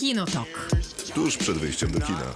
[0.00, 0.68] Kinotok.
[1.14, 2.34] Tuż przed wyjściem do kina.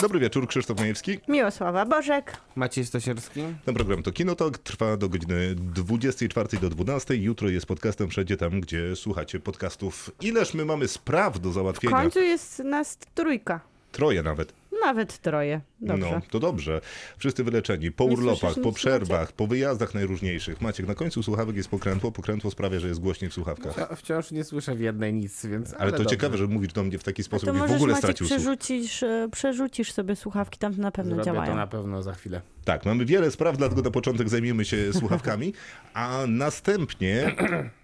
[0.00, 1.18] Dobry wieczór, Krzysztof Majewski.
[1.28, 2.36] Miłosława Bożek.
[2.56, 3.40] Maciej Stosierski?
[3.64, 7.16] Ten program to Kinotok, trwa do godziny 24 do 12.
[7.16, 10.10] Jutro jest podcastem wszędzie tam, gdzie słuchacie podcastów.
[10.20, 11.96] Ileż my mamy spraw do W załatwienia?
[11.96, 13.60] końcu jest nas trójka.
[13.92, 14.52] Troje nawet.
[14.84, 15.60] Nawet troje.
[15.80, 16.10] Dobrze.
[16.10, 16.80] No, to dobrze.
[17.18, 17.92] Wszyscy wyleczeni.
[17.92, 20.60] Po Nie urlopach, po przerwach, po wyjazdach najróżniejszych.
[20.60, 22.12] Maciek, na końcu słuchawek jest pokrętło.
[22.12, 23.76] Pokrętło sprawia, że jest głośniej w słuchawkach.
[23.76, 25.74] Ja wciąż nie słyszę w jednej nic, więc.
[25.78, 26.10] Ale to dobrze.
[26.10, 29.02] ciekawe, że mówisz do mnie w taki sposób, to jakbyś w ogóle Maciek stracił przerzucisz,
[29.02, 31.50] e, przerzucisz sobie słuchawki, tam na pewno Zrobię działają.
[31.52, 32.40] to na pewno za chwilę.
[32.64, 35.52] Tak, mamy wiele spraw, dlatego na początek zajmiemy się słuchawkami,
[35.94, 37.34] a następnie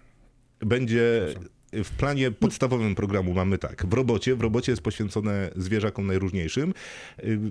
[0.59, 1.27] będzie
[1.73, 6.73] w planie podstawowym programu mamy tak, w robocie, w robocie jest poświęcone zwierzakom najróżniejszym.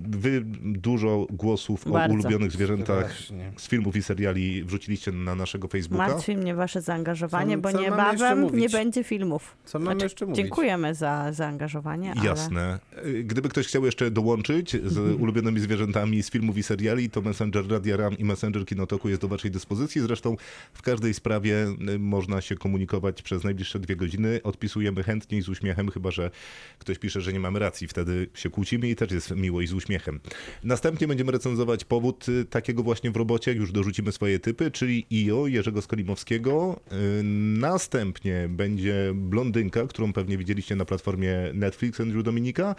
[0.09, 2.13] Wy dużo głosów Bardzo.
[2.15, 3.51] o ulubionych zwierzętach Strasznie.
[3.57, 6.07] z filmów i seriali wrzuciliście na naszego Facebooka.
[6.07, 9.55] Martwi mnie wasze zaangażowanie, Co- bo co niebawem nie będzie filmów.
[9.65, 10.37] Co mamy Znaczy, jeszcze mówić?
[10.37, 12.79] Dziękujemy za zaangażowanie, ale Jasne.
[13.23, 17.97] Gdyby ktoś chciał jeszcze dołączyć z ulubionymi zwierzętami z filmów i seriali, to Messenger Radia
[17.97, 20.01] RAM i Messenger Kinotoku jest do waszej dyspozycji.
[20.01, 20.35] Zresztą
[20.73, 24.10] w każdej sprawie y, można się komunikować przez najbliższe dwie godziny.
[24.43, 26.31] Odpisujemy chętnie i z uśmiechem, chyba że
[26.79, 27.87] ktoś pisze, że nie mamy racji.
[27.87, 30.19] Wtedy się kłócimy i też jest miło i z uśmiechem.
[30.63, 35.47] Następnie będziemy recenzować powód y, takiego właśnie w robocie, już dorzucimy swoje typy, czyli IO
[35.47, 36.79] Jerzego Skolimowskiego.
[36.91, 37.23] Y,
[37.61, 42.75] Następnie będzie Blondynka, którą pewnie widzieliście na platformie Netflix Andrew Dominika.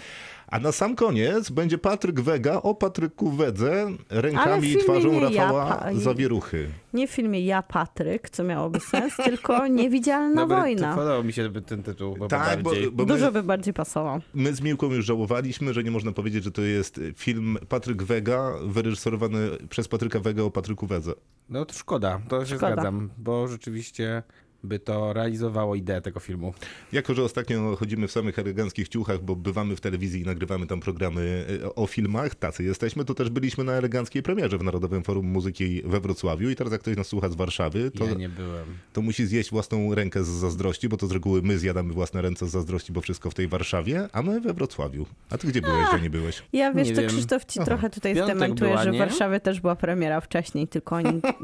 [0.53, 5.67] A na sam koniec będzie Patryk Wega o Patryku Wedze, rękami i twarzą ja, Rafała
[5.77, 6.69] pa- Zawieruchy.
[6.95, 10.95] nie w filmie Ja Patryk, co miałoby sens, tylko Niewidzialna Dobry, wojna.
[10.95, 14.21] Podobał mi się ten tytuł, bo Tak, bo, bo my, Dużo by bardziej pasował.
[14.35, 18.53] my z Miłką już żałowaliśmy, że nie można powiedzieć, że to jest film Patryk Wega,
[18.67, 21.13] wyreżyserowany przez Patryka Wega o Patryku Wedze.
[21.49, 22.73] No to szkoda, to się Szkoda.
[22.73, 24.23] zgadzam, bo rzeczywiście
[24.65, 26.55] by to realizowało ideę tego filmu.
[26.93, 30.81] Jako, że ostatnio chodzimy w samych eleganckich ciuchach, bo bywamy w telewizji i nagrywamy tam
[30.81, 35.27] programy e, o filmach, tacy jesteśmy, to też byliśmy na eleganckiej premierze w Narodowym Forum
[35.27, 38.67] Muzyki we Wrocławiu i teraz jak ktoś nas słucha z Warszawy, to, Ja nie byłem.
[38.93, 42.47] to musi zjeść własną rękę z zazdrości, bo to z reguły my zjadamy własne ręce
[42.49, 45.07] z zazdrości, bo wszystko w tej Warszawie, a my we Wrocławiu.
[45.31, 46.43] A ty gdzie byłeś, że nie byłeś?
[46.53, 47.11] Ja wiesz, Nie to wiem.
[47.11, 47.67] Krzysztof ci Aha.
[47.67, 48.97] trochę tutaj Piątek zdementuje, była, że w?
[48.99, 50.99] Warszawie też była premiera wcześniej, tylko,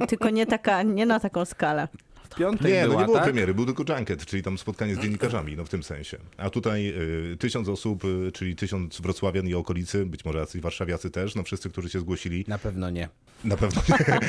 [0.09, 1.89] tylko nie, taka, nie na taką skalę.
[2.31, 3.25] W piątek Nie, no była, nie było tak?
[3.25, 6.19] premiery, był tylko junket, czyli tam spotkanie z dziennikarzami, no w tym sensie.
[6.37, 6.94] A tutaj
[7.33, 11.43] y, tysiąc osób, y, czyli tysiąc wrocławian i okolicy, być może jacyś warszawiacy też, no
[11.43, 13.09] wszyscy, którzy się zgłosili, Na pewno nie.
[13.44, 14.21] Na pewno nie.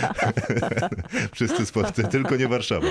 [1.35, 2.87] Wszyscy spod, tylko nie Warszawa.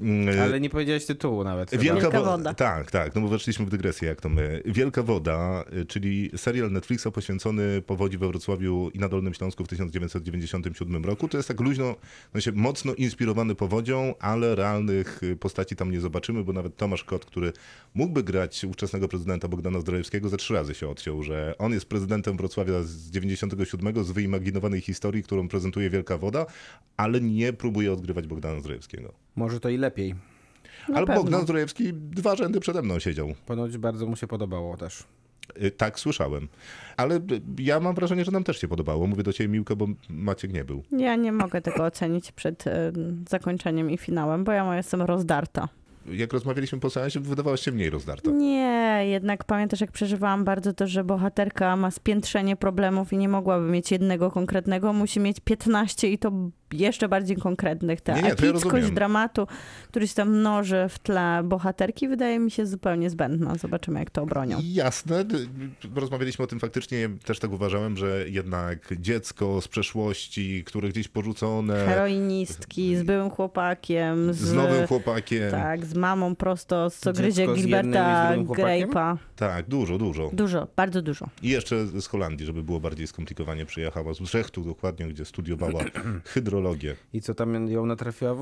[0.00, 1.70] Mm, Ale nie powiedziałeś tytułu nawet.
[1.70, 2.54] Wielka, Wielka wo- Woda.
[2.54, 4.62] Tak, tak, no bo weszliśmy w dygresję, jak to my.
[4.64, 9.68] Wielka Woda, y, czyli serial Netflixa poświęcony powodzi we Wrocławiu i na Dolnym Śląsku w
[9.68, 11.28] 1997 roku.
[11.28, 11.94] To jest tak luźno,
[12.34, 17.04] no się mocno inspirowany powodzią, ale realnych y, postaci tam nie zobaczymy, bo nawet Tomasz
[17.04, 17.52] Kot, który
[17.94, 22.36] mógłby grać ówczesnego prezydenta Bogdana Zdrojewskiego, ze trzy razy się odciął, że on jest prezydentem
[22.36, 26.46] Wrocławia z 97 z wyimaginowanej historii, którą prezentuje Wielka Woda,
[26.96, 29.12] ale nie próbuje odgrywać Bogdana Zdrojewskiego.
[29.36, 30.14] Może to i lepiej.
[30.94, 31.22] ale pewno.
[31.22, 33.34] Bogdan Zdrojewski dwa rzędy przede mną siedział.
[33.46, 35.04] Ponoć bardzo mu się podobało też.
[35.62, 36.48] Y, Tak, słyszałem.
[36.96, 37.20] Ale y,
[37.58, 39.06] ja mam wrażenie, że nam też się podobało.
[39.06, 40.82] Mówię do ciebie, Miłko, bo Maciek nie był.
[40.92, 42.92] Ja nie mogę tego ocenić przed e,
[43.28, 45.68] zakończeniem i finałem, bo ja jestem rozdarta.
[46.06, 48.30] Jak rozmawialiśmy po seansie, wydawałaś się mniej rozdarta.
[48.30, 53.70] Nie, jednak pamiętasz, jak przeżywałam bardzo to, że bohaterka ma spiętrzenie problemów i nie mogłaby
[53.70, 56.32] mieć jednego konkretnego, musi mieć 15 i to
[56.72, 58.00] jeszcze bardziej konkretnych.
[58.00, 58.94] Ta Nie, nie, ja epickość rozumiem.
[58.94, 59.46] dramatu,
[59.88, 63.54] który się tam mnoży w tle bohaterki, wydaje mi się zupełnie zbędna.
[63.54, 64.58] Zobaczymy, jak to obronią.
[64.62, 65.24] Jasne.
[65.94, 67.08] Rozmawialiśmy o tym faktycznie.
[67.24, 74.32] Też tak uważałem, że jednak dziecko z przeszłości, które gdzieś porzucone, Heroinistki z byłym chłopakiem,
[74.34, 75.50] z, z nowym chłopakiem.
[75.50, 78.90] tak, z mamą prosto, co Dziecko gryzie z jednym i Gilberta z drugim chłopakiem?
[78.90, 79.16] Grape'a.
[79.36, 80.30] Tak, dużo, dużo.
[80.32, 81.28] Dużo, bardzo dużo.
[81.42, 85.84] I jeszcze z Holandii, żeby było bardziej skomplikowanie, przyjechała z Brzechtu dokładnie, gdzie studiowała
[86.24, 86.96] hydrologię.
[87.12, 88.32] I co tam ją natrafiła?
[88.32, 88.34] e,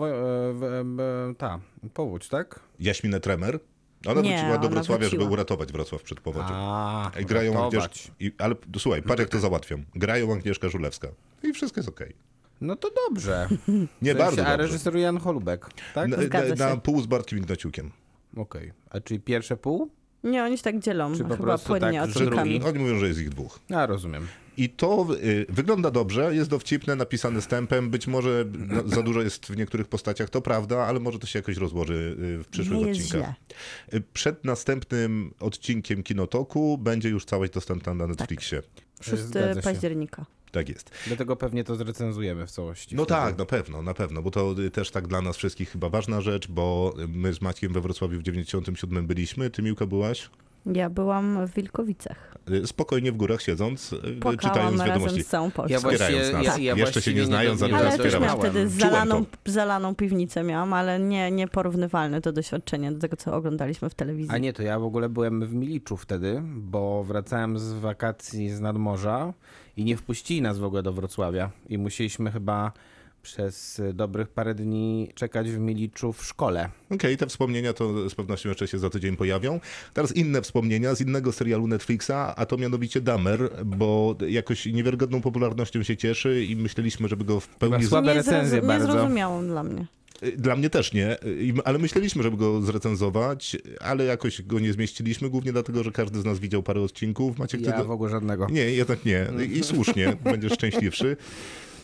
[0.53, 1.01] w-
[1.31, 1.59] e, Ta,
[1.95, 2.61] powódź, tak?
[2.81, 3.59] Jaśminę Tremer.
[4.07, 5.33] Ona Nie, wróciła do ona Wrocławia, żeby wróciła.
[5.33, 6.49] uratować Wrocław przed powodzią.
[6.51, 7.85] A, I grają ratować.
[7.85, 9.83] Agnieszka, i, ale słuchaj, patrz jak to załatwią.
[9.95, 11.09] Grają Agnieszka Żulewska.
[11.43, 12.15] I wszystko jest okej.
[12.61, 13.49] No to dobrze.
[14.03, 14.57] Nie W sensie, bardzo A dobrze.
[14.57, 16.09] reżyser Jan Holubek, tak?
[16.09, 17.91] Na, Zgadza na, na pół z Bartkiem Ignaciukiem.
[18.37, 18.73] Okej.
[18.91, 19.91] A czyli pierwsze pół?
[20.25, 22.61] Nie, oni się tak dzielą, Czy po chyba prostu płynnie tak, że drugi?
[22.63, 23.61] Oni mówią, że jest ich dwóch.
[23.75, 24.27] A, rozumiem.
[24.57, 27.91] I to y, wygląda dobrze, jest dowcipne, napisane stempem.
[27.91, 31.39] Być może no, za dużo jest w niektórych postaciach, to prawda, ale może to się
[31.39, 33.35] jakoś rozłoży y, w przyszłych Nie odcinkach.
[33.95, 38.63] Y, Przed następnym odcinkiem Kinotoku będzie już całość dostępna na Netflixie.
[39.01, 39.65] 6 Zgadza się.
[39.65, 40.27] października.
[40.57, 40.91] Tak jest.
[41.07, 42.97] Dlatego pewnie to zrecenzujemy w całości.
[42.97, 43.21] No wtedy.
[43.21, 46.21] tak, na pewno, na pewno, bo to y, też tak dla nas wszystkich chyba ważna
[46.21, 50.31] rzecz, bo my z Maćkiem we Wrocławiu w 97 byliśmy, ty Miłka byłaś
[50.75, 52.35] Ja byłam w Wilkowicach.
[52.51, 55.23] y, spokojnie w górach siedząc, y, Płakałam czytając razem wiadomości.
[55.23, 55.73] z całą Polską.
[55.75, 56.45] Ja właśnie, nas.
[56.45, 58.23] ja, ja Jeszcze się właściwie nie znając, ale nie Ale też wspierałam.
[58.23, 63.91] miałam wtedy zalaną, zalaną piwnicę miałam, ale nie, nieporównywalne to doświadczenie do tego, co oglądaliśmy
[63.91, 64.35] w telewizji.
[64.35, 68.61] A nie, to ja w ogóle byłem w Miliczu wtedy, bo wracałem z wakacji z
[68.61, 69.33] nadmorza
[69.77, 71.51] i nie wpuścili nas w ogóle do Wrocławia.
[71.69, 72.73] I musieliśmy chyba
[73.27, 76.69] przez dobrych parę dni czekać w Miliczu w szkole.
[76.91, 79.61] Okej, te wspomnienia to z pewnością jeszcze się za tydzień pojawią.
[79.95, 85.83] Teraz inne wspomnienia z innego serialu Netflixa, a to mianowicie Damer, bo jakoś niewiarygodną popularnością
[85.83, 87.77] się cieszy i myśleliśmy, żeby go w pełni...
[87.77, 88.87] Chyba słabe nie, recenzje zrozum- bardzo.
[88.87, 89.87] Niezrozumiałą dla mnie.
[90.37, 95.31] Dla mnie też nie, I- ale myśleliśmy, żeby go zrecenzować, ale jakoś go nie zmieściliśmy,
[95.31, 97.39] głównie dlatego, że każdy z nas widział parę odcinków.
[97.39, 98.47] Macie Ja w ogóle żadnego.
[98.51, 99.27] Nie, jednak nie.
[99.55, 101.17] I słusznie, będziesz szczęśliwszy.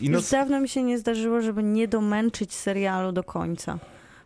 [0.01, 3.79] I no, Już dawno mi się nie zdarzyło, żeby nie domęczyć serialu do końca.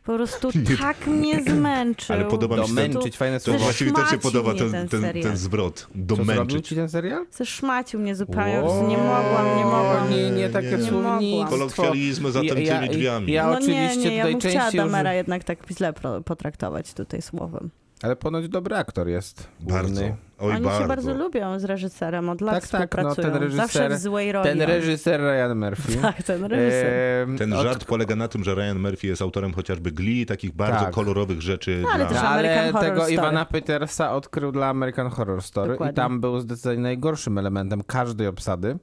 [0.07, 0.49] Po prostu
[0.79, 2.15] tak mnie zmęczył.
[2.15, 3.59] Ale podoba mi się ten- Domęczyć, fajne to słowo.
[3.59, 5.23] właściwie też się Zeszmacił podoba mnie ten, ten ten, serial.
[5.23, 5.75] ten zwrot.
[5.79, 6.67] Co zrobił Domęczyć.
[6.67, 7.25] ci ten serial?
[7.31, 8.53] Zeszmacił mnie zupełnie,
[8.87, 10.09] nie mogłam, nie mogłam.
[10.09, 10.83] Nie, nie takie Nie, nie.
[10.89, 11.49] słownictwo.
[11.49, 13.31] Kolokwializmy zatemczyli drzwiami.
[13.33, 15.93] Ja, no oczywiście nie, nie, ja tutaj bym chciała częściej uży- Damera jednak tak źle
[15.93, 17.69] pro- potraktować tutaj słowem.
[18.01, 19.47] Ale ponoć dobry aktor jest.
[19.59, 20.01] Bardzo.
[20.01, 20.26] główny.
[20.39, 20.81] Oj, Oni bardzo.
[20.81, 23.51] się bardzo lubią z reżyserem, od lat Tak, tak, no, ten współpracują.
[23.51, 24.49] Zawsze reżyser- w złej roli.
[24.49, 25.97] Ten reżyser Ryan Murphy.
[26.01, 27.27] Tak, ten reżyser.
[27.37, 30.79] Ten od- żart polega na tym, że Ryan Murphy jest autorem chociażby Glee, takich bardzo
[30.85, 30.93] Tak.
[30.93, 31.79] kolorowych rzeczy.
[31.83, 32.13] No, ale dla...
[32.13, 33.13] też Ale American Horror tego Story.
[33.13, 35.91] Iwana Petersa odkrył dla American Horror Story Dokładnie.
[35.91, 38.77] i tam był zdecydowanie najgorszym elementem każdej obsady.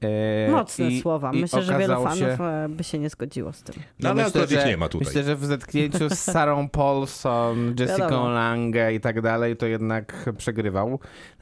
[0.00, 1.32] E, Mocne i- słowa.
[1.32, 3.74] Myślę, że wielu fanów się- e, by się nie zgodziło z tym.
[4.00, 5.06] No, ale akurat ich nie ma tutaj.
[5.06, 8.08] Myślę, że w zetknięciu z Sarą Paulson, Jessica.
[8.28, 10.30] Lange i tak dalej, to jednak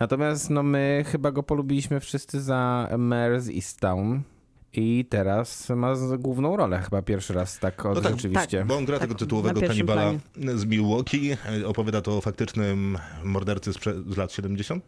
[0.00, 4.22] Natomiast no, my chyba go polubiliśmy wszyscy za Mare z Easttown.
[4.76, 8.65] I teraz ma główną rolę chyba pierwszy raz tak od No tak, rzeczywiście.
[8.65, 10.12] Bo on gra Tak, tego tytułowego kanibala
[10.55, 11.37] z Milwaukee.
[11.62, 13.76] E, Opowiada to o faktycznym mordercy z,
[14.09, 14.85] z lat 70.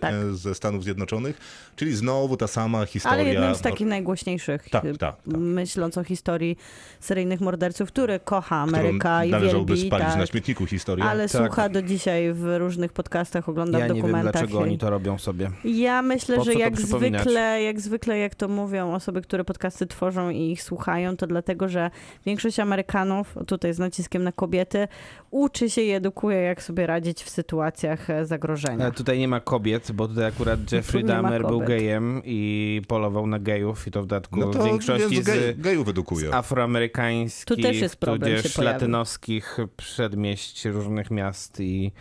[0.00, 0.12] Tak.
[0.12, 1.38] e, ze Stanów Zjednoczonych.
[1.76, 3.18] Czyli znowu ta sama historia.
[3.20, 5.16] Ale jednym z takich najgłośniejszych, Tak, tak, tak.
[5.26, 6.56] myśląc o historii
[7.00, 11.04] seryjnych morderców, który kocha Ameryka i należałoby wielbi, spalić tak, na śmietniku historię.
[11.04, 11.42] ale Tak.
[11.46, 14.90] słucha do dzisiaj w różnych podcastach, ogląda Ja w nie wiem, dlaczego i- oni to
[14.90, 15.50] robią sobie.
[15.64, 20.50] Ja myślę, że jak zwykle, jak zwykle, jak to mówią osoby, które podcasty tworzą i
[20.50, 21.90] ich słuchają, to dlatego, że
[22.26, 24.88] większość Amerykanów, tutaj z naciskiem na kobiety,
[25.30, 28.84] uczy się i edukuje, jak sobie radzić w sytuacjach e, zagrożenia.
[28.84, 33.38] Ale tutaj nie ma kobiet, bo tutaj akurat Jeffrey Dahmer był gejem i polował na
[33.38, 36.30] gejów i to w dodatku No w to większości więc z, gej, gejów edukuje.
[36.30, 41.92] z afroamerykańskich, Tu też jest problem tudzież latynoskich przedmieść różnych miast i,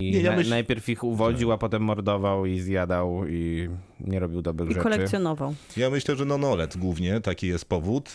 [0.00, 3.68] i Nie, ja na, myśl- najpierw ich uwodził, a potem mordował i zjadał i
[4.00, 4.82] nie robił dobrych I rzeczy.
[4.82, 5.54] kolekcjonował.
[5.76, 8.12] Ja myślę, że Nonolet głównie taki jest powód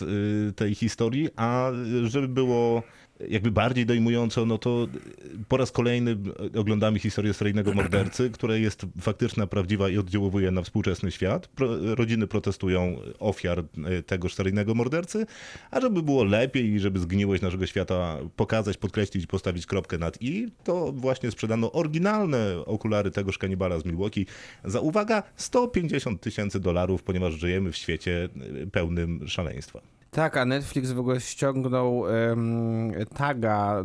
[0.48, 1.70] y, tej historii, a
[2.04, 2.82] żeby było
[3.28, 4.88] jakby bardziej dojmująco, no to
[5.24, 6.16] y, po raz kolejny
[6.56, 11.46] oglądamy historię seryjnego mordercy, która jest faktyczna, prawdziwa i oddziałuje na współczesny świat.
[11.46, 13.58] Pro, rodziny protestują ofiar
[13.98, 15.26] y, tegoż seryjnego mordercy,
[15.70, 20.48] a żeby było lepiej i żeby zgniłość naszego świata pokazać, podkreślić, postawić kropkę nad i,
[20.64, 24.26] to właśnie sprzedano oryginalne okulary tegoż kanibala z Milwaukee
[24.64, 28.28] za, uwaga, 150 tysięcy dolarów, ponieważ żyjemy w świecie
[28.62, 29.93] y, pełnym szaleństwa.
[30.14, 33.84] Tak, a Netflix w ogóle ściągnął em, taga,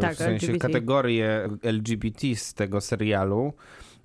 [0.00, 0.68] Tak, w sensie LGBT.
[0.68, 3.52] kategorię LGBT z tego serialu,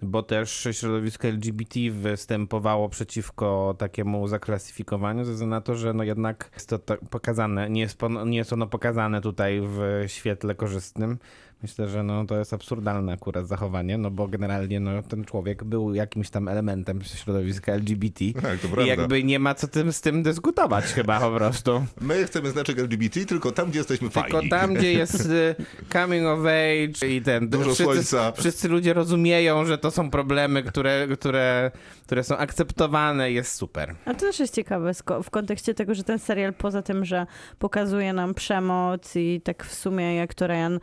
[0.01, 6.49] bo też środowisko LGBT występowało przeciwko takiemu zaklasyfikowaniu, ze względu na to, że no jednak
[6.53, 6.79] jest to
[7.09, 11.17] pokazane, nie jest, nie jest ono pokazane tutaj w świetle korzystnym.
[11.63, 15.93] Myślę, że no, to jest absurdalne akurat zachowanie, no bo generalnie no, ten człowiek był
[15.93, 18.25] jakimś tam elementem środowiska LGBT.
[18.41, 18.85] Tak, to I prawda.
[18.85, 21.85] jakby nie ma co tym, z tym dyskutować chyba po prostu.
[22.01, 24.49] My chcemy znaczek LGBT tylko tam, gdzie jesteśmy Tylko fajni.
[24.49, 25.55] tam, gdzie jest y,
[25.93, 27.49] coming of age i ten...
[27.49, 28.31] Dużo wszyscy, słońca.
[28.31, 31.71] Wszyscy ludzie rozumieją, że to są problemy, które, które,
[32.05, 33.95] które są akceptowane jest super.
[34.05, 34.91] A to też jest ciekawe
[35.23, 37.25] w kontekście tego, że ten serial poza tym, że
[37.59, 40.79] pokazuje nam przemoc i tak w sumie jak to Ryan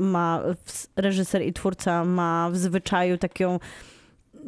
[0.00, 0.42] ma,
[0.96, 3.58] reżyser i twórca ma w zwyczaju taką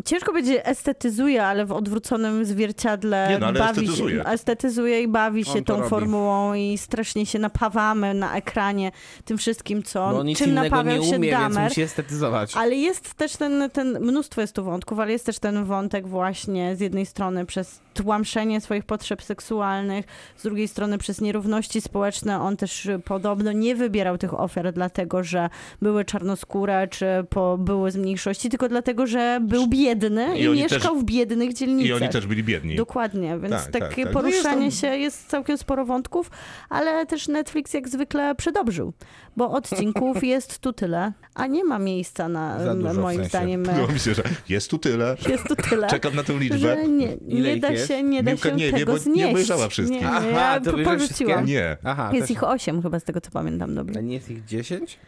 [0.05, 4.17] Ciężko będzie estetyzuje, ale w odwróconym zwierciadle Nie, no, ale bawi estetyzuje.
[4.17, 5.89] się, estetyzuje i bawi się tą robi.
[5.91, 8.93] formułą i strasznie się napawamy na ekranie
[9.25, 11.69] tym wszystkim, co Bo on nic czym napawiał nie się umie, więc Dahmer.
[11.69, 12.57] musi estetyzować.
[12.57, 16.77] Ale jest też ten, ten, mnóstwo jest tu wątków, ale jest też ten wątek właśnie
[16.77, 20.05] z jednej strony przez tłamszenie swoich potrzeb seksualnych,
[20.37, 25.25] z drugiej strony przez nierówności społeczne on też y, podobno nie wybierał tych ofiar dlatego,
[25.25, 25.49] że
[25.83, 30.99] były czarnoskóre, czy po, były z mniejszości, tylko dlatego, że był biedny I i, mieszkał
[30.99, 31.89] w biednych dzielnicach.
[31.89, 32.77] I oni też byli biedni.
[32.77, 34.15] Dokładnie, więc Tak, tak, takie tak.
[34.15, 36.31] No poruszanie się jest całkiem sporo wątków,
[36.69, 38.93] ale też Netflix jak zwykle przedobrzył,
[39.37, 43.29] bo odcinków jest tu tyle, a nie ma miejsca na, dużo w moim sensie.
[43.29, 43.65] zdaniem,
[44.05, 45.17] się, że jest tu tyle.
[45.29, 45.87] jest tu tyle.
[45.87, 46.89] Czekam na tę liczbę.
[46.89, 47.84] Nie, nie da jest?
[47.87, 49.31] Się, nie da Miłka się nie wie, tego nie znieść.
[49.31, 50.01] obejrzała wszystkich.
[50.01, 51.47] Nie, Aha, ja to porzuciłam.
[51.47, 51.77] Nie.
[51.85, 53.99] Aha, Jest też- ich osiem chyba z tego, co pamiętam dobrze.
[53.99, 54.99] A nie jest ich 10?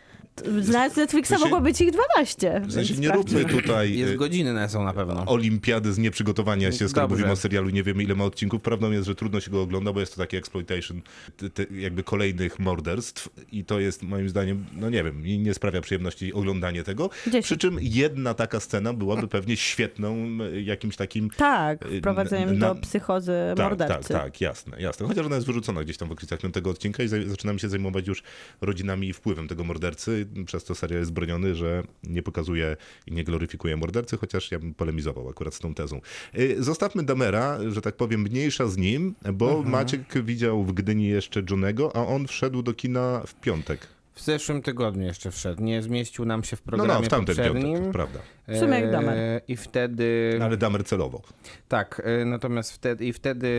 [0.60, 2.60] Znając Netflixa mogło być ich 12.
[2.66, 3.62] W sensie więc nie róbmy sprawdźmy.
[3.62, 5.24] tutaj Jest y, godziny na są na pewno.
[5.26, 7.16] olimpiady z nieprzygotowania się, skoro Dobrze.
[7.20, 8.62] mówimy o serialu, nie wiemy ile ma odcinków.
[8.62, 11.00] Prawdą jest, że trudno się go ogląda, bo jest to taki exploitation
[11.36, 15.80] te, te, jakby kolejnych morderstw i to jest moim zdaniem, no nie wiem, nie sprawia
[15.80, 17.10] przyjemności oglądanie tego.
[17.26, 17.44] Dziesięć.
[17.44, 20.16] Przy czym jedna taka scena byłaby pewnie świetną
[20.64, 24.08] jakimś takim Tak, Y, wprowadzeniem na- do psychozy tak, mordercy.
[24.12, 25.06] Tak, tak, jasne, jasne.
[25.08, 28.22] Chociaż ona jest wyrzucona gdzieś tam w okolicach piątego odcinka i zaczynamy się zajmować już
[28.60, 33.24] rodzinami i wpływem tego mordercy, przez to serial jest broniony, że nie pokazuje i nie
[33.24, 36.00] gloryfikuje mordercy, chociaż ja bym polemizował akurat z tą tezą.
[36.38, 41.42] Y, Zostawmy Damera, że tak powiem, mniejsza z nim, bo Maciek widział w Gdyni jeszcze
[41.50, 43.95] Johnego, a on wszedł do kina w piątek.
[44.16, 45.62] W zeszłym tygodniu jeszcze wszedł.
[45.62, 47.74] Nie zmieścił nam się w No, programie no, w tamten poprzednim.
[47.74, 48.18] piątek, prawda.
[48.48, 49.18] W sumie jak Damer.
[49.18, 50.36] E, I wtedy...
[50.38, 51.22] No, ale Damer celowo.
[51.68, 53.50] Tak, e, natomiast wtedy, i wtedy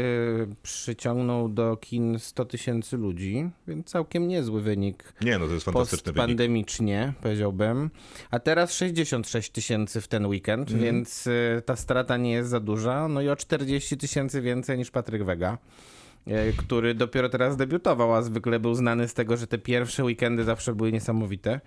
[0.63, 5.13] przyciągnął do kin 100 tysięcy ludzi, więc całkiem niezły wynik.
[5.21, 6.15] Nie, no to jest fantastyczny wynik.
[6.17, 7.89] Postpandemicznie, powiedziałbym.
[8.31, 10.83] A teraz 66 tysięcy w ten weekend, Mhm.
[10.85, 13.07] więc e, ta strata nie jest za duża.
[13.07, 15.57] No i o 40 tysięcy więcej niż Patryk Wega.
[16.27, 20.43] E, Który dopiero teraz debiutował, a zwykle był znany z tego, że te pierwsze weekendy
[20.43, 21.61] zawsze były niesamowite.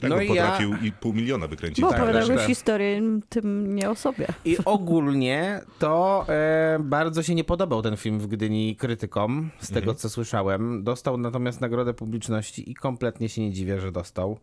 [0.00, 1.80] Tak, no i potrafił ja, i pół miliona wykręcić.
[1.80, 2.36] Bo Tak, opowiadał tak.
[2.36, 4.26] już historię tym nie o sobie.
[4.44, 9.78] I ogólnie to e, bardzo się nie podobał ten film w Gdyni krytykom, z tego
[9.78, 9.96] Mhm.
[9.96, 10.84] co słyszałem.
[10.84, 14.38] Dostał natomiast nagrodę publiczności i kompletnie się nie dziwię, że dostał,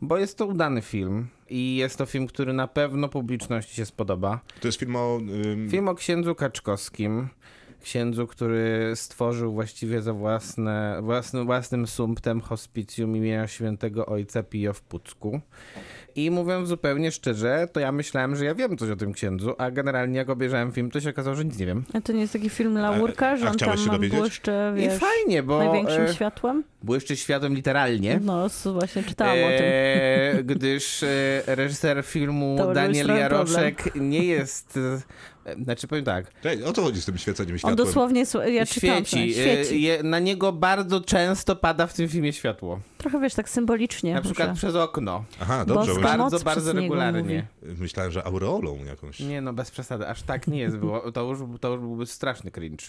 [0.00, 4.40] bo jest to udany film i jest to film, który na pewno publiczności się spodoba.
[4.60, 5.18] To jest film o...
[5.44, 7.28] ym, Film o księdzu Kaczkowskim.
[7.82, 14.82] Księdzu, który stworzył właściwie za własne, własnym, własnym sumptem hospicjum imienia świętego ojca Pio w
[14.82, 15.40] Pucku.
[16.14, 19.70] I mówiąc zupełnie szczerze, to ja myślałem, że ja wiem coś o tym księdzu, a
[19.70, 21.84] generalnie jak obejrzałem film, to się okazało, że nic nie wiem.
[21.94, 24.18] A to nie jest taki film Laurka, że on tam się dowiedzieć?
[24.18, 26.64] błyszczy, I wiesz, fajnie, bo największym e, światłem?
[26.82, 28.20] Błyszczy światłem literalnie.
[28.22, 29.66] No, właśnie czytałam o tym.
[29.66, 31.08] E, gdyż e,
[31.46, 34.78] reżyser filmu To Daniel Jaroszek nie jest.
[35.46, 36.26] E, znaczy powiem tak.
[36.44, 37.76] Ej, O co chodzi z tym świeceniem On światłem?
[37.86, 39.40] dosłownie, sł- ja czytałam, świeci.
[39.40, 39.82] e, świeci.
[39.82, 42.80] Je, na niego bardzo często pada w tym filmie światło.
[43.02, 44.14] Trochę wiesz, tak symbolicznie.
[44.14, 45.24] Na przykład że- przez okno.
[45.40, 45.92] Aha, dobrze.
[45.94, 47.46] moc Bardzo, bardzo regularnie.
[47.62, 49.20] Myślałem, że aureolą jakąś.
[49.20, 51.12] Nie no, bez przesady, aż tak nie jest było.
[51.12, 52.84] To już, to już byłby straszny cringe.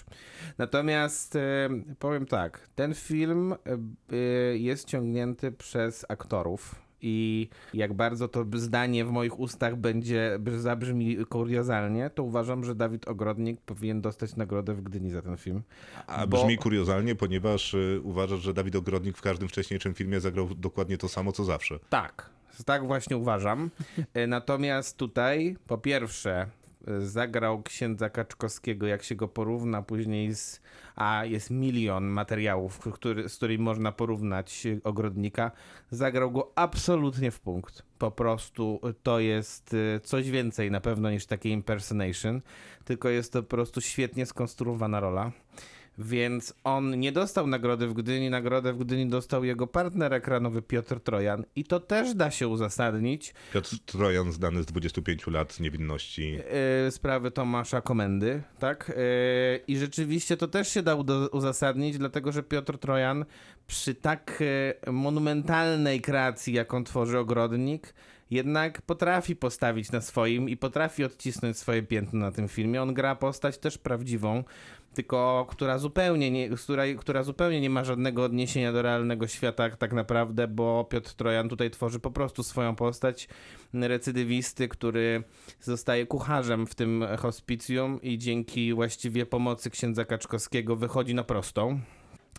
[0.57, 4.17] Natomiast e, powiem tak, ten film e,
[4.57, 6.82] jest ciągnięty przez aktorów.
[7.03, 13.07] I jak bardzo to zdanie w moich ustach będzie zabrzmi kuriozalnie, to uważam, że Dawid
[13.07, 15.61] Ogrodnik powinien dostać nagrodę w Gdyni za ten film.
[16.07, 20.47] A Bo- brzmi kuriozalnie, ponieważ y, uważasz, że Dawid Ogrodnik w każdym wcześniejszym filmie zagrał
[20.55, 21.79] dokładnie to samo, co zawsze.
[21.89, 22.29] Tak,
[22.65, 23.69] tak właśnie uważam.
[24.13, 26.47] E, Natomiast tutaj, po pierwsze,
[26.99, 30.61] zagrał księdza Kaczkowskiego, jak się go porówna później z.
[30.95, 35.51] A jest milion materiałów, który, z którymi można porównać ogrodnika.
[35.91, 37.83] Zagrał go absolutnie w punkt.
[37.97, 42.41] Po prostu to jest e, coś więcej na pewno niż takie impersonation,
[42.85, 45.31] tylko jest to po prostu świetnie skonstruowana rola.
[45.97, 50.99] Więc on nie dostał nagrody w Gdyni, nagrodę w Gdyni dostał jego partner ekranowy Piotr
[50.99, 56.31] Trojan i to też da się uzasadnić Piotr Trojan znany z 25 lat niewinności.
[56.85, 58.89] yy, sprawy Tomasza Komendy, tak?
[58.89, 60.95] Yy, I rzeczywiście to też się da
[61.31, 63.25] uzasadnić, dlatego że Piotr Trojan
[63.67, 64.43] przy tak
[64.85, 67.93] yy, monumentalnej kreacji, jaką tworzy Ogrodnik,
[68.33, 72.81] jednak potrafi postawić na swoim i potrafi odcisnąć swoje piętno na tym filmie.
[72.81, 74.43] On gra postać też prawdziwą,
[74.93, 79.69] tylko która zupełnie nie, z której, która zupełnie nie ma żadnego odniesienia do realnego świata
[79.69, 83.27] tak naprawdę, bo Piotr Trojan tutaj tworzy po prostu swoją postać
[83.73, 85.23] recydywisty, który
[85.61, 91.79] zostaje kucharzem w tym hospicjum i dzięki właściwie pomocy księdza Kaczkowskiego wychodzi na prostą.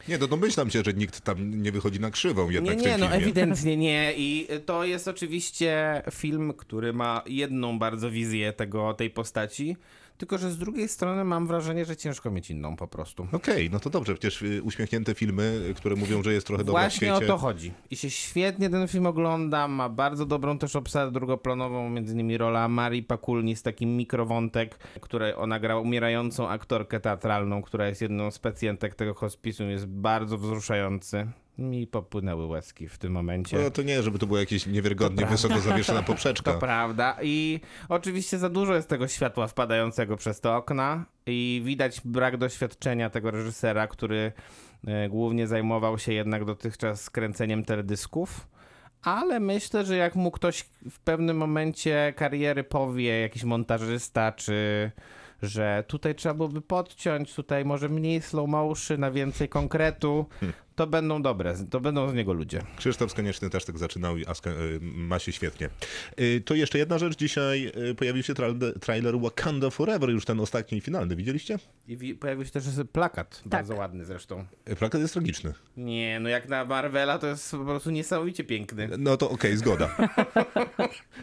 [0.09, 3.07] Nie, no domyślam się, że nikt tam nie wychodzi na krzywą jednak nie, nie, no
[3.07, 4.13] ewidentnie nie.
[4.17, 9.77] I to jest oczywiście film, który ma jedną bardzo wizję tego, tej postaci.
[10.19, 13.27] Tylko, że z drugiej strony mam wrażenie, że ciężko mieć inną po prostu.
[13.33, 16.83] Okej, no to dobrze, przecież y, uśmiechnięte filmy, które mówią, że jest trochę dobra w
[16.83, 17.33] Właśnie o świecie.
[17.33, 17.73] to chodzi.
[17.91, 22.69] I się świetnie ten film ogląda, ma bardzo dobrą też obsadę drugoplanową, między innymi rola
[22.69, 28.39] Marii Pakulni z takim mikrowątek, której ona gra umierającą aktorkę teatralną, która jest jedną z
[28.39, 31.27] pacjentek tego hospicjum, jest bardzo wzruszający.
[31.59, 33.59] Mi popłynęły łezki w tym momencie.
[33.59, 36.53] No to nie, żeby to była jakieś niewiarygodnie To wysoko zawieszona To poprzeczka.
[36.55, 37.17] prawda.
[37.23, 43.11] I oczywiście za dużo jest tego światła wpadającego przez te okna i widać brak doświadczenia
[43.11, 44.33] tego reżysera, który
[44.87, 48.47] e, głównie zajmował się jednak dotychczas skręceniem teledysków.
[49.03, 54.91] Ale myślę, że jak mu ktoś w pewnym momencie kariery powie, jakiś montażysta, czy
[55.43, 60.27] że tutaj trzeba byłoby podciąć, tutaj może mniej slow motion, a więcej konkretu,
[60.75, 62.63] to będą dobre, to będą z niego ludzie.
[62.77, 65.69] Krzysztof Skonieczny też tak zaczynał i Aska, y, ma się świetnie.
[66.21, 67.17] Y, To jeszcze jedna rzecz.
[67.17, 71.17] Dzisiaj y, pojawił się tra- trailer Wakanda Forever, już ten ostatni, finalny.
[71.17, 71.59] Widzieliście?
[71.89, 73.49] I wi- pojawił się też plakat, Tak.
[73.51, 74.45] bardzo ładny zresztą.
[74.79, 75.53] Plakat jest tragiczny.
[75.77, 78.89] Nie, no jak na Marvela to jest po prostu niesamowicie piękny.
[78.99, 79.97] No to okej, zgoda.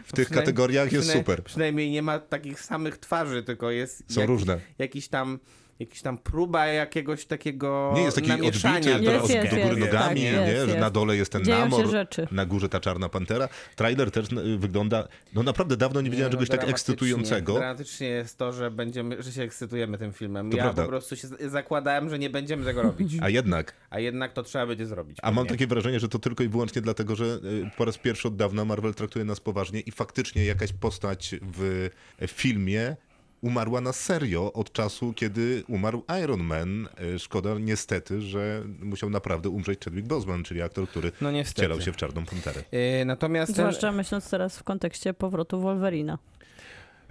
[0.04, 1.44] W tych kategoriach jest super.
[1.44, 4.60] Przynajmniej nie ma takich samych twarzy, tylko jest Są jakiś, różne.
[4.78, 5.38] jakiś tam
[5.80, 9.92] jakiś tam próba jakiegoś takiego Nie jest taki odbity teraz Jest, do góry jest, nogami,
[9.92, 10.52] tak, nie?
[10.52, 11.86] jest, że na dole jest ten Dzieją namor,
[12.30, 13.48] na górze ta czarna pantera.
[13.76, 17.54] Trailer też y, wygląda, no naprawdę dawno nie widziałem Nie, no, czegoś tak ekscytującego.
[17.54, 20.50] Dramatycznie jest to, że będziemy, że się ekscytujemy tym filmem.
[20.50, 20.82] To ja prawda.
[20.82, 23.12] po prostu się zakładałem, że nie będziemy tego robić.
[23.20, 25.18] A jednak, A jednak to trzeba będzie zrobić.
[25.22, 28.28] a mam takie wrażenie, że to tylko i wyłącznie dlatego, że y, po raz pierwszy
[28.28, 31.88] od dawna Marvel traktuje nas poważnie i faktycznie jakaś postać w
[32.26, 32.96] filmie
[33.42, 36.88] umarła na serio od czasu, kiedy umarł Iron Man.
[37.14, 41.92] Y, Szkoda niestety, że musiał naprawdę umrzeć Chadwick Boseman, czyli aktor, który No wcielał się
[41.92, 42.62] w czarną panterę.
[42.72, 46.18] Yy, natomiast ten, Zwłaszcza myśląc teraz w kontekście powrotu Wolverina.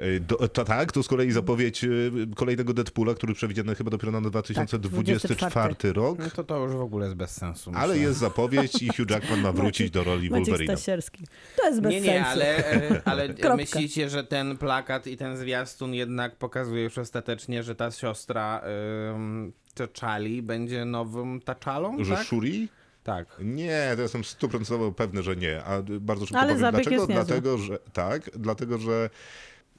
[0.02, 4.12] Y, Do, to tak, to z kolei zapowiedź y, kolejnego Deadpoola, który przewidziany chyba dopiero
[4.12, 6.20] na 2024 24 rok.
[6.20, 7.72] no to to już w ogóle jest bez sensu.
[7.76, 8.08] Ale myślę.
[8.08, 10.30] jest zapowiedź i Hugh Jackman ma wrócić do roli.
[10.64, 11.26] Stasierski.
[11.58, 12.12] To jest bez Nie, sensu.
[12.14, 17.64] nie, ale, e, ale myślicie, że ten plakat i ten zwiastun jednak pokazuje już ostatecznie,
[17.64, 18.62] że ta siostra
[19.16, 22.26] ym, T'Challi będzie nową T'Challą, Że tak?
[22.26, 22.70] Shuri?
[23.04, 23.28] Tak.
[23.40, 25.64] Nie, to jestem stuprocentowo pewny, że nie.
[25.64, 27.08] A bardzo szybko Ale powiem dlaczego.
[27.08, 29.10] Dlatego, że tak, dlatego, że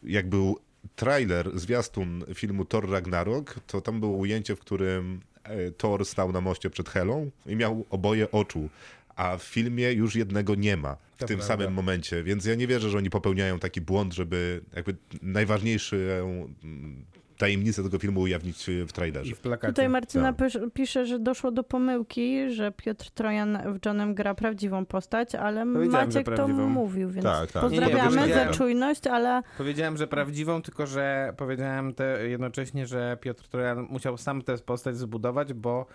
[0.05, 0.59] jak był
[0.97, 6.41] trailer, zwiastun filmu Thor Ragnarok, to tam było ujęcie, w którym e, Thor stał na
[6.41, 8.69] moście przed Helą i miał oboje oczu.
[9.17, 11.47] A w filmie już jednego nie ma w To tym prawda.
[11.55, 17.05] samym momencie, więc ja nie wierzę, że oni popełniają taki błąd, żeby jakby najważniejszą mm,
[17.43, 19.31] tajemnicę tego filmu ujawnić w trailerze.
[19.31, 19.41] I w.
[19.67, 20.49] Tutaj Martyna Tak.
[20.49, 25.65] pisz- pisze, że doszło do pomyłki, że Piotr Trojan w Johnem gra prawdziwą postać, ale
[25.65, 27.63] Maciek to mówił, więc Tak, tak.
[27.63, 33.17] Nie, nie, pozdrawiamy za czujność, ale Powiedziałem, że prawdziwą, tylko że powiedziałem te jednocześnie, że
[33.21, 35.87] Piotr Trojan musiał sam tę postać zbudować, bo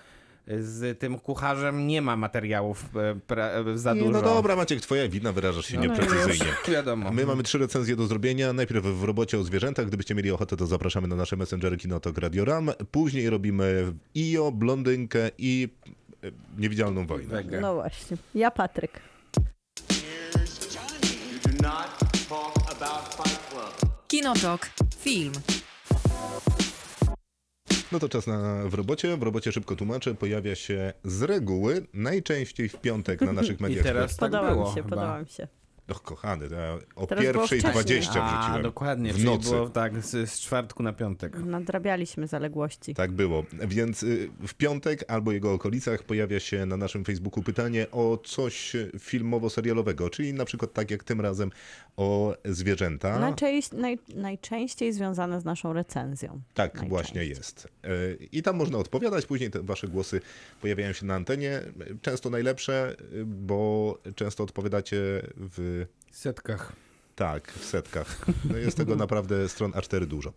[0.59, 4.11] z tym kucharzem nie ma materiałów e, pra, e, za Nie, dużo.
[4.11, 6.45] no dobra, Maciek, twoja wina, wyrażasz się No, nieprecyzyjnie.
[6.45, 7.11] już Wiadomo.
[7.11, 8.53] My mamy trzy recenzje do zrobienia.
[8.53, 9.85] Najpierw w robocie o zwierzętach.
[9.87, 12.71] Gdybyście mieli ochotę, to zapraszamy na nasze messengery Kinotok Radio Ram.
[12.91, 15.69] Później robimy IO, Blondynkę i
[16.23, 17.27] e, Niewidzialną Wojnę.
[17.29, 17.61] Wege.
[17.61, 18.17] no właśnie.
[18.35, 18.91] Ja Patryk.
[24.07, 24.69] Kinotok.
[24.99, 25.31] Film.
[27.91, 29.17] No to czas na w robocie.
[29.17, 30.15] W robocie szybko tłumaczę.
[30.15, 33.83] Pojawia się z reguły najczęściej w piątek na naszych I mediach.
[33.83, 34.89] teraz tak Podoba było mi się, chyba.
[34.89, 35.47] podoba mi się.
[35.91, 37.73] Och, kochany, ja o Teraz pierwszej wcześniej.
[37.73, 38.63] 20 A, wrzuciłem.
[38.63, 39.49] dokładnie, W czyli nocy.
[39.49, 41.37] było tak z, z czwartku na piątek.
[41.39, 42.93] Nadrabialiśmy zaległości.
[42.93, 43.43] Tak było.
[43.67, 48.75] Więc y, w piątek albo jego okolicach pojawia się na naszym Facebooku pytanie o coś
[48.99, 51.51] filmowo-serialowego, czyli na przykład tak jak tym razem
[51.97, 53.19] o zwierzęta.
[53.19, 56.41] Najczęś, naj, najczęściej związane z naszą recenzją.
[56.53, 57.67] Tak właśnie jest.
[57.85, 60.21] Y, I tam można odpowiadać, później te wasze głosy
[60.61, 61.61] pojawiają się na antenie.
[62.01, 62.95] Często najlepsze,
[63.25, 64.97] bo często odpowiadacie
[65.37, 65.76] w W
[66.17, 66.73] setkach.
[67.15, 68.25] Tak, w setkach.
[68.49, 70.33] No jest tego naprawdę stron A4 dużo.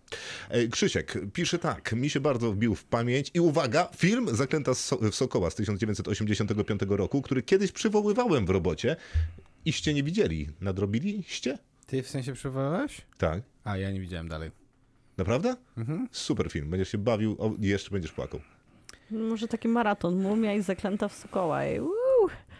[0.49, 1.93] E, Krzysiek pisze tak.
[1.93, 4.73] Mi się bardzo wbił w pamięć i uwaga, film Zaklęta
[5.11, 8.97] w Sokoła z 1985 roku, który kiedyś przywoływałem w robocie
[9.64, 10.49] iście nie widzieli.
[10.61, 11.59] Nadrobiliście?
[11.87, 13.01] Ty w sensie przywołałeś?
[13.19, 13.43] Tak.
[13.64, 14.51] A, ja nie widziałem dalej.
[15.16, 15.57] Naprawdę?
[15.79, 16.09] Mhm.
[16.12, 16.71] Super film.
[16.71, 18.40] Będziesz się bawił o, i jeszcze będziesz płakał.
[19.11, 20.23] Może taki maraton.
[20.23, 21.66] Mumia i zaklęta w Sokoła.
[21.66, 21.90] I, uuu.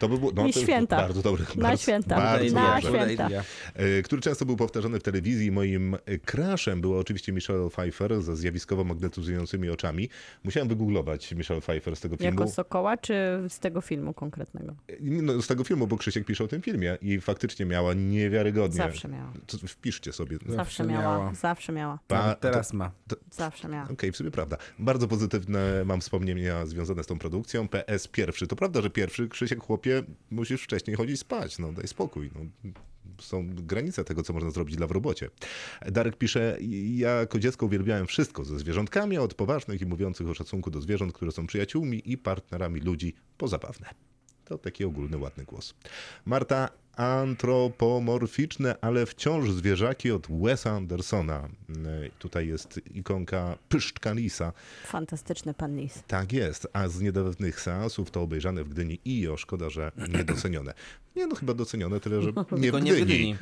[0.01, 0.97] To by było, no, I to święta.
[0.97, 1.45] Bardzo dobry.
[1.55, 2.15] Na bardzo, święta.
[2.15, 2.89] Bardzo Na dobrze.
[2.89, 3.29] święta.
[3.73, 5.51] E, który często był powtarzany w telewizji.
[5.51, 10.09] Moim e, crushem była oczywiście Michelle Pfeiffer ze zjawiskowo magnetyzującymi oczami.
[10.43, 12.39] Musiałem wygooglować Michelle Pfeiffer z tego filmu.
[12.39, 13.13] Jako Sokoła, czy
[13.49, 14.75] z tego filmu konkretnego?
[15.01, 18.77] No, z tego filmu, bo Krzysiek pisze o tym filmie i faktycznie miała niewiarygodnie.
[18.77, 19.33] Zawsze miała.
[19.47, 20.37] To Wpiszcie sobie.
[20.37, 21.17] Zawsze Zawsze miała.
[21.17, 21.33] miała.
[21.33, 21.99] Zawsze miała.
[22.09, 22.91] Nawet teraz ma.
[23.31, 23.87] Zawsze miała.
[23.89, 24.57] Okej, w sumie prawda.
[24.79, 27.67] Bardzo pozytywne mam wspomnienia związane z tą produkcją.
[27.67, 28.47] PS pierwszy.
[28.47, 29.90] To prawda, że pierwszy, Krzysiek, chłopie,
[30.29, 31.59] musisz wcześniej chodzić spać.
[31.59, 32.31] No daj spokój.
[32.35, 32.41] No.
[33.19, 35.29] Są granice tego, co można zrobić dla w robocie.
[35.91, 36.57] Darek pisze,
[36.95, 41.13] ja jako dziecko uwielbiałem wszystko ze zwierzątkami, od poważnych i mówiących o szacunku do zwierząt,
[41.13, 43.89] które są przyjaciółmi i partnerami ludzi, po zabawne.
[44.45, 45.73] To taki ogólny, ładny głos.
[46.25, 46.69] Marta,
[47.01, 51.49] antropomorficzne, ale wciąż zwierzaki od Wesa Andersona.
[51.69, 54.53] E, Tutaj jest ikonka Pyszczka Lisa.
[54.85, 56.03] Fantastyczny pan Lis.
[56.07, 60.73] Tak jest, a z niedawnych seansów to obejrzane w Gdyni i o szkoda, że niedocenione.
[61.15, 63.05] Nie no, chyba docenione, tyle że nie w nie w Gdyni.
[63.05, 63.35] Gdyni.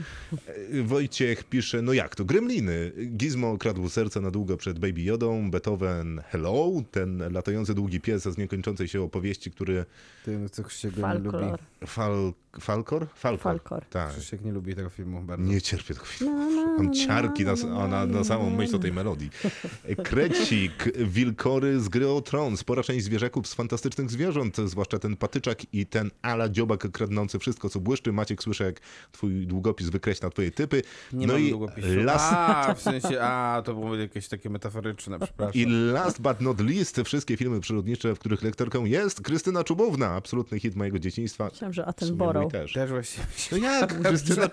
[0.79, 2.91] E, Wojciech pisze, no jak to, Gremliny.
[3.17, 8.37] Gizmo kradł serce na długo przed Baby Jodą, Beethoven Hello, ten latający długi pies z
[8.37, 9.85] niekończącej się opowieści, który
[10.25, 11.37] Ty, co Krzysiek go nie lubi.
[11.85, 12.39] Folklor.
[12.51, 12.79] Fal...
[12.79, 13.07] Falkor?
[13.15, 13.39] Falkor.
[13.39, 13.85] Falkor.
[13.85, 14.11] Tak.
[14.11, 15.45] Krzysiek nie lubi tego filmu bardzo.
[15.45, 16.51] Nie cierpię tego filmu.
[16.77, 19.29] Mam ciarki na, a na, na samą myśl o tej melodii.
[20.03, 25.73] Krecik, wilkory z gry o tron, spora część zwierzaków z fantastycznych zwierząt, zwłaszcza ten patyczak
[25.73, 28.11] i ten ala dziobak kradnący wszystko, co błyszczy.
[28.11, 28.79] Maciek, słyszę, jak
[29.11, 30.81] twój długopis wykreśla twoje typy.
[31.13, 31.87] Nie no i długopisu.
[31.95, 35.61] last, A, w sensie, a, to było jakieś takie metaforyczne, przepraszam.
[35.61, 40.07] I last but not least, wszystkie filmy przyrodnicze, w których lektorką jest Krystyna Czubówna.
[40.15, 41.49] Absolutny hit mojego dzieciństwa.
[41.51, 42.73] Myślałem, że W sumie Mój też.
[42.73, 44.01] Też właśnie No jak?
[44.01, 44.47] Krystyna,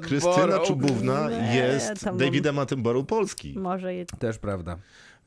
[0.00, 3.58] Krystyna Czubówna Nie, jest tam mam- Davidem Attenborough Polski.
[3.58, 4.76] Może i, Też prawda.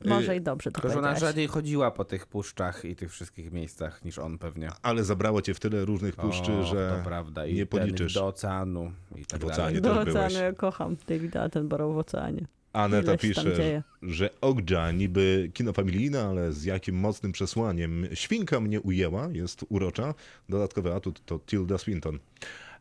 [0.04, 3.52] może i dobrze to Tylko, że ona rzadziej chodziła po tych puszczach i tych wszystkich
[3.52, 4.68] miejscach niż on pewnie.
[4.82, 7.46] Ale zabrało cię w tyle różnych puszczy, O, że to prawda.
[7.46, 8.14] I nie ten policzysz.
[8.14, 9.54] Do oceanu i tak W dalej.
[9.54, 10.16] oceanie Do też byłeś.
[10.26, 12.46] oceanu ja kocham Davida Attenborough w oceanie.
[12.74, 18.06] Aneta pisze, że Ogdża niby kino familijne, ale z jakim mocnym przesłaniem.
[18.14, 20.14] Świnka mnie ujęła, jest urocza.
[20.48, 22.18] Dodatkowy atut to Tilda Swinton.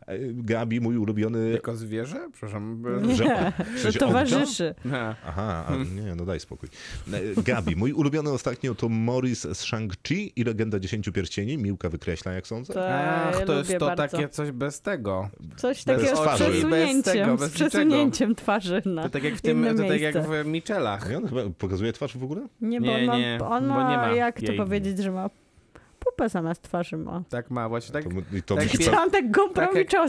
[0.08, 1.52] E, Gabi, mój ulubiony...
[1.52, 2.30] Jako zwierzę?
[2.32, 2.84] Przepraszam.
[3.08, 3.54] Nie, Że-
[3.92, 4.76] że towarzyszy.
[4.86, 5.16] Nie.
[5.28, 6.70] Aha, a nie, no daj spokój.
[7.14, 11.58] E, Gabi, mój ulubiony ostatnio to Morris z Shang-Chi i Legenda Dziesięciu Pierścieni.
[11.58, 12.74] Miłka wykreśla, jak sądzę.
[12.74, 12.84] Tak,
[13.34, 14.18] Ach, ja to jest to bardzo.
[14.18, 15.30] takie coś bez tego.
[15.56, 16.44] Coś bez takiego z twarzy.
[16.44, 20.02] przesunięciem, Bez tego, bez z przesunięciem twarzy na To tak jak w tym, to tak
[20.02, 21.10] jak w Michelach.
[21.10, 22.48] Nie, on chyba pokazuje twarz w ogóle?
[22.62, 25.12] Nie, bo Nie, on ma, nie, on bo ma, nie ma jak to powiedzieć, że
[25.12, 25.30] ma
[26.06, 27.24] pupę zamiast twarzy ma.
[27.30, 28.04] Tak ma, właśnie tak.
[28.04, 29.24] To, i to tak musi pie- Chciałam tak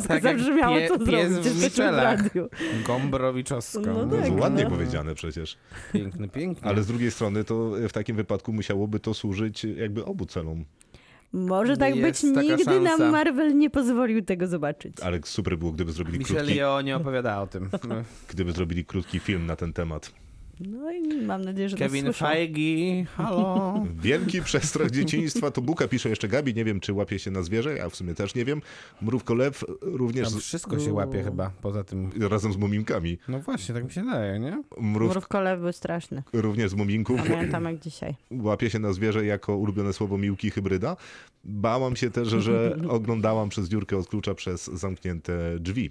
[0.09, 1.75] tak jak zabrzmiało, pie- co pies zrobić.
[1.75, 2.49] w radiu.
[2.87, 3.81] Gombrowiczowska.
[3.81, 4.71] No No, tak, ładnie no.
[4.71, 5.57] powiedziane przecież.
[5.93, 6.69] Piękny, piękny.
[6.71, 10.65] Ale z drugiej strony to w takim wypadku musiałoby to służyć jakby obu celom.
[11.33, 13.11] Może tak być, Jest taka nigdy nam szansa.
[13.11, 15.01] Marvel nie pozwolił tego zobaczyć.
[15.03, 17.71] Ale super było, gdyby zrobili Michelle krótki, Yeoh nie opowiada o tym.
[18.31, 20.13] gdyby zrobili krótki film na ten temat.
[20.61, 22.13] No i mam nadzieję, że Kevin.
[22.13, 23.83] Feige, halo.
[24.03, 27.77] Wielki przestrach dzieciństwa to Buka, pisze jeszcze Gabi, nie wiem czy łapie się na zwierzę,
[27.77, 28.63] ja w sumie też nie wiem.
[29.03, 32.11] Mrówko Lew również Tam z, wszystko się łapie chyba, poza tym.
[32.31, 33.19] razem z muminkami.
[33.29, 34.63] No właśnie, tak mi się daje, nie?
[34.81, 36.23] Mrów, Mrówkolew był straszny.
[36.33, 37.21] również z muminków.
[37.29, 38.15] Pamiętam jak dzisiaj.
[38.31, 40.97] Łapie się na zwierzę jako ulubione słowo miłki hybryda.
[41.45, 45.91] Bałam się też, że oglądałam przez dziurkę od klucza przez zamknięte drzwi.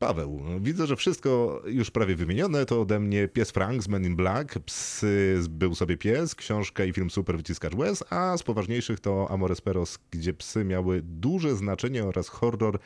[0.00, 2.66] Paweł, widzę, że wszystko już prawie wymienione.
[2.66, 6.92] To ode mnie pies Frank z Men in Black, psy był sobie pies, książka i
[6.92, 12.04] film Super Wyciskacz łez, a z poważniejszych to Amores Peros, gdzie psy miały duże znaczenie
[12.04, 12.78] oraz horror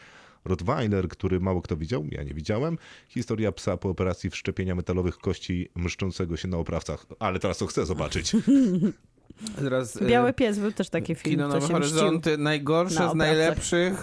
[0.44, 2.79] Rottweiler, który mało kto widział, ja nie widziałem.
[3.09, 7.07] Historia psa po operacji wszczepienia metalowych kości mszczącego się na oprawcach.
[7.18, 8.33] Ale teraz to chcę zobaczyć.
[9.56, 11.72] Teraz, e, Biały pies był też taki film, Kino Nowe mścił.
[11.72, 14.02] Horyzonty, najgorsze na z najlepszych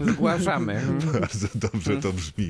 [0.00, 0.82] zgłaszamy.
[1.20, 2.48] Bardzo dobrze to brzmi.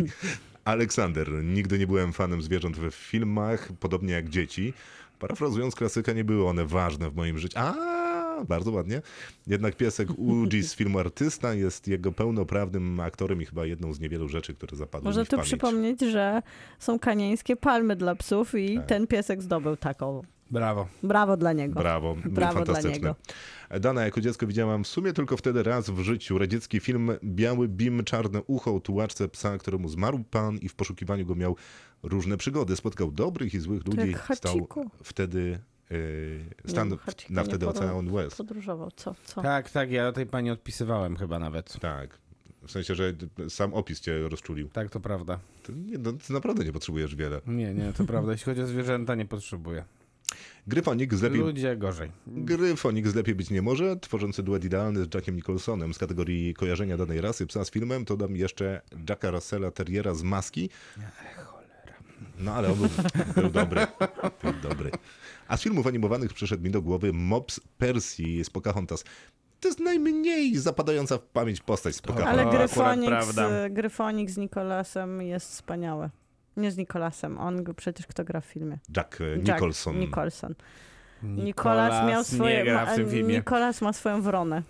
[0.64, 4.72] Aleksander, nigdy nie byłem fanem zwierząt we filmach, podobnie jak dzieci.
[5.18, 7.58] Parafrazując klasyka, nie były one ważne w moim życiu.
[7.58, 7.74] A,
[8.48, 9.02] bardzo ładnie.
[9.46, 14.28] Jednak piesek Uji z filmu Artysta jest jego pełnoprawnym aktorem i chyba jedną z niewielu
[14.28, 15.48] rzeczy, które zapadły Można mi w tu pamięć.
[15.48, 16.42] przypomnieć, że
[16.78, 18.86] są kanieńskie palmy dla psów i Tak.
[18.86, 20.22] ten piesek zdobył taką.
[20.50, 20.88] Brawo.
[21.02, 21.80] Brawo dla niego.
[21.80, 22.90] Brawo, Brawo dla fantastyczne.
[22.92, 23.16] niego.
[23.80, 28.04] Dana, jako dziecko widziałam w sumie tylko wtedy raz w życiu radziecki film Biały Bim,
[28.04, 31.56] Czarne Ucho o tułaczce psa, któremu zmarł pan i w poszukiwaniu go miał
[32.02, 32.76] różne przygody.
[32.76, 34.10] Spotkał dobrych i złych ludzi.
[34.10, 34.68] jak Stał
[35.02, 35.58] wtedy
[35.90, 36.96] yy, stan Nie,
[37.30, 38.36] na wtedy Ocean West.
[38.36, 39.14] Podróżował, co?
[39.24, 39.42] co?
[39.42, 41.80] Tak, tak, ja o tej pani odpisywałem chyba nawet.
[41.80, 42.18] Tak.
[42.62, 43.12] W sensie, że
[43.48, 44.68] sam opis cię rozczulił.
[44.68, 45.38] Tak, to prawda.
[45.62, 47.40] Ty, nie, no, ty naprawdę nie potrzebujesz wiele.
[47.46, 48.32] Nie, nie, to prawda.
[48.32, 49.84] Jeśli chodzi o zwierzęta, nie potrzebuję.
[50.66, 52.10] Gryfonik lepiej, Ludzie gorzej.
[52.26, 57.20] Gryfonik lepiej być nie może, tworzący duet idealny z Jackiem Nicholsonem z kategorii kojarzenia danej
[57.20, 60.70] rasy psa z filmem, to dam jeszcze Jacka Russella Terriera z Maski.
[62.38, 62.88] No ale on był,
[63.34, 63.86] był dobry.
[64.42, 64.90] Był dobry.
[65.48, 69.04] A z filmów animowanych przyszedł mi do głowy Mops Percy z Pocahontas.
[69.60, 72.46] To jest najmniej zapadająca w pamięć postać z Pocahontas.
[72.46, 76.10] Ale Gryfonik z, Gryfonik z Nikolasem jest wspaniały.
[76.58, 78.78] Nie z Nikolasem, on przecież kto gra w filmie?
[78.96, 79.98] Jack e, Jack Nicholson.
[79.98, 80.54] Nicholson.
[81.22, 82.58] Nikolas miał swoje.
[82.58, 83.36] nie gra w tym ma, filmie.
[83.36, 84.62] Nikolas ma swoją wronę.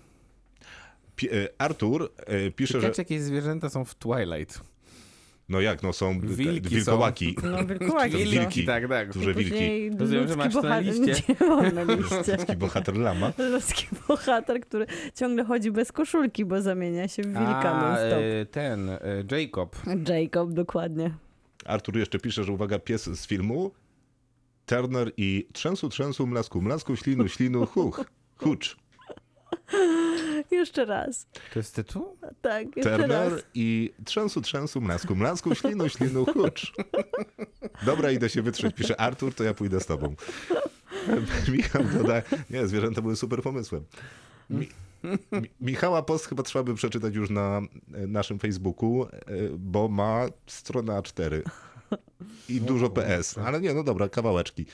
[1.15, 2.81] Pi- e, Artur e, pisze, że...
[2.81, 4.61] Ciekawe, jakieś zwierzęta są w Twilight.
[5.49, 7.35] No jak, no są te Wilki wilkołaki.
[7.43, 8.17] No, wilkołaki.
[8.17, 8.35] Wilki.
[8.35, 8.41] są.
[8.41, 8.65] Wilki.
[8.65, 9.13] tak, tak.
[9.13, 9.89] Duże wilki.
[9.89, 10.85] Rozumiem, że ludzki masz to na bohater.
[10.85, 11.35] liście.
[11.75, 12.37] Na liście.
[12.37, 13.33] Taki bohater lama.
[13.37, 18.89] Ludzki bohater, który ciągle chodzi bez koszulki, bo zamienia się w wilka A, e, ten,
[18.89, 18.99] e,
[19.31, 19.75] Jacob.
[20.07, 21.11] Jacob, dokładnie.
[21.69, 23.71] Artur jeszcze pisze, że uwaga, pies z filmu
[24.65, 28.05] Turner i trzęsu, trzęsu, mlasku, mlasku, ślinu, ślinu, huch,
[28.37, 28.77] hucz.
[30.51, 31.27] Jeszcze raz.
[31.53, 32.17] To jest tytuł?
[32.41, 33.43] Tak, jeszcze Turner raz.
[33.53, 36.73] i trzęsu, trzęsu, mlasku, mlasku, ślinu, ślinu, hucz.
[37.85, 40.15] Dobra, idę się wytrzeć, pisze Artur, to ja pójdę z tobą.
[41.53, 43.83] Michał doda, nie, zwierzęta były super pomysłem.
[44.49, 44.69] Mi,
[45.31, 47.61] Mi, Michała Post chyba trzeba by przeczytać już na
[47.93, 49.09] e, naszym Facebooku, e,
[49.57, 51.41] bo ma stronę A4
[52.49, 53.37] i dużo PS.
[53.37, 54.65] Ale nie, no dobra, kawałeczki.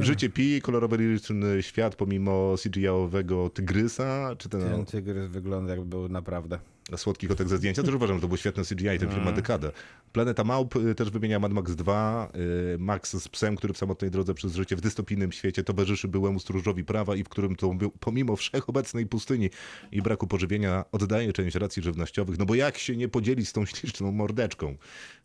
[0.00, 6.08] Życie pi, kolorowy liryczny świat pomimo CGI-owego tygrysa, czy ten Ten tygrys wygląda jakby był
[6.08, 6.58] naprawdę.
[6.96, 9.72] słodki kotek ze zdjęcia, też uważam, że to był świetny CGI, ten film ma dekadę.
[10.12, 12.28] Planeta Małp y, też wymienia Mad Max 2,
[12.74, 16.40] y, Max z psem, który w samotnej drodze przez życie w dystopijnym świecie towarzyszy byłemu
[16.40, 19.50] stróżowi prawa i w którym to pomimo wszechobecnej pustyni
[19.92, 23.66] i braku pożywienia oddaje część racji żywnościowych, no bo jak się nie podzielić z tą
[23.66, 24.76] śliczną mordeczką?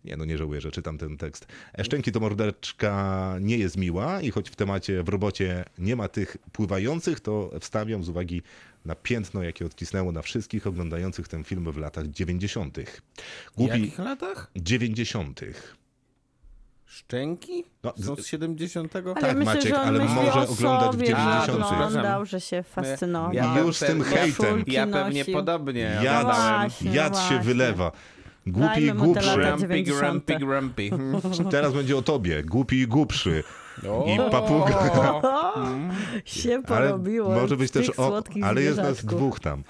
[0.06, 1.48] Nie, no nie żałuję, że czytam ten tekst.
[1.84, 6.38] Szczęki to mordeczka nie jest miła i choć w temacie w robocie nie ma tych
[6.52, 8.42] pływających, to wstawiam z uwagi
[8.86, 12.78] na piętno, jakie odcisnęło na wszystkich oglądających ten film w latach 90.
[13.52, 14.52] W Głupi jakich latach?
[14.56, 15.42] 90.
[16.86, 17.64] Szczęki?
[17.84, 18.96] No, Są z- z 70?
[18.96, 21.64] Ale Tak, myślę, Maciek, że on ale myśli może o oglądać w sobie, że 90.
[21.64, 23.34] oglądał, że się fascynował.
[23.34, 24.64] Ja Już z tym hejtem.
[24.68, 26.62] Ja pewnie podobnie Jad, oglądałem.
[26.70, 27.40] właśnie, jad się właśnie.
[27.40, 27.92] wylewa.
[28.48, 29.26] Głupi i głupszy.
[29.28, 30.26] lata Grumpy, 90.
[30.40, 31.46] grumpy, grumpy.
[31.52, 32.44] Teraz będzie o tobie.
[32.44, 33.44] Głupi i głupszy.
[33.90, 34.80] O, I papuga.
[36.26, 37.30] Się Ale porobiło.
[37.30, 39.64] może być też o, ale jest nas dwóch tam.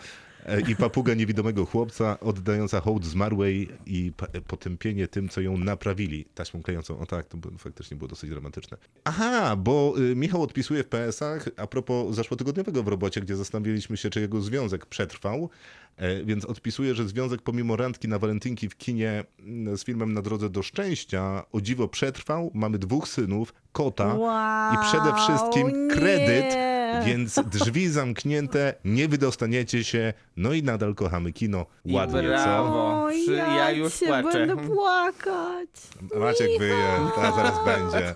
[0.45, 4.11] E, I papuga niewidomego chłopca oddająca hołd zmarłej i
[4.47, 6.99] potępienie tym, co ją naprawili taśmą klejącą.
[6.99, 8.77] O tak, to faktycznie było dosyć dramatyczne.
[9.03, 14.09] Aha, bo y, Michał odpisuje w PS-ach a propos zeszłotygodniowego w robocie, gdzie zastanawialiśmy się,
[14.09, 15.49] czy jego związek przetrwał,
[15.97, 20.21] e, więc odpisuje, że związek pomimo randki na walentynki w kinie mm, z filmem Na
[20.21, 22.51] drodze do szczęścia o dziwo przetrwał.
[22.53, 26.74] Mamy dwóch synów, kota Wow, i przede wszystkim kredyt, nie.
[27.07, 31.65] więc drzwi zamknięte, nie wydostaniecie się, no i nadal kochamy kino.
[31.85, 33.03] I Ładnie, brawo.
[33.05, 34.45] O, Przy- ja już się płaczę.
[34.47, 35.69] będę płakać.
[36.11, 36.19] co?
[36.19, 36.75] Maciek wyje,
[37.17, 38.13] a zaraz będzie.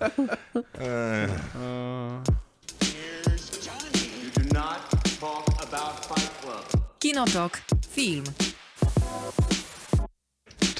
[1.24, 1.30] Ech.
[6.98, 7.60] Kinotok.
[7.90, 8.24] Film.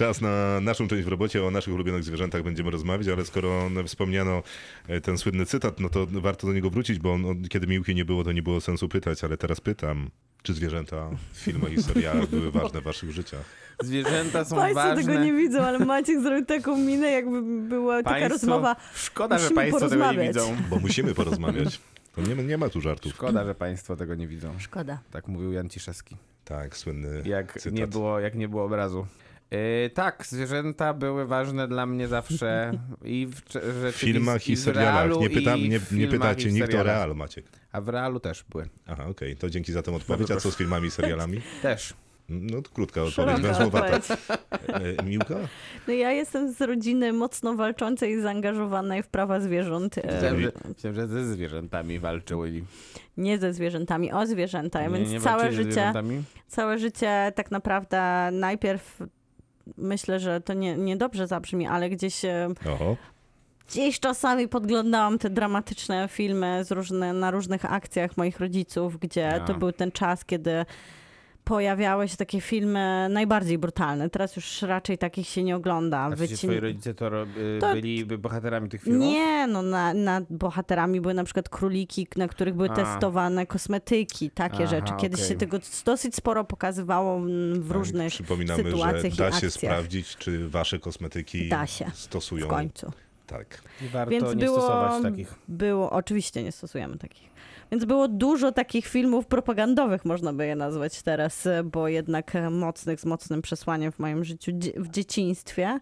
[0.01, 4.43] Czas na naszą część w robocie, o naszych ulubionych zwierzętach będziemy rozmawiać, ale skoro wspomniano
[4.89, 8.05] e, ten słynny cytat, no to warto do niego wrócić, bo on, kiedy Miłki nie
[8.05, 10.11] było, to nie było sensu pytać, ale teraz pytam,
[10.43, 13.45] czy zwierzęta w filmach i serialach były ważne w waszych życiach?
[13.83, 15.05] Zwierzęta są Państwo ważne.
[15.05, 18.77] tego nie widzą, ale Maciek zrobił taką minę, jakby była taka Państwo- rozmowa.
[18.95, 20.57] Szkoda, że Musimy państwo tego nie widzą.
[20.71, 21.81] Bo musimy porozmawiać.
[22.15, 23.13] To nie, nie ma tu żartów.
[23.13, 24.55] Szkoda, że państwo tego nie widzą.
[24.59, 24.99] Szkoda.
[25.11, 26.17] Tak mówił Jan Ciszewski.
[26.45, 27.73] Tak, słynny Jak cytat.
[27.79, 29.07] nie było, jak nie było obrazu.
[29.51, 32.73] Yy, tak, zwierzęta były ważne dla mnie zawsze
[33.05, 33.41] i w,
[33.91, 35.21] W filmach i w serialach.
[35.21, 37.47] Nie, pytam, i nie, nie pytacie i nikt o real, Maciek.
[37.73, 38.69] A w realu też były.
[38.87, 40.31] Aha, okej, to dzięki za tę odpowiedź.
[40.31, 41.41] A co z filmami i serialami?
[41.63, 41.95] Też.
[42.29, 44.17] No to krótka odpowiedź, węzłowata.
[44.69, 45.35] E, Miłka?
[45.89, 49.99] No ja jestem z rodziny mocno walczącej i zaangażowanej w prawa zwierząt.
[49.99, 50.53] E, Myślałem,
[50.95, 52.65] że, ze zwierzętami walczyły.
[53.17, 54.83] Nie ze zwierzętami, o zwierzęta.
[54.83, 55.93] Nie, Więc nie całe walczyli ze życie,
[56.49, 59.03] całe życie tak naprawdę najpierw
[59.77, 62.97] myślę, że to nie, niedobrze zabrzmi, ale gdzieś e, Oho.
[63.69, 69.41] Gdzieś czasami podglądałam te dramatyczne filmy z różne, na różnych akcjach moich rodziców, gdzie A.
[69.41, 70.65] to był ten czas, kiedy
[71.45, 74.11] pojawiały się takie filmy najbardziej brutalne.
[74.11, 75.99] Teraz już raczej takich się nie ogląda.
[75.99, 79.03] A czy Wycin- twoi rodzice to, y, To- byli bohaterami tych filmów?
[79.09, 82.75] Nie, no na, nad bohaterami były na przykład króliki, na których były A.
[82.75, 84.93] testowane kosmetyki, takie Aha, rzeczy.
[85.01, 85.29] Kiedyś okej.
[85.29, 87.21] się tego dosyć sporo pokazywało
[87.55, 89.53] w różnych Przypominamy, że sytuacjach i da się akcjach.
[89.53, 91.91] sprawdzić, czy wasze kosmetyki Da się.
[91.95, 92.93] stosują w końcu.
[93.27, 93.63] Tak.
[93.83, 95.35] I warto Więc nie było, stosować takich.
[95.49, 97.31] było, oczywiście nie stosujemy takich.
[97.71, 103.05] Więc było dużo takich filmów propagandowych, można by je nazwać teraz, bo jednak mocnych, z
[103.05, 105.81] mocnym przesłaniem w moim życiu, w dzieciństwie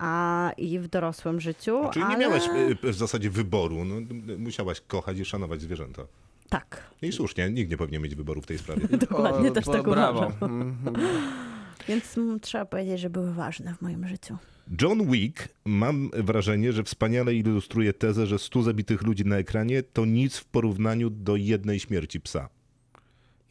[0.00, 1.80] a i w dorosłym życiu.
[1.92, 2.14] Czyli ale...
[2.14, 2.48] nie miałaś
[2.84, 3.84] y, w zasadzie wyboru.
[3.84, 3.94] No,
[4.38, 6.02] musiałaś kochać i szanować zwierzęta.
[6.48, 6.82] Tak.
[7.02, 8.88] I słusznie, nikt nie powinien mieć wyboru w tej sprawie.
[9.08, 10.18] Dokładnie, O, też bo- tak brawo.
[10.18, 10.32] uważam.
[10.42, 10.96] Mhm.
[11.88, 14.36] Więc mm, trzeba powiedzieć, że były ważne w moim życiu.
[14.82, 20.04] John Wick, mam wrażenie, że wspaniale ilustruje tezę, że 100 zabitych ludzi na ekranie to
[20.04, 22.48] nic w porównaniu do jednej śmierci psa.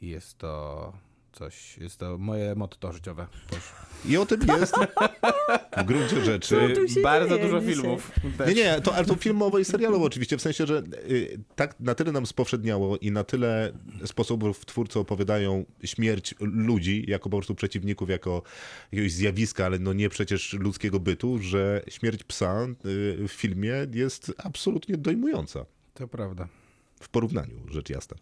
[0.01, 0.93] Jest to
[1.31, 3.27] coś, jest to moje motto życiowe.
[3.49, 3.63] Też.
[4.05, 4.75] I o tym jest
[5.77, 6.75] w gruncie rzeczy.
[7.03, 7.75] Bardzo dzieje dużo dzisiaj?
[7.75, 8.11] filmów.
[8.23, 8.55] Nie, Też.
[8.55, 12.11] nie, to, ale to filmowo i serialowo oczywiście, w sensie, że y, tak na tyle
[12.11, 13.73] nam spowszedniało i na tyle
[14.05, 18.41] sposobów twórcy opowiadają śmierć ludzi jako po prostu przeciwników, jako
[18.91, 24.33] jakiegoś zjawiska, ale no nie przecież ludzkiego bytu, że śmierć psa y, w filmie jest
[24.37, 25.65] absolutnie dojmująca.
[25.93, 26.47] To prawda.
[26.99, 28.17] W porównaniu, rzecz jasna.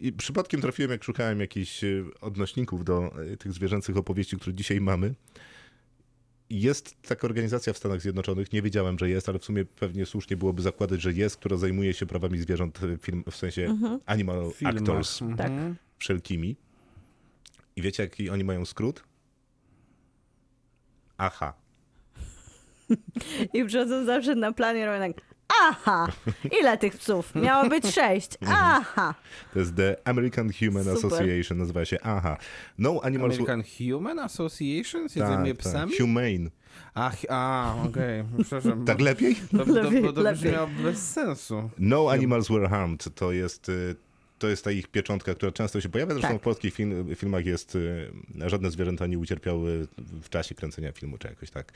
[0.00, 4.80] I przypadkiem trafiłem, jak szukałem jakichś y, odnośników do y, tych zwierzęcych opowieści, które dzisiaj
[4.80, 5.14] mamy.
[6.50, 10.36] Jest taka organizacja w Stanach Zjednoczonych, nie wiedziałem, że jest, ale w sumie pewnie słusznie
[10.36, 13.76] byłoby zakładać, że jest, która zajmuje się prawami zwierząt y, film, w sensie
[14.06, 14.76] animal Filmach.
[14.76, 15.36] actors Mhm.
[15.38, 15.76] Tak.
[15.98, 16.56] wszelkimi.
[17.76, 19.04] I wiecie, jaki oni mają skrót?
[21.18, 21.54] Aha.
[23.54, 26.08] I przychodzą zawsze na plan i robią tak aha,
[26.60, 27.34] ile tych psów?
[27.34, 28.30] Miało być sześć.
[28.40, 28.58] Mhm.
[28.62, 29.14] Aha.
[29.52, 30.96] To jest The American Human Super.
[30.96, 32.36] Association, nazywa się AHA.
[32.78, 33.34] No Animals...
[33.34, 35.66] American Human Association Tak, zajmuje tak.
[35.66, 35.92] psami?
[35.98, 36.50] Humane.
[36.94, 38.84] A, chi- a okej, przepraszam.
[38.90, 39.36] Tak lepiej?
[39.56, 40.42] To, to, Lepiej, to, to lepiej.
[40.42, 41.70] brzmiało bez sensu.
[41.78, 43.96] No Animals Were Harmed to jest, y,
[44.38, 46.12] to jest ta ich pieczątka, która często się pojawia.
[46.14, 46.40] Zresztą Tak.
[46.40, 48.10] w polskich film, filmach jest y,
[48.46, 49.86] żadne zwierzęta nie ucierpiały
[50.22, 51.72] w czasie kręcenia filmu, czy jakoś tak.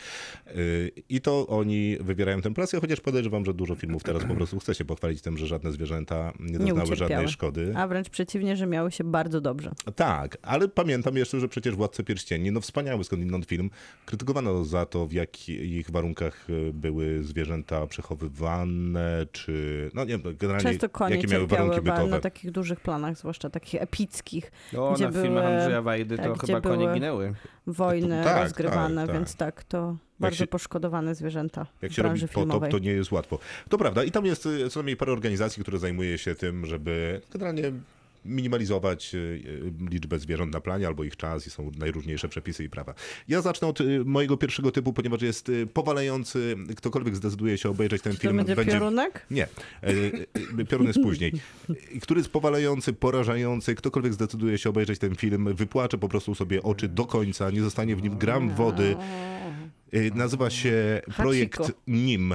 [0.57, 4.59] Y, I to oni wywierają tę presję, chociaż podejrzewam, że dużo filmów teraz po prostu
[4.59, 6.97] chce się pochwalić tym, że żadne zwierzęta nie doznały ucierpiały.
[7.11, 7.73] żadnej szkody.
[7.77, 9.73] A wręcz przeciwnie, że miały się bardzo dobrze.
[9.97, 13.71] Tak, ale pamiętam jeszcze, że przecież Władcy Pierścieni, no wspaniały skądinąd film,
[14.07, 20.89] krytykowano za to, w jakich warunkach y, były zwierzęta przechowywane, czy no nie generalnie Często
[20.89, 22.07] konie jakie miały warunki bytowe.
[22.07, 24.53] na takich dużych planach, zwłaszcza takich epickich.
[24.79, 27.35] O, Gdzie na filmach były- Andrzeja Wajdy to tak, gdzie chyba konie ginęły.
[27.67, 29.17] Wojny Tak, rozgrywane, tak, tak.
[29.17, 33.13] więc tak, to bardzo się- poszkodowane zwierzęta Jak w się robi potop, to nie jest
[33.13, 33.39] łatwo.
[33.69, 34.05] To prawda.
[34.05, 37.73] I tam jest y, co najmniej parę organizacji, które zajmuje się tym, żeby generalnie
[38.25, 42.71] minimalizować y, y, liczbę zwierząt na planie albo ich czas i są najróżniejsze przepisy i
[42.71, 42.95] prawa.
[43.29, 46.57] Ja zacznę od y, mojego pierwszego typu, ponieważ jest powalający.
[46.77, 49.27] Ktokolwiek zdecyduje się obejrzeć ten Czy to film, będzie piorunek?
[49.31, 49.49] Nie, e,
[50.61, 51.33] e, piorun jest później.
[52.03, 53.75] Który jest powalający, porażający.
[53.75, 57.97] Ktokolwiek zdecyduje się obejrzeć ten film, wypłacze po prostu sobie oczy do końca, nie zostanie
[57.97, 58.97] w nim gram wody.
[59.93, 61.79] E, Nazywa się projekt Hachiko.
[61.87, 62.35] NIM.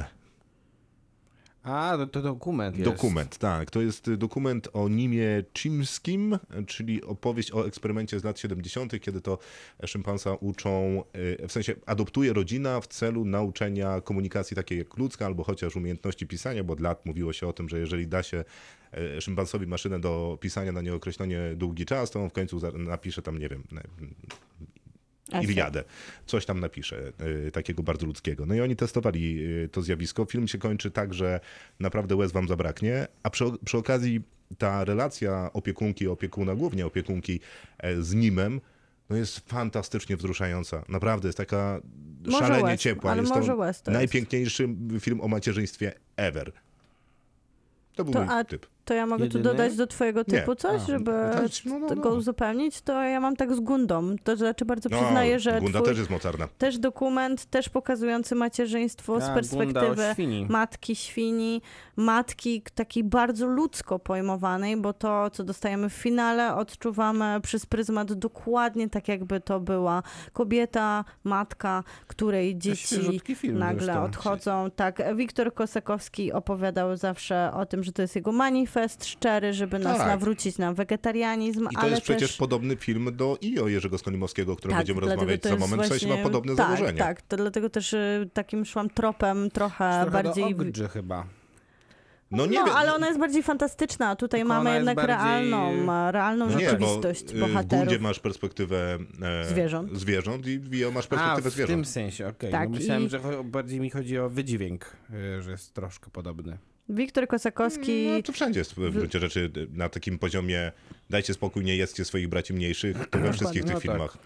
[1.65, 2.91] A, to, to dokument jest.
[2.91, 3.71] Dokument, tak.
[3.71, 9.38] To jest dokument o Nimie Chimskim, czyli opowieść o eksperymencie z lat 70., kiedy to
[9.86, 11.04] szympansa uczą,
[11.41, 16.28] e, w sensie adoptuje rodzina w celu nauczenia komunikacji takiej jak ludzka, albo chociaż umiejętności
[16.28, 18.43] pisania, bo od lat mówiło się o tym, że jeżeli da się
[18.91, 23.38] e, szympansowi maszynę do pisania na nieokreślenie długi czas, to on w końcu napisze tam,
[23.38, 23.63] nie wiem,
[25.32, 25.44] Esej.
[25.52, 25.84] Iliadę.
[26.26, 27.12] Coś tam napisze,
[27.48, 28.46] y, takiego bardzo ludzkiego.
[28.46, 30.26] No i oni testowali y, to zjawisko.
[30.26, 31.40] Film się kończy tak, że
[31.80, 34.22] naprawdę łez wam zabraknie, a przy, przy okazji
[34.58, 37.40] ta relacja opiekunki, opiekuna, głównie opiekunki
[37.78, 38.62] e, z Nimem,
[39.10, 40.84] no jest fantastycznie wzruszająca.
[40.90, 41.82] Naprawdę jest taka
[42.26, 43.12] Może szalenie łez, ciepła.
[43.12, 44.00] ale jest może to łez to jest.
[44.00, 46.52] najpiękniejszy film o macierzyństwie ever.
[47.96, 48.66] To był To, mój a typ.
[48.86, 49.43] To ja mogę Jedyny?
[49.43, 50.26] tu dodać do twojego Nie.
[50.39, 52.15] typu coś, A, żeby tak, no, no, go no.
[52.15, 52.82] uzupełnić?
[52.82, 54.15] To ja mam tak z Gundą.
[54.24, 56.48] To znaczy bardzo No, przyznaję, że Gunda twój, też jest mocarna.
[56.58, 60.45] też dokument, też pokazujący macierzyństwo z A, Gunda perspektywy o świni.
[60.50, 61.62] matki świni,
[61.95, 68.89] matki takiej bardzo ludzko pojmowanej, bo to, co dostajemy w finale, odczuwamy przez pryzmat dokładnie
[68.89, 72.95] tak, jakby to była kobieta, matka, której dzieci
[73.54, 74.04] nagle zresztą.
[74.04, 74.71] odchodzą.
[74.76, 78.75] Tak, Wiktor Kosakowski opowiadał zawsze o tym, że to jest jego manifest
[79.06, 80.08] szczery, żeby nas Tak.
[80.08, 82.38] nawrócić na wegetarianizm, I to ale jest przecież też...
[82.38, 85.82] podobny film do IO Jerzego Skolimowskiego, o którym będziemy dlatego rozmawiać za moment.
[85.84, 87.00] W sensie ma właśnie- podobne tak, założenie.
[87.00, 90.56] Tak, to dlatego też y, takim szłam tropem trochę, Trochę bardziej...
[90.56, 91.26] do chyba.
[92.32, 94.10] No nie no, ale ona jest bardziej fantastyczna.
[94.10, 97.86] a Tutaj Tylko mamy jednak bardziej- realną, realną no nie, bo rzeczywistość y, w bohaterów.
[97.86, 99.98] Gundzie masz perspektywę e, Zwierząt.
[99.98, 101.70] zwierząt i w IO masz A, perspektywę w zwierząt.
[101.78, 102.52] tym sensie, okej.
[102.52, 104.86] Tak, no myślałem, i- że bardziej mi chodzi o wydźwięk,
[105.38, 106.58] y, że jest troszkę podobny.
[106.89, 108.08] Wiktor Kosakowski...
[108.12, 110.71] No to wszędzie jest w gruncie rzeczy na takim poziomie
[111.10, 113.84] dajcie spokój, nie jedzcie swoich braci mniejszych, to we wszystkich no tych tak.
[113.84, 114.17] filmach.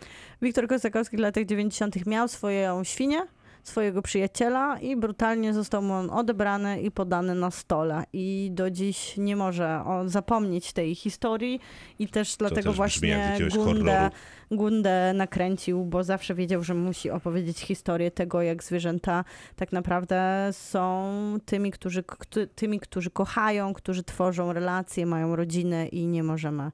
[0.42, 2.06] Wiktor Kosakowski w latach 90.
[2.06, 3.22] miał swoją świnię,
[3.64, 8.04] swojego przyjaciela i brutalnie został mu on odebrany i podany na stole.
[8.14, 11.60] I do dziś nie może on zapomnieć tej historii
[12.00, 13.38] i też dlatego też właśnie
[13.74, 14.10] Gundę.
[14.52, 19.24] Gundę nakręcił, bo zawsze wiedział, że musi opowiedzieć historię tego, jak zwierzęta
[19.56, 21.14] tak naprawdę są
[21.46, 26.72] tymi, którzy, któ- tymi, którzy kochają, którzy tworzą relacje, mają rodziny i nie możemy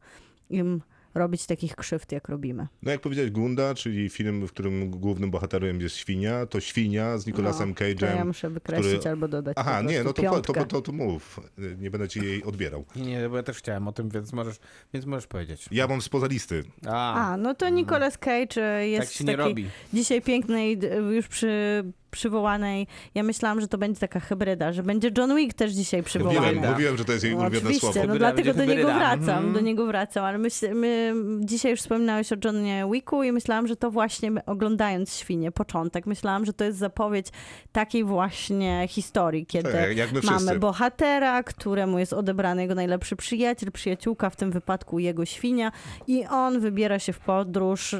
[0.49, 0.81] im
[1.15, 2.67] robić takich krzywd, jak robimy.
[2.83, 7.25] No jak powiedziałeś Gunda, czyli film, w którym głównym bohaterem jest świnia, to świnia z
[7.27, 8.15] Nicolasem No, To Cage'em.
[8.15, 11.39] ja muszę wykreślić który- albo dodać Aha, nie, no to, to, to, to mów.
[11.77, 12.85] Nie będę ci jej odbierał.
[12.95, 14.55] Nie, bo ja też chciałem o tym, więc możesz,
[14.93, 15.65] więc możesz powiedzieć.
[15.71, 16.63] Ja mam spoza listy.
[16.87, 19.65] A, A, no to Nicolas Cage e, jest tak się nie takiej robi.
[19.93, 20.79] dzisiaj pięknej,
[21.15, 21.83] już przy,
[22.15, 26.39] przywołanej, ja myślałam, że to będzie taka hybryda, że będzie John Wick też dzisiaj przywołany.
[26.51, 28.07] Mówiłem, mówiłem, że to jest jej No, ulubione oczywiście, słowo.
[28.07, 29.53] no dlatego do niego wracam, Mhm.
[29.53, 33.75] do niego wracam, ale myśl, my, dzisiaj już wspominałeś o Johnie Wicku i myślałam, że
[33.75, 37.27] to właśnie my- oglądając Świnie, początek, myślałam, że to jest zapowiedź
[37.71, 44.35] takiej właśnie historii, kiedy Tak, mamy bohatera, któremu jest odebrany jego najlepszy przyjaciel, przyjaciółka, w
[44.35, 45.71] tym wypadku jego świnia
[46.07, 47.95] i on wybiera się w podróż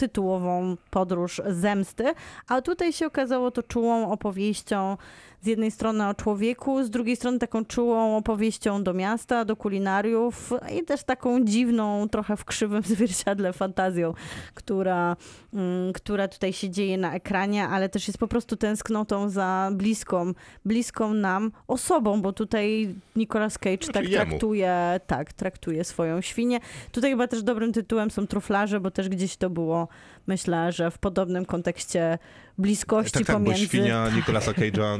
[0.00, 2.04] tytułową podróż zemsty,
[2.48, 4.96] a tutaj się okazało to czułą opowieścią
[5.42, 10.52] z jednej strony o człowieku, z drugiej strony taką czułą opowieścią do miasta, do kulinariów
[10.78, 14.14] i też taką dziwną, trochę w krzywym zwierciadle fantazją,
[14.54, 15.16] która,
[15.54, 20.32] mm, która tutaj się dzieje na ekranie, ale też jest po prostu tęsknotą za bliską,
[20.64, 24.24] bliską nam osobą, bo tutaj Nicolas Cage Znaczy tak jemu.
[24.24, 26.60] traktuje, tak, traktuje swoją świnię.
[26.92, 29.88] Tutaj chyba też dobrym tytułem są truflarze, bo też gdzieś to było,
[30.26, 32.18] myślę, że w podobnym kontekście
[32.60, 33.66] bliskości Tak, tak, bo pomiędzy...
[33.66, 34.98] świnia Nicolasa Cage'a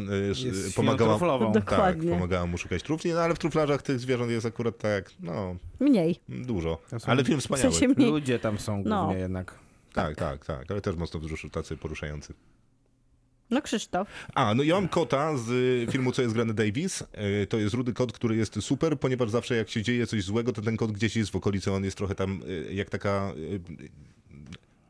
[0.68, 1.18] y, pomagała,
[1.66, 5.56] tak, pomagała mu szukać trufli, no ale w truflarzach tych zwierząt jest akurat tak, no,
[5.80, 6.20] Mniej.
[6.28, 6.78] dużo.
[7.06, 7.72] Ale film W wspaniały.
[7.72, 8.10] sensie mniej.
[8.10, 9.14] Ludzie tam są głównie No.
[9.14, 9.54] jednak.
[9.92, 12.34] Tak, tak, tak, ale też mocno wzruszy, tacy poruszający.
[13.50, 14.08] No Krzysztof.
[14.34, 17.02] A, no ja mam kota z y, filmu Co jest grany Davis.
[17.42, 20.52] Y, To jest rudy kot, który jest super, ponieważ zawsze jak się dzieje coś złego,
[20.52, 22.40] to ten kot gdzieś jest w okolicy, on jest trochę tam
[22.72, 23.32] jak taka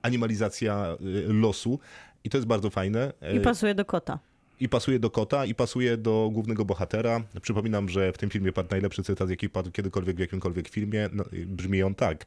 [0.03, 0.97] animalizacja
[1.29, 1.79] losu.
[2.25, 3.13] I to jest bardzo fajne.
[3.35, 4.19] I Y, pasuje do kota.
[4.61, 7.21] I pasuje do kota, i pasuje do głównego bohatera.
[7.43, 11.09] Przypominam, że w tym filmie padł najlepszy cytat, jaki padł kiedykolwiek w jakimkolwiek filmie.
[11.13, 12.27] No, brzmi on tak.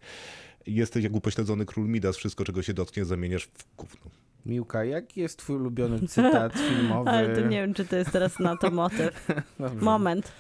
[0.68, 4.12] Jesteś jak upośledzony król Midas, wszystko czego się dotknie zamieniasz w gówno.
[4.46, 7.10] Miłka, jaki jest twój ulubiony cytat filmowy?
[7.10, 9.28] Ale to nie wiem, czy to jest teraz na to motyw.
[9.82, 10.32] Moment.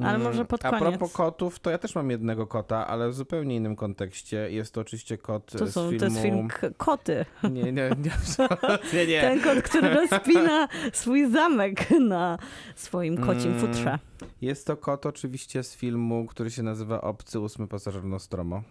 [0.00, 0.84] Ale Mm, może pod A koniec.
[0.88, 4.50] propos kotów, to ja też mam jednego kota, ale w zupełnie innym kontekście.
[4.50, 5.98] Jest to oczywiście kot To, z są, filmu...
[5.98, 7.24] to jest film Koty.
[7.42, 7.72] Nie, nie,
[8.04, 9.20] nie, absolutnie nie.
[9.20, 12.38] Ten kot, który rozpina swój zamek na
[12.74, 13.60] swoim kocim Mm.
[13.60, 13.98] futrze.
[14.40, 18.62] Jest to kot oczywiście z filmu, który się nazywa Obcy ósmy pasażer Nostromo,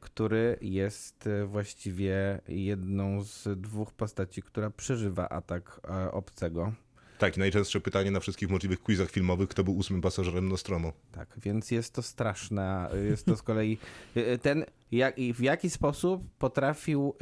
[0.00, 6.72] który jest e, właściwie jedną z dwóch postaci, która przeżywa atak e, obcego.
[7.22, 10.92] Tak, i najczęstsze pytanie na wszystkich możliwych quizach filmowych, kto był ósmym pasażerem Nostromo.
[11.12, 12.90] Tak, więc jest to straszne.
[13.08, 13.78] Jest to z kolei
[14.42, 17.14] ten, jak, w jaki sposób potrafił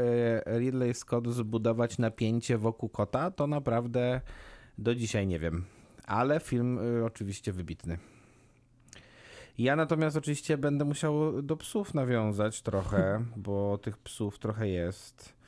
[0.46, 4.20] e, Ridley Scott zbudować napięcie wokół kota, to naprawdę
[4.78, 5.64] do dzisiaj nie wiem.
[6.07, 7.98] Ale film e, oczywiście wybitny.
[9.59, 15.39] Ja natomiast oczywiście będę musiał do psów nawiązać trochę, bo tych psów trochę jest.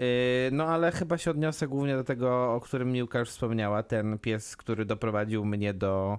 [0.00, 0.06] Yy,
[0.52, 4.56] No ale chyba się odniosę głównie do tego, o którym Miłka już wspomniała, ten pies,
[4.56, 6.18] który doprowadził mnie do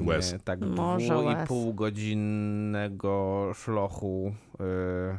[0.00, 0.32] Łez.
[0.32, 1.48] e, tak Może dwu i łez.
[1.48, 5.18] pół godzinnego szlochu e,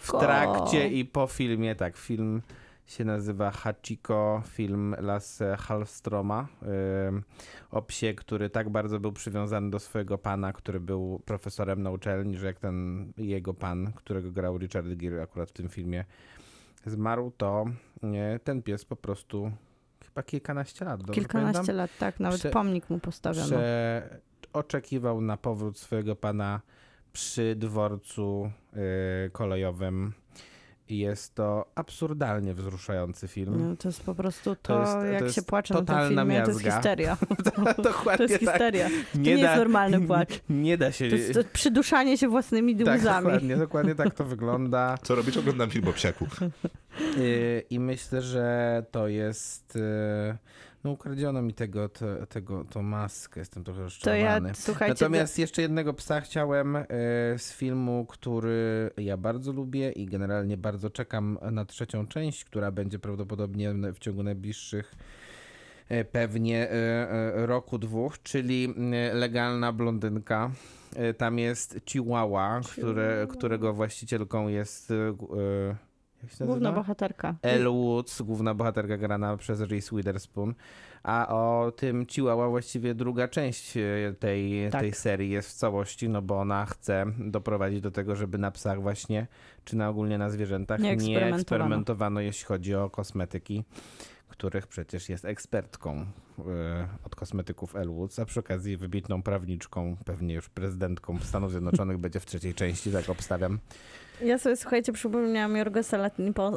[0.00, 1.74] w trakcie i po filmie.
[1.74, 2.42] Tak, film
[2.86, 6.66] się nazywa Hachiko, film Lasse Hallstroma e,
[7.70, 12.36] o psie, który tak bardzo był przywiązany do swojego pana, który był profesorem na uczelni,
[12.36, 16.04] że jak ten jego pan, którego grał Richard Gere akurat w tym filmie,
[16.86, 17.64] zmarł, to
[18.44, 19.52] ten pies po prostu
[20.04, 21.00] chyba kilkanaście lat.
[21.12, 21.76] Kilkanaście pamiętam?
[21.76, 22.20] lat, tak.
[22.20, 23.46] Nawet Prze- pomnik mu postawiono.
[23.46, 24.20] że
[24.52, 26.60] oczekiwał na powrót swojego pana
[27.12, 28.50] przy dworcu
[29.26, 30.12] y, kolejowym.
[30.88, 33.68] I jest to absurdalnie wzruszający film.
[33.70, 36.42] No, to jest po prostu to, jest- to jak jest się płacze na tym filmie,
[36.42, 36.72] to jest miazga.
[36.76, 37.16] histeria.
[37.76, 38.52] To Dokładnie jest tak.
[38.52, 38.88] histeria.
[39.12, 40.40] To nie jest normalny płacz.
[40.50, 41.08] Nie da się.
[41.08, 43.24] To jest to przyduszanie się własnymi tak, łzami.
[43.24, 44.94] dokładnie, dokładnie tak to wygląda.
[45.02, 45.36] Co robisz?
[45.36, 46.26] Oglądam film o psiaku.
[47.18, 49.78] Y, I myślę, że to jest.
[50.86, 53.40] No, ukradziono mi tego, te, tego, tą maskę.
[53.40, 54.48] Jestem trochę To rozczarowany.
[54.48, 56.84] ja, słuchajcie, Natomiast jeszcze jednego psa chciałem e,
[57.38, 62.98] z filmu, który ja bardzo lubię i generalnie bardzo czekam na trzecią część, która będzie
[62.98, 64.94] prawdopodobnie w ciągu najbliższych
[65.88, 68.74] e, pewnie e, roku, dwóch, czyli
[69.12, 70.50] Legalna Blondynka.
[71.18, 74.92] Tam jest Chihuahua, które, którego właścicielką jest...
[76.40, 77.34] Główna bohaterka.
[77.42, 80.54] Elle Woods, główna bohaterka grana przez Reese Witherspoon.
[81.02, 83.82] A o tym Chihuahua właściwie druga część e,
[84.18, 84.80] tej, Tak.
[84.80, 88.82] tej serii jest w całości, no bo ona chce doprowadzić do tego, żeby na psach
[88.82, 89.26] właśnie,
[89.64, 91.40] czy na ogólnie na zwierzętach Nie nie eksperymentowano.
[91.40, 93.64] eksperymentowano, jeśli chodzi o kosmetyki,
[94.28, 96.06] których przecież jest ekspertką
[96.38, 101.98] e, od kosmetyków Elle Woods, a przy okazji wybitną prawniczką, pewnie już prezydentką Stanów Zjednoczonych
[102.04, 103.58] będzie w trzeciej części, tak obstawiam.
[104.20, 105.98] Ja sobie, słuchajcie, przypomniałam Jorgosa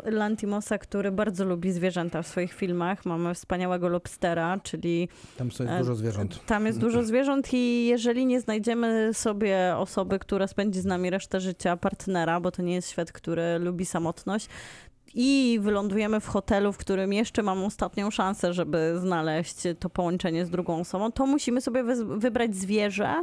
[0.05, 3.05] Lantimosa, który bardzo lubi zwierzęta w swoich filmach.
[3.05, 6.45] Mamy wspaniałego lobstera, czyli Tam jest E, dużo zwierząt.
[6.45, 11.39] tam jest dużo zwierząt i jeżeli nie znajdziemy sobie osoby, która spędzi z nami resztę
[11.39, 14.47] życia, partnera, bo to nie jest świat, który lubi samotność,
[15.15, 20.49] i wylądujemy w hotelu, w którym jeszcze mam ostatnią szansę, żeby znaleźć to połączenie z
[20.49, 23.21] drugą osobą, to musimy sobie wybrać zwierzę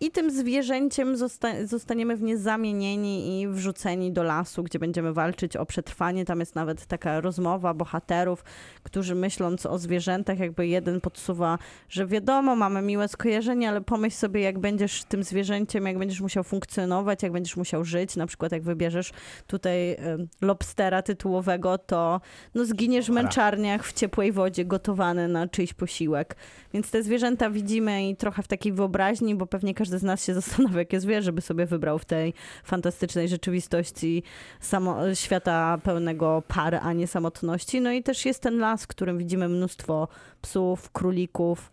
[0.00, 5.56] i tym zwierzęciem zosta- zostaniemy w nie zamienieni i wrzuceni do lasu, gdzie będziemy walczyć
[5.56, 6.24] o przetrwanie.
[6.24, 8.44] Tam jest nawet taka rozmowa bohaterów,
[8.82, 14.40] którzy myśląc o zwierzętach, jakby jeden podsuwa, że wiadomo, mamy miłe skojarzenie, ale pomyśl sobie,
[14.40, 18.16] jak będziesz tym zwierzęciem, jak będziesz musiał funkcjonować, jak będziesz musiał żyć.
[18.16, 19.10] Na przykład, jak wybierzesz
[19.46, 19.96] tutaj
[20.40, 22.20] lobstera tytułowego, to
[22.54, 26.36] no, zginiesz w męczarniach w ciepłej wodzie, gotowany na czyjś posiłek.
[26.74, 30.34] Więc te zwierzęta widzimy i trochę w takiej wyobraźni, bo pewnie każdy z nas się
[30.40, 34.22] zastanawia, jakie zwierzę żeby sobie wybrał w tej fantastycznej rzeczywistości
[34.60, 37.80] samo, świata pełnego par, a nie samotności.
[37.80, 40.08] No i też jest ten las, w którym widzimy mnóstwo
[40.42, 41.70] psów, królików.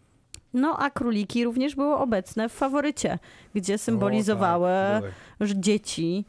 [0.54, 3.20] No a króliki również były obecne w faworycie,
[3.54, 5.02] gdzie symbolizowały O,
[5.40, 6.26] tak, dzieci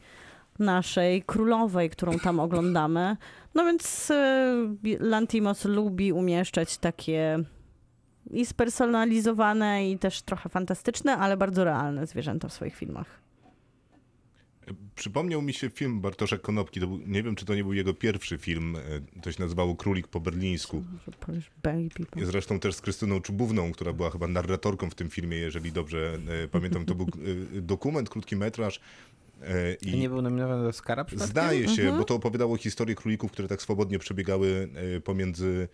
[0.59, 3.17] naszej królowej, którą tam oglądamy.
[3.55, 4.53] No więc e,
[4.99, 7.39] Lantimos lubi umieszczać takie
[8.31, 13.27] i spersonalizowane i też trochę fantastyczne, ale bardzo realne zwierzęta w swoich filmach.
[14.95, 16.79] Przypomniał mi się film Bartosza Konopki.
[16.79, 18.75] To był, nie wiem, czy to nie był jego pierwszy film.
[18.75, 20.83] e, To się nazywało Królik po berlińsku.
[22.23, 26.47] Zresztą też z Krystyną Czubówną, która była chyba narratorką w tym filmie, jeżeli dobrze e,
[26.47, 26.85] pamiętam.
[26.85, 27.07] To był
[27.57, 28.79] e, dokument, krótki metraż.
[29.41, 31.05] e, I nie był nominowany do Oscara?
[31.15, 34.69] Zdaje się, bo to opowiadało historię królików, które tak swobodnie przebiegały
[35.03, 35.67] pomiędzy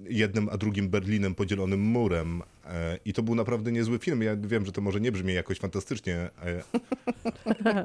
[0.00, 2.42] jednym a drugim Berlinem podzielonym murem.
[2.64, 4.22] E, I to był naprawdę niezły film.
[4.22, 6.62] Ja wiem, że to może nie brzmi jakoś fantastycznie e,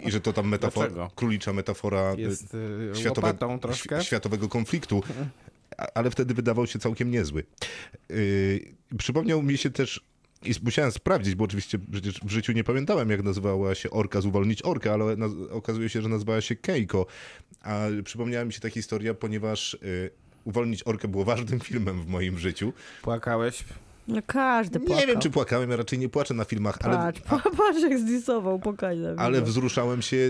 [0.08, 1.12] i że to tam metafora, Dlaczego?
[1.16, 2.58] królicza metafora e, Jest
[2.94, 3.38] światowe,
[4.02, 5.04] światowego konfliktu,
[5.96, 7.44] ale wtedy wydawał się całkiem niezły.
[8.98, 10.02] Przypomniał mi się też,
[10.44, 14.26] i musiałem sprawdzić, bo oczywiście przecież w życiu nie pamiętałem, jak nazywała się Orka z
[14.26, 15.18] Uwolnić Orkę, ale
[15.52, 17.06] okazuje się, że nazywała się Keiko.
[17.62, 19.78] A przypomniała mi się ta historia, ponieważ
[20.44, 22.74] Uwolnić Orkę było ważnym filmem w moim życiu.
[23.02, 23.64] Płakałeś?
[24.08, 24.98] No każdy płakał.
[24.98, 27.22] Nie wiem, czy płakałem, ja raczej nie płaczę na filmach, ale, Patrz,
[27.58, 29.16] patrz jak zdisował, pokażę.
[29.18, 30.30] ale wzruszałem się y,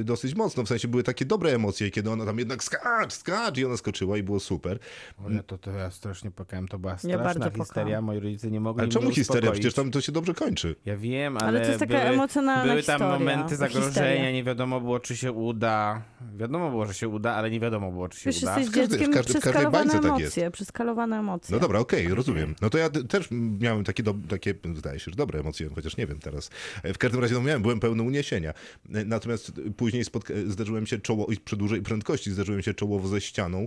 [0.00, 0.62] y, dosyć mocno.
[0.62, 4.18] W sensie były takie dobre emocje, kiedy ona tam jednak skacz, skacz i ona skoczyła
[4.18, 4.78] i było super.
[5.26, 8.50] O, ja to, to ja strasznie płakałem, to była Ja straszna bardzo histeria, moi rodzice
[8.50, 9.50] nie mogli Ale czemu histeria?
[9.52, 10.74] Przecież tam to się dobrze kończy.
[10.84, 14.32] Ja wiem, ale, Ale to jest taka były, emocjonalna były tam historia, momenty zagrożenia, histeria.
[14.32, 16.02] nie wiadomo było, czy się uda.
[16.36, 18.58] Wiadomo było, że się uda, ale nie wiadomo było, czy się Wiesz, uda.
[18.58, 21.54] jesteś W każdej- w każdej- w każdej przeskalowane bajce tak emocje, przeskalowane emocje.
[21.54, 22.54] No dobra, okej, rozumiem.
[22.62, 23.28] No to ja też
[23.60, 26.50] miałem takie, do, takie, zdaje się, że dobre emocje, chociaż nie wiem teraz.
[26.82, 28.50] E, W każdym razie no miałem, byłem pełny uniesienia.
[28.94, 33.66] E, Natomiast później spotka- zderzyłem się czoło, przy dużej prędkości zderzyłem się czołowo ze ścianą,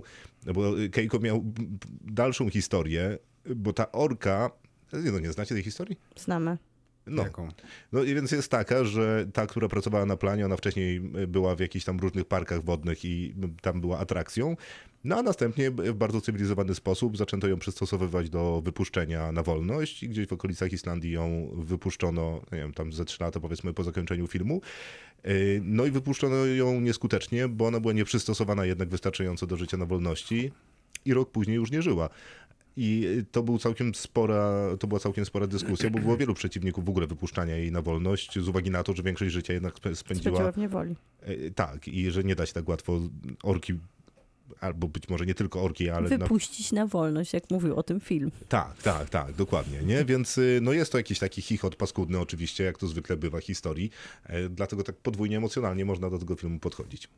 [0.54, 1.44] bo Keiko miał
[2.04, 3.18] dalszą historię,
[3.56, 4.50] bo ta orka,
[4.92, 5.96] no nie znacie tej historii?
[6.16, 6.58] Znamy.
[7.10, 7.22] No.
[7.22, 7.48] Jaką?
[7.92, 11.60] No i więc jest taka, że ta, która pracowała na planie, ona wcześniej była w
[11.60, 14.56] jakichś tam różnych parkach wodnych i tam była atrakcją.
[15.04, 20.08] No a następnie w bardzo cywilizowany sposób zaczęto ją przystosowywać do wypuszczenia na wolność i
[20.08, 24.26] gdzieś w okolicach Islandii ją wypuszczono, nie wiem, tam ze trzy lata powiedzmy po zakończeniu
[24.26, 24.60] filmu.
[25.24, 29.86] Yy, No i wypuszczono ją nieskutecznie, bo ona była nieprzystosowana jednak wystarczająco do życia na
[29.86, 30.52] wolności
[31.04, 32.08] i rok później już nie żyła.
[32.80, 36.88] I to, był całkiem spora, to była całkiem spora dyskusja, bo było wielu przeciwników w
[36.88, 39.94] ogóle wypuszczania jej na wolność, z uwagi na to, że większość życia jednak spędziła.
[40.20, 40.96] Spędziła w niewoli.
[41.22, 43.00] e, Tak, i że nie da się tak łatwo
[43.42, 43.72] orki,
[44.60, 46.10] albo być może nie tylko orki, ale.
[46.10, 48.30] Na, Wypuścić na wolność, jak mówił o tym film.
[48.48, 49.82] tak, tak, tak, dokładnie.
[49.82, 50.04] Nie?
[50.04, 53.44] Więc y, no jest to jakiś taki chichot paskudny, oczywiście, jak to zwykle bywa w
[53.44, 53.90] historii.
[54.24, 57.08] E, Dlatego tak podwójnie emocjonalnie można do tego filmu podchodzić.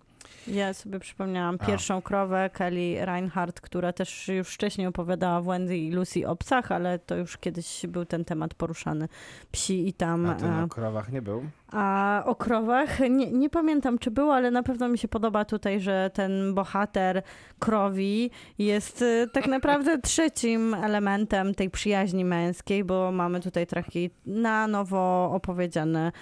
[0.46, 1.66] Ja sobie przypomniałam A.
[1.66, 6.72] pierwszą krowę Kelly Reinhardt, która też już wcześniej opowiadała w Wendy i Lucy o psach,
[6.72, 9.08] ale to już kiedyś był ten temat poruszany.
[9.52, 10.26] Psi i tam.
[10.26, 11.42] A ten e, o krowach nie był?
[11.72, 15.80] A o krowach nie, nie pamiętam, czy było, ale na pewno mi się podoba tutaj,
[15.80, 17.22] że ten bohater
[17.58, 24.66] krowi jest y, tak naprawdę trzecim elementem tej przyjaźni męskiej, bo mamy tutaj taki na
[24.66, 26.12] nowo opowiedziany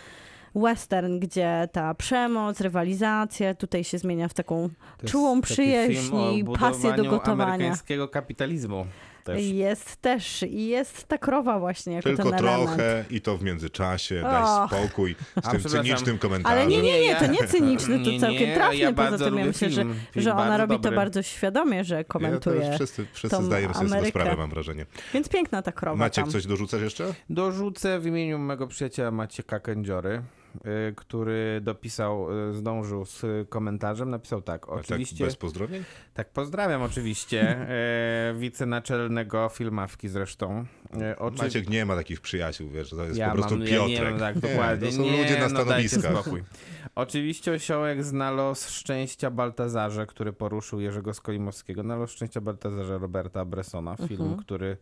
[0.62, 4.68] western, gdzie ta przemoc, rywalizacja tutaj się zmienia w taką
[5.06, 7.44] czułą przyjaźń i pasję do gotowania.
[7.54, 8.86] amerykańskiego kapitalizmu
[9.24, 9.42] też.
[9.46, 12.66] Jest też i jest ta krowa właśnie jako Tylko ten element.
[12.68, 14.20] trochę i to w międzyczasie.
[14.22, 14.70] Daj Och.
[14.70, 15.84] spokój z A, tym przepraszam.
[15.84, 16.58] cynicznym komentarzem.
[16.58, 18.78] Ale nie, nie, nie, to nie cyniczny, to Nie, całkiem nie, trafnie.
[18.80, 19.94] ja Poza tym ja lubię myślę, że, film.
[20.12, 20.96] Film że ona bardzo robi to dobry.
[20.96, 22.66] bardzo świadomie, że Ja, komentuje.
[22.66, 24.20] już wszyscy wszyscy tą zdajemy sobie z tego Amerykę.
[24.20, 24.86] sprawę, mam wrażenie.
[25.14, 26.32] Więc piękna ta krowa Maciek, tam.
[26.32, 27.14] coś dorzucać jeszcze?
[27.30, 30.22] Dorzucę w imieniu mego przyjaciela Macieka Kędziory,
[30.96, 35.84] który dopisał, y, zdążył z komentarzem, napisał tak, Ale oczywiście, Tak bez pozdrowień?
[36.14, 40.64] tak pozdrawiam oczywiście e, wicenaczelnego filmawki zresztą.
[41.18, 43.90] Oczy- Maciek nie ma takich przyjaciół, wiesz, to jest ja po prostu mam, Piotrek.
[43.90, 44.86] Ja nie mam, tak, Nie, dokładnie.
[44.86, 46.12] to są nie, ludzie na no stanowiskach.
[46.12, 46.42] spokój.
[46.94, 51.82] Oczywiście osiołek zna los szczęścia Baltazarze, który poruszył Jerzego Skolimowskiego.
[51.82, 54.38] Na los szczęścia Baltazarze Roberta Bressona, film, Mhm.
[54.40, 54.76] który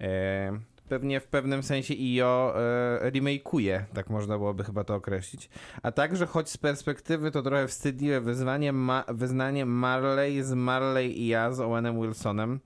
[0.00, 0.52] e,
[0.92, 5.50] pewnie w pewnym sensie IO e, remake'uje, tak można byłoby chyba to określić.
[5.82, 11.26] A także, choć z perspektywy to trochę wstydliwe wyzwanie, ma, wyznanie Marley z Marley i
[11.26, 12.60] ja z Owenem Wilsonem.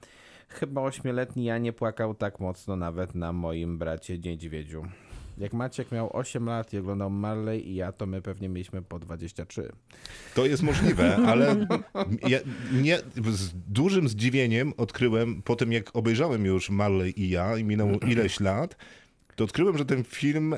[0.48, 4.82] Chyba ośmioletni ja nie płakał tak mocno nawet na moim bracie Niedźwiedziu.
[5.38, 8.98] Jak Maciek miał 8 lat i oglądał Marley i ja, to my pewnie mieliśmy po
[8.98, 9.72] 23.
[10.34, 11.66] To jest możliwe, ale
[12.28, 12.38] ja
[12.72, 12.98] nie,
[13.30, 18.40] z dużym zdziwieniem odkryłem, po tym jak obejrzałem już Marley i ja i minęło ileś
[18.40, 18.76] lat,
[19.36, 20.54] to odkryłem, że ten film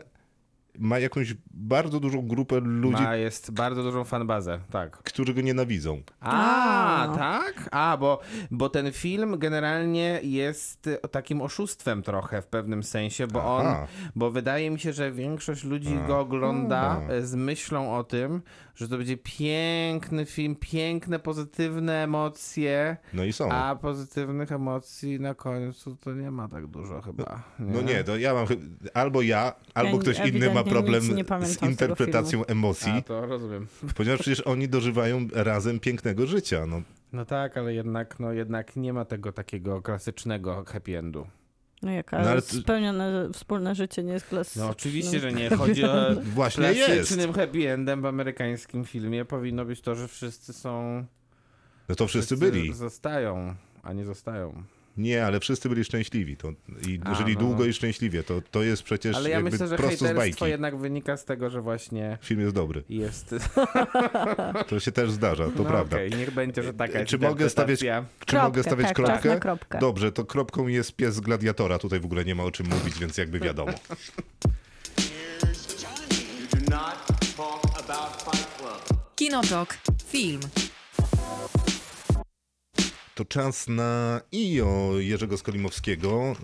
[0.78, 4.98] ma jakąś bardzo dużą grupę ludzi, Ma jest bardzo dużą fanbazę, tak.
[4.98, 6.02] którzy go nienawidzą.
[6.20, 7.16] A, A.
[7.16, 7.68] tak?
[7.72, 8.20] A, bo,
[8.50, 13.80] bo ten film generalnie jest takim oszustwem trochę w pewnym sensie, bo Aha.
[13.80, 18.42] on, bo wydaje mi się, że większość ludzi go ogląda y, z myślą o tym,
[18.78, 23.52] że to będzie piękny film, piękne, pozytywne emocje, No i są.
[23.52, 27.42] a pozytywnych emocji na końcu to nie ma tak dużo chyba.
[27.58, 28.46] No nie, to ja mam
[28.94, 33.66] albo ja, albo Ja ktoś inny ma problem nie z interpretacją emocji, A, to rozumiem.
[33.96, 36.66] ponieważ przecież oni dożywają razem pięknego życia.
[36.66, 41.26] No, No tak, ale jednak, no jednak nie ma tego takiego klasycznego happy endu.
[41.82, 44.62] No jak, No ale spełnione wspólne życie nie jest klasyczne.
[44.62, 45.50] No oczywiście, że nie.
[45.56, 46.86] Chodzi o Właśnie jest.
[46.86, 51.04] klasycznym happy endem w amerykańskim filmie powinno być to, że wszyscy są...
[51.88, 52.74] No to wszyscy byli.
[52.74, 54.62] Zostają, a nie zostają.
[54.98, 56.36] Nie, ale wszyscy byli szczęśliwi.
[56.36, 56.52] To,
[56.88, 57.40] I A, żyli no.
[57.40, 58.22] długo i szczęśliwie.
[58.22, 60.44] To, to jest przecież Ale ja jakby myślę, że prosto z bajki.
[60.44, 62.82] jednak wynika z tego, że właśnie Film jest dobry.
[62.88, 63.34] jest...
[64.68, 65.96] To się też zdarza, to no, prawda.
[65.96, 68.26] okej, niech będzie, że taka jest Czy mogę stawiać, interpretacja.
[68.26, 69.28] czy mogę stawiać tak, kropkę?
[69.28, 69.78] na kropkę.
[69.78, 71.78] Dobrze, to kropką jest pies z gladiatora.
[71.78, 73.72] Tutaj w ogóle nie ma o czym mówić, więc jakby wiadomo.
[79.16, 79.78] Kinotok.
[80.06, 80.40] Film.
[83.18, 86.36] To czas na IO Jerzego Skolimowskiego.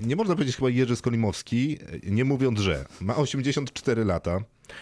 [0.00, 4.40] Nie można powiedzieć chyba Jerzy Skolimowski, nie mówiąc, że ma 84 lata,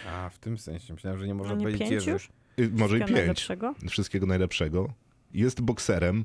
[0.09, 0.93] A, w tym sensie.
[0.95, 2.11] Myślałem, że nie można A nie powiedzieć pięć Jerzy.
[2.11, 2.29] już?
[2.61, 3.11] y, może i pięć.
[3.13, 3.75] najlepszego?
[3.89, 4.93] Wszystkiego najlepszego.
[5.35, 6.25] Jest bokserem,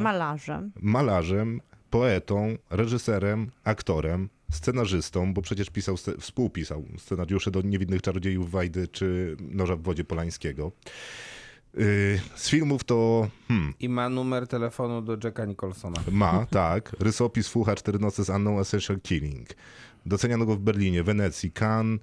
[0.00, 0.72] Malarzem.
[0.80, 1.60] malarzem,
[1.90, 9.76] poetą, reżyserem, aktorem, scenarzystą, bo przecież pisał, współpisał scenariusze do Niewidnych Czarodziejów Wajdy czy Noża
[9.76, 10.72] w wodzie Polańskiego.
[11.74, 16.00] Yy, Z filmów to hmm, I ma numer telefonu do Jacka Nicholsona.
[16.10, 19.48] ma, tak, rysopis Fucha Cztery noce z Anną Essential Killing.
[20.06, 22.00] Doceniano go w Berlinie, Wenecji, Cannes,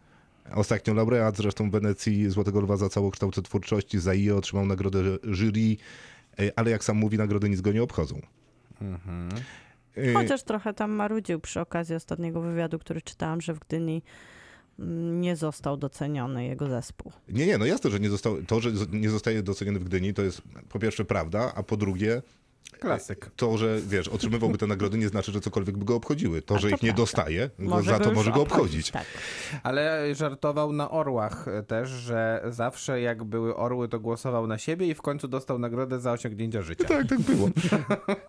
[0.54, 5.62] ostatnio laureat zresztą w Wenecji Złotego Lwa za całokształt twórczości, za IE otrzymał nagrodę jury,
[6.40, 8.22] yy, ale jak sam mówi, nagrody nic go nie obchodzą.
[9.96, 14.02] Yy, Chociaż trochę tam marudził przy okazji ostatniego wywiadu, który czytałam, że w Gdyni
[15.20, 17.12] nie został doceniony jego zespół.
[17.30, 20.22] Nie, nie, no jasne, że nie został, to, że nie zostaje doceniony w Gdyni, to
[20.22, 22.22] jest po pierwsze prawda, a po drugie
[22.72, 23.32] Klasyk.
[23.36, 26.42] to, że wiesz, otrzymywałby te nagrody nie znaczy, że cokolwiek by go obchodziły.
[26.42, 27.02] To, A że to ich nie prawda.
[27.04, 28.92] dostaje, go za to może go obchodzić.
[28.92, 29.06] Tak.
[29.64, 34.88] Ale żartował na orłach e, też, że zawsze jak były orły, to głosował na siebie
[34.88, 36.84] i w końcu dostał nagrodę za osiągnięcia życia.
[36.88, 37.50] Tak, tak było.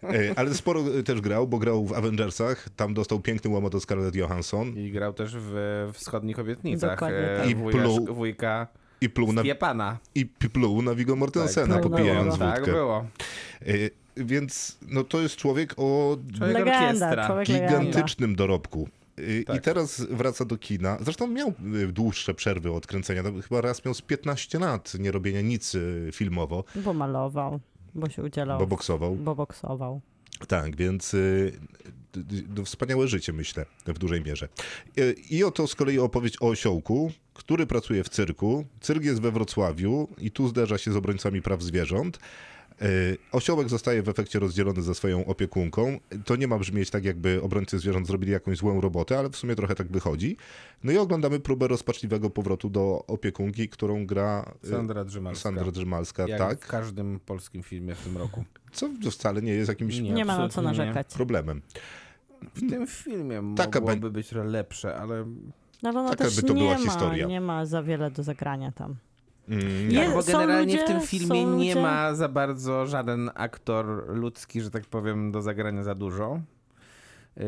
[0.03, 3.83] E, Ale sporo e, też grał, bo grał w Avengersach, tam dostał piękny łomot od
[3.83, 6.91] Scarlett Johansson I grał też w wschodnich obietnicach.
[6.91, 7.51] Dokładnie tak.
[7.51, 8.67] I pluł- wujka
[9.01, 9.99] i pluł na, Wiepana.
[10.15, 12.39] i pluł na Viggo Mortensena, Tak, popijając.
[12.39, 12.73] Tak wódkę.
[12.73, 13.05] było.
[14.25, 17.79] Więc no, to jest człowiek o Człowiek Legenda, człowiek legenda.
[17.81, 18.89] gigantycznym dorobku.
[19.19, 19.63] Y, I Tak.
[19.63, 20.99] teraz wraca do kina.
[21.01, 23.23] Zresztą miał y, dłuższe przerwy od kręcenia.
[23.23, 27.61] To Chyba raz miał z 15 lat nie robienia nic y, filmowo, Bo malował,
[27.95, 29.17] bo się udzielał, bo boksował.
[29.17, 30.01] bo boksował.
[30.49, 31.53] Tak, więc y,
[32.15, 34.49] d- wspaniałe życie, myślę, w dużej mierze.
[35.31, 38.65] I oto z kolei opowieść o osiołku, który pracuje w cyrku.
[38.81, 42.19] Cyrk jest we Wrocławiu i tu zderza się z obrońcami praw zwierząt.
[42.83, 46.01] Y, Osiołek zostaje w efekcie rozdzielony ze swoją opiekunką.
[46.25, 49.55] To nie ma brzmieć tak, jakby obrońcy zwierząt zrobili jakąś złą robotę, ale w sumie
[49.57, 50.37] trochę tak wychodzi.
[50.85, 55.43] No i oglądamy próbę rozpaczliwego powrotu do opiekunki, którą gra y, Sandra Drzymalska.
[55.43, 56.61] Sandra Drzymalska, Jak tak?
[56.65, 58.45] w każdym polskim filmie w tym roku.
[58.73, 60.11] Co wcale nie jest jakimś Nie.
[60.13, 61.07] Nie ma na co narzekać.
[61.15, 61.63] problemem.
[62.55, 65.25] W tym filmie Taka mogłoby być lepsze, ale
[65.83, 67.27] No ale ona Taka też by to nie, była ma, historia.
[67.27, 68.97] nie ma za wiele do zagrania tam.
[69.49, 74.05] Mm, Tak, bo generalnie ludzie- w tym filmie nie ludzie- ma za bardzo żaden aktor
[74.17, 76.41] ludzki, że tak powiem, do zagrania za dużo.
[77.37, 77.45] Yy,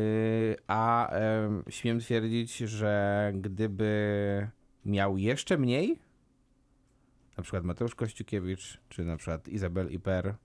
[0.67, 4.47] a em, śmiem twierdzić, że gdyby
[4.85, 5.99] miał jeszcze mniej,
[7.37, 10.35] na przykład Mateusz Kościukiewicz, czy na przykład Izabel Iper,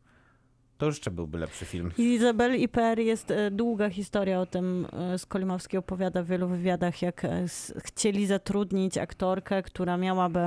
[0.78, 1.90] to jeszcze byłby lepszy film.
[1.98, 4.86] Izabel Iper jest e, długa historia o tym.
[4.92, 7.44] e, Skolimowski opowiada w wielu wywiadach, jak e,
[7.84, 10.40] chcieli zatrudnić aktorkę, która miałaby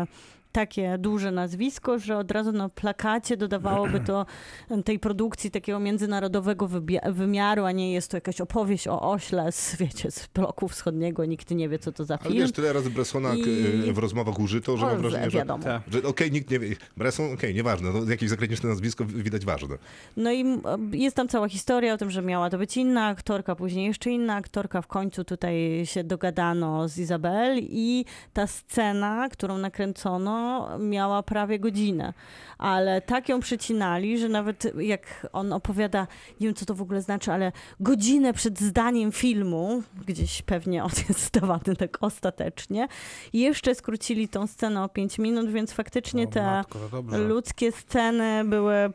[0.51, 4.25] takie duże nazwisko, że od razu na plakacie dodawałoby to
[4.85, 6.69] tej produkcji takiego międzynarodowego
[7.11, 11.51] wymiaru, a nie jest to jakaś opowieść o ośle z, wiecie, z bloku wschodniego, nikt
[11.51, 12.35] nie wie, co to za Ale film.
[12.41, 15.63] wiesz, tyle razy Bressona I- y, w rozmowach użyto, że O, mam wrażenie, że, wiadomo.
[15.63, 15.81] Tak.
[15.91, 16.75] że okej, nikt nie wie.
[16.97, 19.75] Bresson, okej, nieważne, no, jakieś zagraniczne nazwisko widać ważne.
[20.17, 20.61] No i m,
[20.93, 24.35] jest tam cała historia o tym, że miała to być inna aktorka, później jeszcze inna
[24.35, 24.81] aktorka.
[24.81, 30.38] W końcu tutaj się dogadano z Izabel i ta scena, którą nakręcono,
[30.79, 32.13] miała prawie godzinę.
[32.57, 36.07] Ale tak ją przycinali, że nawet jak on opowiada,
[36.39, 40.91] nie wiem co to w ogóle znaczy, ale godzinę przed zdaniem filmu, gdzieś pewnie on
[41.09, 42.87] jest zdawany tak ostatecznie,
[43.33, 46.79] jeszcze skrócili tą scenę o 5 minut, więc faktycznie O, te matko,
[47.11, 48.93] ludzkie sceny były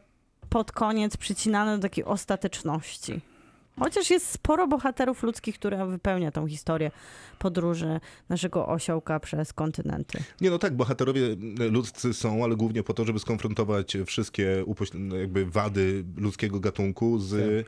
[0.48, 3.20] pod koniec przycinane do takiej ostateczności.
[3.78, 6.90] Chociaż jest sporo bohaterów ludzkich, które wypełnia tą historię
[7.38, 10.18] podróży naszego osiołka przez kontynenty.
[10.40, 11.22] Nie, no tak, bohaterowie
[11.70, 17.66] ludzcy są, ale głównie po to, żeby skonfrontować wszystkie upoś- jakby wady ludzkiego gatunku z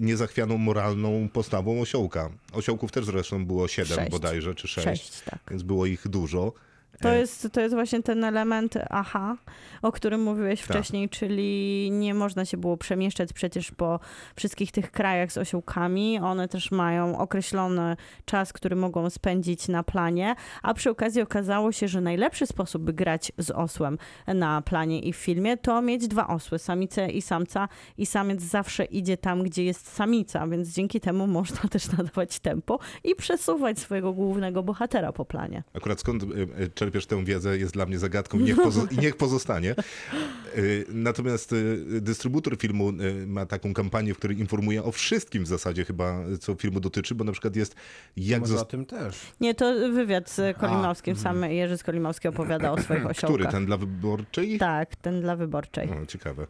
[0.00, 2.30] niezachwianą moralną postawą osiołka.
[2.52, 4.10] Osiołków też zresztą było siedem Sześć.
[4.10, 5.38] bodajże, czy sześć, Sześć, tak.
[5.50, 6.52] więc było ich dużo.
[7.00, 9.36] To jest, to jest właśnie ten element aha,
[9.82, 10.68] o którym mówiłeś Tak.
[10.68, 14.00] wcześniej, czyli nie można się było przemieszczać przecież po
[14.36, 16.18] wszystkich tych krajach z osiołkami.
[16.18, 21.88] One też mają określony czas, który mogą spędzić na planie, a przy okazji okazało się,
[21.88, 26.26] że najlepszy sposób, by grać z osłem na planie i w filmie, to mieć dwa
[26.28, 31.26] osły, samicę i samca i samiec zawsze idzie tam, gdzie jest samica, więc dzięki temu
[31.26, 35.62] można też nadawać tempo i przesuwać swojego głównego bohatera po planie.
[35.74, 36.26] Akurat skąd e,
[36.62, 39.70] e, czerpiesz tę wiedzę jest dla mnie zagadką i niech, pozo- i niech pozostanie.
[39.70, 41.56] E, Natomiast e,
[42.00, 46.54] dystrybutor filmu e, ma taką kampanię, w której informuje o wszystkim w zasadzie chyba, co
[46.54, 47.74] filmu dotyczy, bo na przykład jest
[48.16, 49.16] jak Może o tym też.
[49.40, 51.16] Nie, to wywiad z Kolimowskim.
[51.16, 53.36] Sam Jerzy Skolimowski opowiada o swoich osiołkach.
[53.36, 53.46] Który?
[53.46, 54.58] Ten dla wyborczej?
[54.58, 55.88] Tak, ten dla wyborczej.
[55.90, 56.46] O, ciekawe.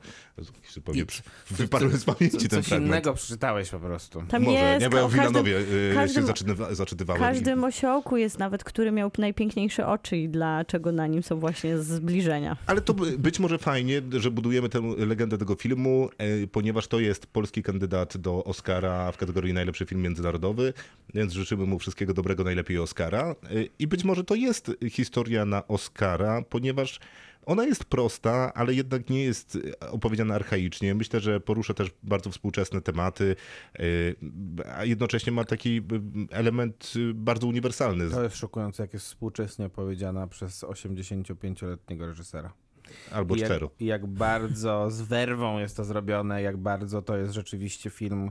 [1.50, 2.86] Wyparłem z pamięci ten Coś fragment.
[2.92, 4.22] innego przeczytałeś po prostu.
[4.28, 7.22] Tam Może, jest nie, bo ja o w Wilanowie y, każdym- się zaczytywa, zaczytywałem.
[7.22, 11.40] w i- każdym osiołku jest nawet, który miał najpiękniejsze oczy i dlaczego na nim są
[11.40, 12.56] właśnie zbliżenia.
[12.66, 17.00] Ale to by- być może fajnie, że budujemy tę legendę tego filmu, e, ponieważ to
[17.00, 20.72] jest polski kandydat do Oscara w kategorii najlepszy film międzynarodowy,
[21.14, 23.30] więc życzymy mu wszystkiego dobrego, najlepiej Oscara.
[23.30, 23.36] E,
[23.78, 27.00] I być może to jest historia na Oscara, ponieważ
[27.46, 30.94] ona jest prosta, ale jednak nie jest opowiedziana archaicznie.
[30.94, 33.36] Myślę, że porusza też bardzo współczesne tematy,
[33.78, 33.82] e,
[34.76, 35.82] a jednocześnie ma taki e,
[36.30, 38.10] element e, bardzo uniwersalny.
[38.10, 42.52] To jest szokujące, jak jest współcześnie opowiedziana przez 85-letniego reżysera.
[43.12, 43.68] Albo I jak, cztery.
[43.80, 48.30] i jak bardzo z werwą jest to zrobione, jak bardzo to jest rzeczywiście film,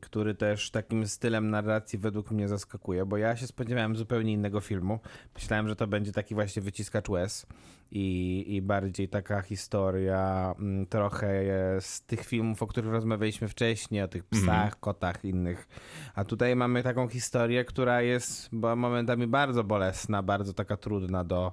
[0.00, 5.00] który też takim stylem narracji według mnie zaskakuje, bo ja się spodziewałem zupełnie innego filmu.
[5.34, 7.46] Myślałem, że to będzie taki właśnie wyciskacz łez
[7.90, 11.44] i, i bardziej taka historia mm, trochę
[11.80, 15.68] z tych filmów, o których rozmawialiśmy wcześniej, o tych psach, kotach, innych.
[16.14, 21.52] A tutaj mamy taką historię, która jest bo momentami bardzo bolesna, bardzo taka trudna do,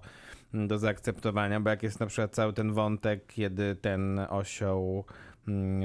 [0.53, 5.23] do zaakceptowania, bo jak jest na przykład cały ten wątek, kiedy ten osioł mm,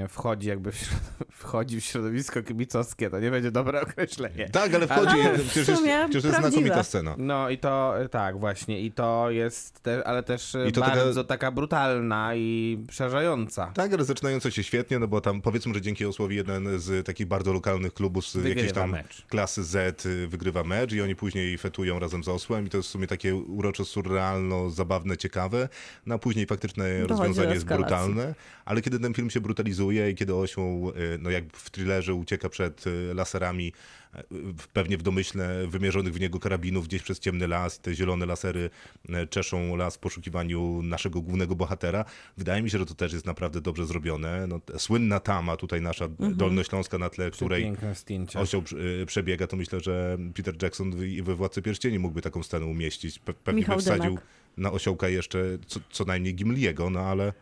[0.09, 0.77] wchodzi jakby w,
[1.41, 4.49] wchodzi w środowisko kibicowskie, to nie będzie dobre określenie.
[4.49, 7.15] Tak, ale wchodzi, Ale w przecież jest, sumie przecież jest znakomita scena.
[7.17, 8.81] No i to e, tak, właśnie.
[8.81, 13.71] I to jest, te, ale też e, I to taka- bardzo taka brutalna i przerażająca.
[13.73, 17.27] Tak, ale zaczynająco się świetnie, no bo tam powiedzmy, że dzięki Osłowi jeden z takich
[17.27, 19.25] bardzo lokalnych klubów z Wygrywa jakiejś tam mecz.
[19.29, 22.89] klasy Z y, wygrywa mecz i oni później fetują razem z Osłem i to jest
[22.89, 25.69] w sumie takie urocze, surrealno, zabawne, ciekawe,
[26.05, 28.35] no a później faktyczne Dochodzi do rozwiązanie jest brutalne,
[28.65, 32.49] ale kiedy ten film się brutalizuje i kiedy osioł, y, no jak w thrillerze ucieka
[32.49, 33.73] przed y, laserami,
[34.31, 38.25] w- pewnie w domyśle wymierzonych w niego karabinów gdzieś przez ciemny las i te zielone
[38.25, 38.69] lasery
[39.29, 42.05] czeszą las w poszukiwaniu naszego głównego bohatera.
[42.37, 44.47] Wydaje mi się, że to też jest naprawdę dobrze zrobione.
[44.47, 47.63] No, słynna Tama, tutaj nasza dolnośląska na tle, której
[48.41, 48.63] osioł
[49.05, 50.93] przebiega, to myślę, że Peter Jackson
[51.23, 53.19] we Władcy Pierścieni mógłby taką scenę umieścić.
[53.19, 54.23] Pe- Pewnie Michał by wsadził Dymek.
[54.57, 57.33] na osiołka jeszcze co, co najmniej Gimliego, no ale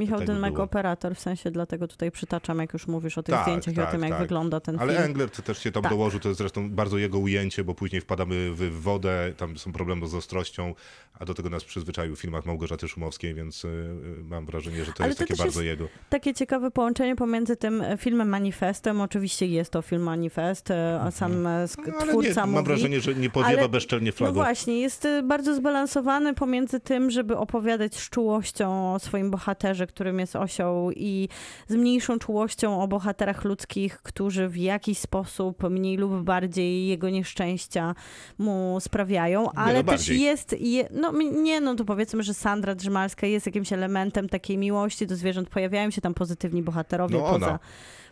[0.00, 0.64] Michał tak by Dynmek było.
[0.64, 3.88] operator, w sensie dlatego tutaj przytaczam, jak już mówisz o tych Tak, zdjęciach i tak,
[3.88, 4.20] o tym, jak tak.
[4.20, 5.04] wygląda ten Ale film.
[5.04, 5.92] Englert też się tam Tak.
[5.92, 10.06] dołożył, to jest zresztą bardzo jego ujęcie, bo później wpadamy w, wodę, tam są problemy
[10.08, 10.74] z ostrością,
[11.18, 14.92] a do tego nas przyzwyczaił w filmach Małgorzaty Szumowskiej, więc y, y, mam wrażenie, że
[14.92, 15.88] to Ale jest to takie bardzo jest- jego.
[16.10, 21.10] Takie ciekawe połączenie pomiędzy tym e, filmem Manifestem, oczywiście jest to film Manifest, e, a
[21.10, 21.68] sam e, Mhm.
[21.86, 22.54] No, ale twórca nie, mówi...
[22.54, 24.34] mam wrażenie, że nie powiewa ale- bezczelnie No flagą.
[24.34, 30.36] właśnie, jest bardzo zbalansowany pomiędzy tym, żeby opowiadać z czułością o swoim bohaterze, którym jest
[30.36, 31.28] osioł i
[31.68, 37.94] z mniejszą czułością o bohaterach ludzkich, którzy w jakiś sposób mniej lub bardziej jego nieszczęścia
[38.38, 40.20] mu sprawiają, ale też bardziej.
[40.20, 41.12] jest, je, no
[41.42, 45.90] nie, no to powiedzmy, że Sandra Drzymalska jest jakimś elementem takiej miłości do zwierząt, pojawiają
[45.90, 47.58] się tam pozytywni bohaterowie No ona.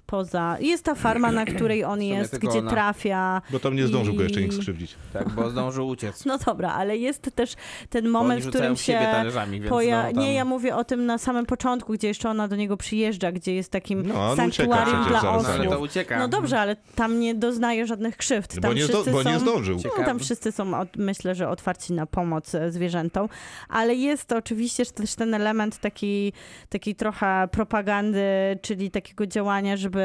[0.08, 0.56] Poza...
[0.60, 2.70] Jest ta farma, na której on jest, gdzie ona.
[2.70, 3.42] trafia.
[3.50, 4.94] Bo tam nie zdążył go jeszcze nikt I- skrzywdzić.
[5.12, 6.24] Tak, bo zdążył uciec.
[6.24, 7.54] No dobra, ale jest też
[7.90, 10.02] ten Bo moment, w którym się talerzami, więc poja...
[10.02, 10.22] no, tam...
[10.22, 13.54] Nie, ja mówię o tym na samym początku, gdzie jeszcze ona do niego przyjeżdża, gdzie
[13.54, 16.18] jest takim No, ucieka sanktuarium dla za No.
[16.18, 18.54] No dobrze, ale tam nie doznaje żadnych krzywd.
[18.54, 19.40] Bo Tam nie, wszyscy bo nie są...
[19.40, 19.78] zdążył.
[19.98, 23.28] No, tam wszyscy są, od, myślę, że otwarci na pomoc e, zwierzętom,
[23.68, 26.32] ale jest oczywiście też ten element takiej,
[26.68, 28.20] takiej trochę propagandy,
[28.62, 29.97] czyli takiego działania, żeby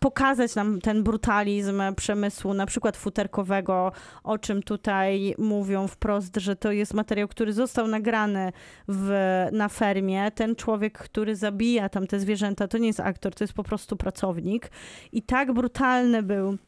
[0.00, 3.92] pokazać nam ten brutalizm przemysłu, na przykład futerkowego,
[4.24, 8.52] o czym tutaj mówią wprost, że to jest materiał, który został nagrany
[8.88, 9.10] w,
[9.52, 10.30] na fermie.
[10.30, 13.96] Ten człowiek, który zabija tam te zwierzęta, to nie jest aktor, to jest po prostu
[13.96, 14.70] pracownik.
[15.12, 16.58] I tak brutalny był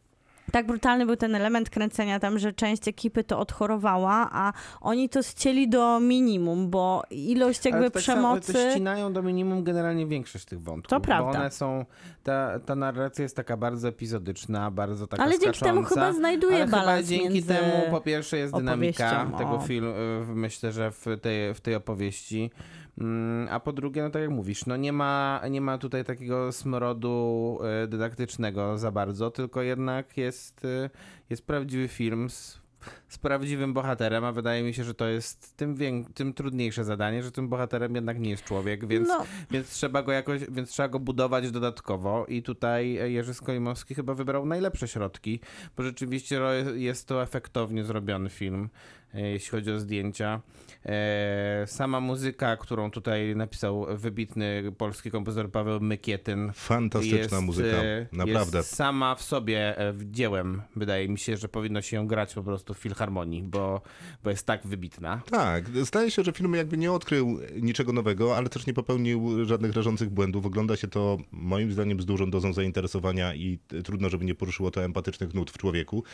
[0.52, 5.22] tak brutalny był ten element kręcenia tam, że część ekipy to odchorowała, a oni to
[5.22, 8.52] ścieli do minimum, bo ilość jakby Ale tak samo- przemocy...
[8.52, 10.90] To ścinają do minimum generalnie większość tych wątków.
[10.90, 11.38] To Bo prawda.
[11.40, 11.84] one są,
[12.22, 16.56] ta, ta narracja jest taka bardzo epizodyczna, bardzo taka Ale dzięki temu skacząca, chyba znajduje
[16.56, 17.48] ale chyba balans dzięki między...
[17.48, 19.92] temu po pierwsze jest dynamika tego filmu,
[20.34, 22.50] myślę, że w tej, w tej opowieści.
[22.98, 26.52] Mm, A po drugie, no tak jak mówisz, no nie ma, nie ma tutaj takiego
[26.52, 30.90] smrodu e, dydaktycznego za bardzo, tylko jednak jest, e,
[31.30, 32.60] jest prawdziwy film z,
[33.08, 35.76] z prawdziwym bohaterem, a wydaje mi się, że to jest tym,
[36.14, 40.12] tym trudniejsze zadanie, że tym bohaterem jednak nie jest człowiek, więc, No, więc trzeba go
[40.12, 45.40] jakoś, więc trzeba go budować dodatkowo i tutaj Jerzy Skolimowski chyba wybrał najlepsze środki,
[45.76, 46.40] bo rzeczywiście
[46.74, 48.68] jest to efektownie zrobiony film,
[49.14, 50.40] e, jeśli chodzi o zdjęcia.
[50.86, 58.06] E, Sama muzyka, którą tutaj napisał wybitny polski kompozytor Paweł Mykietyn, Fantastyczna jest, muzyka, e,
[58.12, 58.58] naprawdę.
[58.58, 60.62] Jest sama w sobie e, dziełem.
[60.76, 63.82] Wydaje mi się, że powinno się ją grać po prostu w filharmonii, bo,
[64.24, 65.22] bo jest tak wybitna.
[65.30, 69.72] Tak, zdaje się, że film jakby nie odkrył niczego nowego, ale też nie popełnił żadnych
[69.72, 70.46] rażących błędów.
[70.46, 74.84] Ogląda się to moim zdaniem z dużą dozą zainteresowania i trudno, żeby nie poruszyło to
[74.84, 76.04] empatycznych nut w człowieku.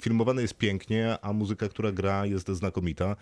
[0.00, 3.16] Filmowane jest pięknie, a muzyka, która gra jest znakomita.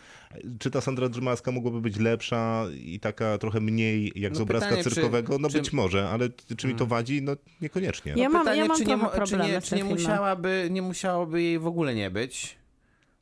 [0.61, 4.69] Czy ta Sandra Drzymalska mogłaby być lepsza i taka trochę mniej jak No z obrazka
[4.69, 5.39] pytanie, cyrkowego?
[5.39, 7.23] No czy- być może, ale czy mi to wadzi?
[7.23, 8.13] No niekoniecznie.
[8.17, 11.43] Ja No mam- pytanie, ja mam czy nie, czy nie, czy nie, musiałaby, nie musiałoby
[11.43, 12.57] jej w ogóle nie być.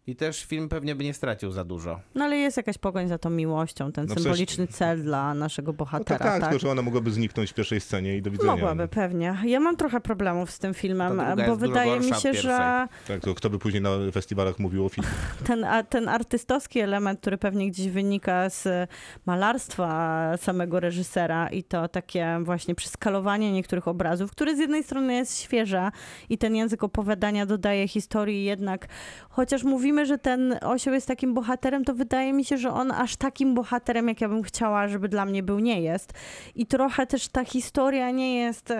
[0.09, 2.01] I też film pewnie by nie stracił za dużo.
[2.15, 5.73] no ale jest jakaś pogoń za tą miłością, ten No symboliczny cel dla naszego No
[5.73, 6.19] tak, bohatera.
[6.19, 6.51] tak, tak?
[6.51, 8.53] tylko że ona mogłaby zniknąć w pierwszej scenie i do widzenia.
[8.53, 9.37] Mogłaby, pewnie.
[9.45, 13.51] Ja mam trochę problemów z tym filmem, bo wydaje mi się, że Tak, to kto
[13.51, 15.11] by później na festiwalach mówił o filmie?
[15.47, 18.91] ten, a ten artystowski element, który pewnie gdzieś wynika z
[19.27, 25.41] malarstwa samego reżysera i to takie właśnie przeskalowanie niektórych obrazów, które z jednej strony jest
[25.41, 25.91] świeże
[26.29, 28.87] i ten język opowiadania dodaje historii jednak,
[29.31, 33.17] chociaż mówimy, że ten osioł jest takim bohaterem, to wydaje mi się, że on aż
[33.17, 36.13] takim bohaterem, jak ja bym chciała, żeby dla mnie był, nie jest.
[36.55, 38.73] I trochę też ta historia nie jest,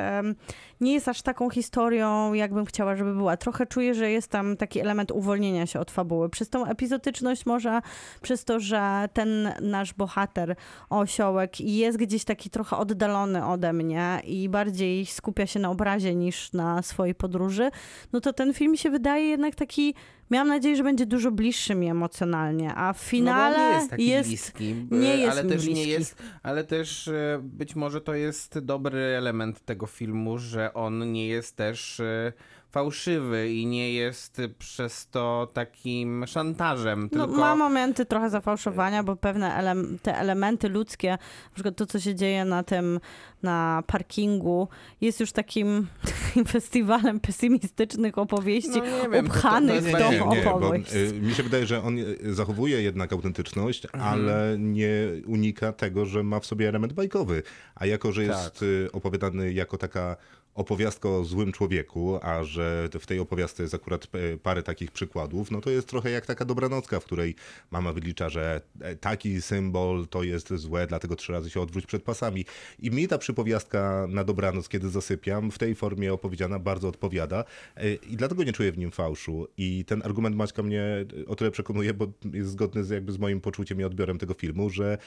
[0.81, 3.37] nie jest aż taką historią, jakbym chciała, żeby była.
[3.37, 6.29] Trochę czuję, że jest tam taki element uwolnienia się od fabuły.
[6.29, 7.81] Przez tą epizodyczność może,
[8.23, 10.57] przez to, że ten nasz bohater,
[10.91, 16.53] osiołek, jest gdzieś taki trochę oddalony ode mnie i bardziej skupia się na obrazie niż
[16.53, 17.71] na swojej podróży,
[18.13, 19.95] no to ten film mi się wydaje jednak taki,
[20.31, 23.77] miałam nadzieję, że będzie dużo bliższy mi emocjonalnie, a w finale no bo on nie
[23.77, 25.91] jest taki jest bliski, nie e, jest ale też nie bliski.
[25.91, 27.11] jest, ale też
[27.43, 32.33] być może to jest dobry element tego filmu, że on nie jest też e,
[32.71, 37.41] fałszywy i nie jest przez to takim szantażem, No, tylko...
[37.41, 42.15] ma momenty trochę zafałszowania, bo pewne ele te elementy ludzkie, na przykład to, co się
[42.15, 43.01] dzieje na tym,
[43.43, 44.69] na parkingu,
[45.01, 45.87] jest już takim,
[46.27, 50.43] takim festiwalem pesymistycznych opowieści, No wiem, to- to- upchanych to w jest tą nie, nie,
[50.45, 50.95] bo opowieść.
[50.95, 54.91] y, mi się wydaje, że on y, zachowuje jednak autentyczność, ale nie
[55.27, 57.43] unika tego, że ma w sobie element bajkowy.
[57.75, 58.63] A jako, że jest Tak.
[58.63, 60.17] y, opowiadany jako taka
[60.59, 65.51] opowiastka o złym człowieku, a że w tej opowiastce jest akurat e, parę takich przykładów,
[65.51, 67.35] no to jest trochę jak taka dobranocka, w której
[67.71, 72.03] mama wylicza, że e, taki symbol to jest złe, dlatego trzy razy się odwróć przed
[72.03, 72.45] pasami.
[72.79, 77.45] I mi ta przypowiastka na dobranoc, kiedy zasypiam, w tej formie opowiedziana bardzo odpowiada
[77.77, 79.49] e, i dlatego nie czuję w nim fałszu.
[79.57, 83.41] I ten argument Maćka mnie o tyle przekonuje, bo jest zgodny z, jakby z moim
[83.41, 84.99] poczuciem i odbiorem tego filmu, że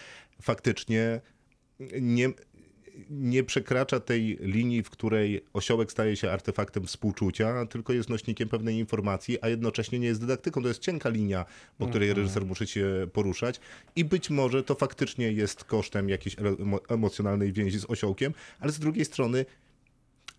[0.42, 1.22] faktycznie
[2.02, 2.30] nie,
[3.10, 8.76] nie przekracza tej linii, w której osiołek staje się artefaktem współczucia, tylko jest nośnikiem pewnej
[8.76, 10.62] informacji, a jednocześnie nie jest dydaktyką.
[10.62, 11.46] To jest cienka linia,
[11.78, 12.24] po której Mhm.
[12.26, 13.60] reżyser musi się poruszać
[13.96, 18.80] i być może to faktycznie jest kosztem jakiejś emo- emocjonalnej więzi z osiołkiem, ale z
[18.80, 19.46] drugiej strony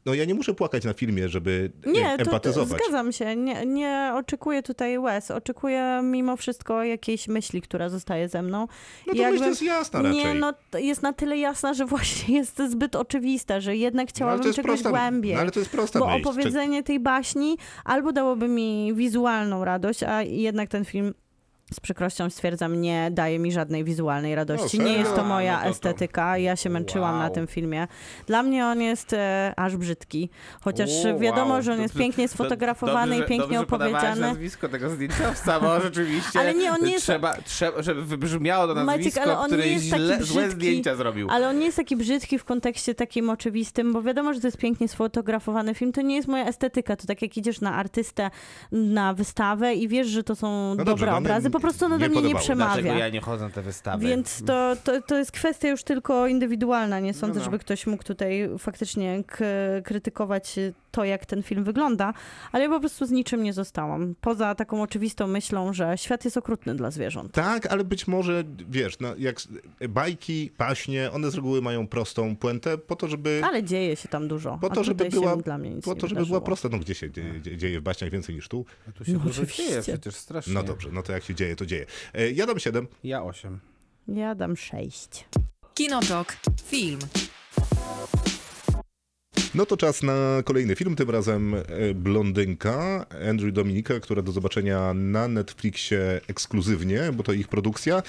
[0.07, 2.82] no ja nie muszę płakać na filmie, żeby Nie, to, to empatyzować.
[2.82, 3.36] zgadzam się.
[3.36, 5.30] Nie, nie oczekuję tutaj łez.
[5.30, 8.68] Oczekuję mimo wszystko jakiejś myśli, która zostaje ze mną.
[9.07, 10.18] No to jakby- myśl jest jasna raczej.
[10.24, 14.46] Nie, no jest na tyle jasna, że właśnie jest zbyt oczywista, że jednak No, chciałabym
[14.46, 15.34] jest czegoś prosta, głębiej.
[15.34, 16.22] no, ale to jest prosta Bo myśl.
[16.22, 21.14] Czy- opowiedzenie tej baśni albo dałoby mi wizualną radość, a jednak ten film
[21.72, 24.78] z przykrością stwierdzam, nie daje mi żadnej wizualnej radości.
[24.78, 26.38] No, nie jest to moja no to to- estetyka.
[26.38, 27.34] Ja się męczyłam na Wow.
[27.34, 27.86] tym filmie.
[28.26, 30.30] Dla mnie on jest e, aż brzydki.
[30.60, 31.62] Chociaż O, wiadomo, wow.
[31.62, 34.20] że on jest Dobrze- pięknie sfotografowany dobrze, i pięknie dobrze opowiedziany.
[34.20, 38.74] nazwisko tego zdjęciowca, bo rzeczywiście Ale nie, on nie jest- trzeba, trzeba, żeby wybrzmiało to
[38.74, 41.28] Maciek, nazwisko, ale on który nie jest taki źle, złe brzydki, zdjęcia zrobił.
[41.30, 44.58] Ale on nie jest taki brzydki w kontekście takim oczywistym, bo wiadomo, że to jest
[44.58, 45.92] pięknie sfotografowany film.
[45.92, 46.96] To nie jest moja estetyka.
[46.96, 48.30] To tak jak idziesz na artystę
[48.72, 51.98] na wystawę i wiesz, że to są No dobre dobrze, no nie- po prostu ono
[51.98, 52.72] nie do mnie nie przemawia.
[52.82, 54.07] Dlaczego ja nie chodzę na te wystawy?
[54.07, 57.00] Więc to, to, to jest kwestia już tylko indywidualna.
[57.00, 57.44] Nie sądzę, No, no.
[57.44, 59.44] żeby ktoś mógł tutaj faktycznie k-
[59.84, 60.55] krytykować
[60.93, 62.14] to, jak ten film wygląda,
[62.53, 64.14] ale ja po prostu z niczym nie zostałam.
[64.20, 67.32] Poza taką oczywistą myślą, że świat jest okrutny dla zwierząt.
[67.32, 69.36] Tak, ale być może, wiesz, no, jak
[69.88, 74.28] bajki, paśnie, one z reguły mają prostą puentę po to, żeby, Ale dzieje się tam
[74.28, 74.59] dużo.
[74.61, 76.68] po a to, żeby była, dla mnie nic po to, żeby była prosta.
[76.68, 78.64] No gdzie się dzieje, dzieje, w baśniach więcej niż tu?
[78.95, 79.66] Tu się No, dużo oczywiście.
[79.66, 80.53] dzieje przecież strasznie.
[80.55, 81.86] No dobrze, no to jak się dzieje, to dzieje.
[82.14, 82.86] E, Ja dam 7.
[83.05, 83.61] Ja osiem.
[84.09, 85.24] Ja dam sześć.
[85.74, 86.36] Kinotok.
[86.64, 86.99] Film.
[89.55, 91.62] No to czas na kolejny film, tym razem e,
[91.94, 98.03] Blondynka Andrew Dominika, która do zobaczenia na Netflixie ekskluzywnie, bo to ich produkcja.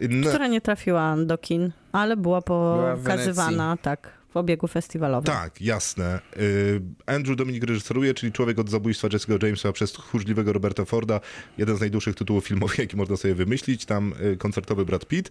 [0.00, 5.24] Na, Która nie trafiła do kin, ale była Była pokazywana, tak, w obiegu festiwalowym.
[5.24, 6.20] Tak, jasne.
[6.36, 11.20] Y, Andrew Dominik reżyseruje, czyli Człowiek od zabójstwa Jesse'ego Jamesa przez tchórzliwego Roberta Forda.
[11.58, 13.84] Jeden z najdłuższych tytułów filmowych, jaki można sobie wymyślić.
[13.84, 15.30] Tam y, koncertowy Brad Pitt.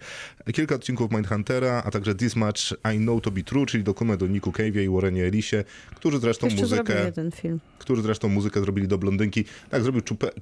[0.54, 4.28] Kilka odcinków Mindhuntera, a także This Much I Know To Be True, czyli dokument o
[4.28, 5.56] Niku Cave'ie i Warrenie Ellisie,
[5.95, 7.60] którzy zresztą Jeszcze muzykę, jeden film.
[7.80, 9.45] którzy zresztą muzykę zrobili do Blondynki.
[9.70, 10.02] Tak, zrobił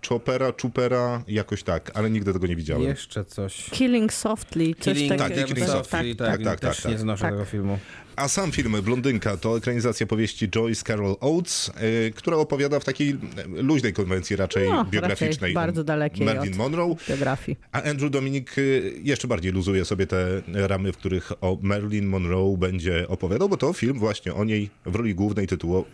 [0.10, 2.84] Chopera, Chupera, jakoś tak, ale nigdy tego nie widziałem.
[2.84, 3.70] Jeszcze coś.
[3.70, 5.48] Killing Softly, coś Killing tak, takiego.
[5.48, 6.92] Killing Softly, Tak, tak, tak, tak, też tak.
[6.92, 7.32] nie znoszę Tak.
[7.32, 7.80] tego filmu.
[8.20, 11.72] A sam film Blondynka to ekranizacja powieści Joyce Carol Oates,
[12.08, 13.18] y, która opowiada w takiej
[13.48, 16.96] luźnej konwencji raczej No, biograficznej raczej bardzo dalekiej Marilyn od- Monroe.
[17.10, 17.58] biografii.
[17.72, 22.58] A Andrew Dominik y, jeszcze bardziej luzuje sobie te ramy, w których o Marilyn Monroe
[22.58, 25.86] będzie opowiadał, bo to film właśnie o niej w roli głównej tytuło...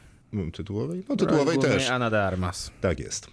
[0.54, 1.04] tytułowej?
[1.10, 1.90] No tytułowej też.
[1.90, 2.72] Anna de Armas.
[2.82, 3.28] Tak jest.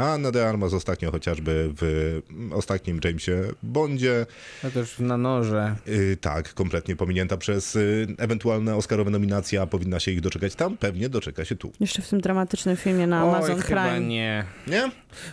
[0.00, 4.26] A Anna de Armas ostatnio chociażby w mm, ostatnim Jamesie Bondzie.
[4.64, 5.76] No też na noże.
[5.86, 10.76] Yy, tak, kompletnie pominięta przez y, ewentualne Oscarowe nominacje, a powinna się ich doczekać tam,
[10.76, 11.72] pewnie doczeka się tu.
[11.80, 14.08] Jeszcze w tym dramatycznym filmie na Amazon Oj, chyba Prime.
[14.08, 14.44] nie.
[14.66, 14.90] Nie?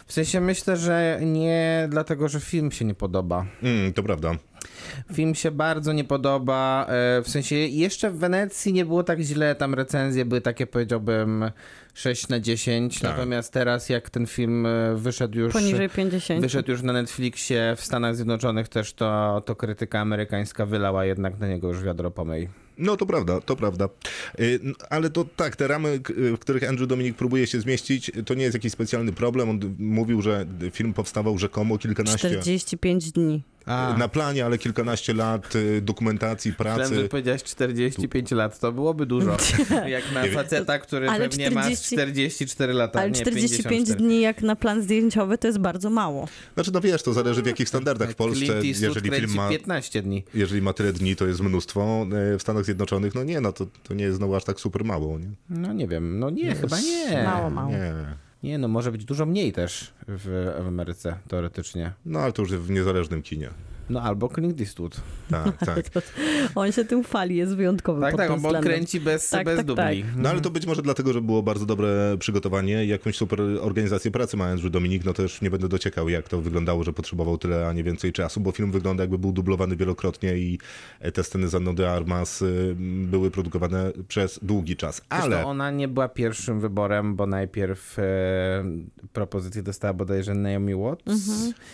[0.08, 3.46] W sensie myślę, że nie dlatego, że film się nie podoba.
[3.64, 4.36] Mm, to prawda.
[5.14, 6.86] Film się bardzo nie podoba.
[6.90, 9.56] e, W sensie jeszcze w Wenecji nie było tak źle.
[9.56, 11.52] Tam recenzje były takie, powiedziałbym,
[11.94, 13.00] 6 na 10.
[13.00, 13.12] Tak.
[13.12, 15.54] Natomiast teraz, jak ten film e, wyszedł już.
[15.54, 16.42] Poniżej 50.
[16.42, 21.48] Wyszedł już na Netflixie w Stanach Zjednoczonych też to, to krytyka amerykańska wylała jednak na
[21.48, 22.50] niego już wiadro pomyj.
[22.78, 23.90] No to prawda, to prawda.
[24.40, 28.44] N- Ale to tak, te ramy, w których Andrew Dominik próbuje się zmieścić, to nie
[28.44, 29.50] jest jakiś specjalny problem.
[29.50, 32.18] On mówił, że film powstawał rzekomo kilkanaście...
[32.30, 33.44] 45 dni.
[33.68, 33.96] A.
[33.98, 37.08] na planie, ale kilkanaście lat y, dokumentacji, pracy.
[37.10, 39.38] powiedziałeś 45 lat, to byłoby dużo.
[39.88, 44.00] Jak na faceta, który Ale pewnie ma 40 44 lata, Ale nie 45 54.
[44.00, 46.28] dni jak na plan zdjęciowy to jest bardzo mało.
[46.54, 49.50] Znaczy, no wiesz, to zależy w jakich standardach w Polsce, jeżeli film ma...
[49.50, 50.24] 15 dni.
[50.34, 52.08] Jeżeli ma tyle dni, to jest mnóstwo.
[52.34, 54.86] E, W Stanach Zjednoczonych, no nie, no to, to nie jest znowu aż tak super
[54.86, 55.30] mało, nie?
[55.50, 57.24] No nie wiem, no nie, chyba nie.
[57.24, 57.72] Mało, mało.
[57.72, 57.94] Nie.
[58.44, 61.94] Nie, no może być dużo mniej też w, w Ameryce, teoretycznie.
[62.06, 63.50] No ale to już w niezależnym kinie.
[63.90, 65.02] No albo Clint Eastwood.
[65.30, 65.86] Tak, tak.
[66.56, 68.74] On się tym chwali, jest wyjątkowy Tak, pod tak, tym bo on względem.
[68.74, 70.06] kręci bez, Tak, bez tak, dubli.
[70.16, 74.38] No ale to być może dlatego, że było bardzo dobre przygotowanie, jakąś super organizację pracy
[74.38, 77.74] mając, że Dominik, no też nie będę dociekał, jak to wyglądało, że potrzebował tyle, a
[77.74, 80.60] nie więcej czasu, bo film wygląda jakby był dublowany wielokrotnie i
[81.14, 82.76] te sceny z Anną de Armas y,
[83.06, 85.02] były produkowane przez długi czas.
[85.10, 88.04] Ale Ale ona nie była pierwszym wyborem, bo najpierw e,
[89.14, 91.22] propozycję dostała bodajże Naomi Watts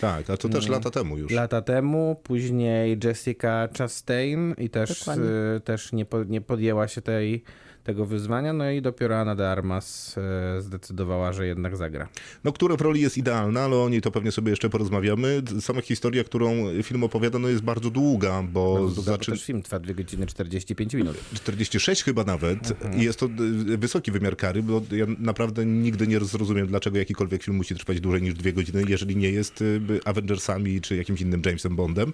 [0.02, 1.32] tak, a to też lata temu już.
[1.32, 7.44] lata temu, później Jessica Chastain i też, e, też nie, po, nie podjęła się tej,
[7.84, 10.16] tego wyzwania, no i dopiero Anna de Armas
[10.58, 12.08] e, zdecydowała, że jednak zagra.
[12.44, 15.42] No, która w roli jest idealna, ale o niej to pewnie sobie jeszcze porozmawiamy.
[15.60, 16.54] Sama historia, którą
[16.84, 19.32] film opowiada, no jest bardzo długa, bo Bardzo długa, bo zaczy...
[19.32, 21.18] też film trwa 2 godziny 45 minut.
[21.34, 23.02] 46 chyba nawet Mhm.
[23.02, 27.44] i jest to y, wysoki wymiar kary, bo ja naprawdę nigdy nie zrozumiem, dlaczego jakikolwiek
[27.44, 31.42] film musi trwać dłużej niż dwie godziny, jeżeli nie jest y, Avengersami czy jakimś innym
[31.46, 32.14] Jamesem Bondem.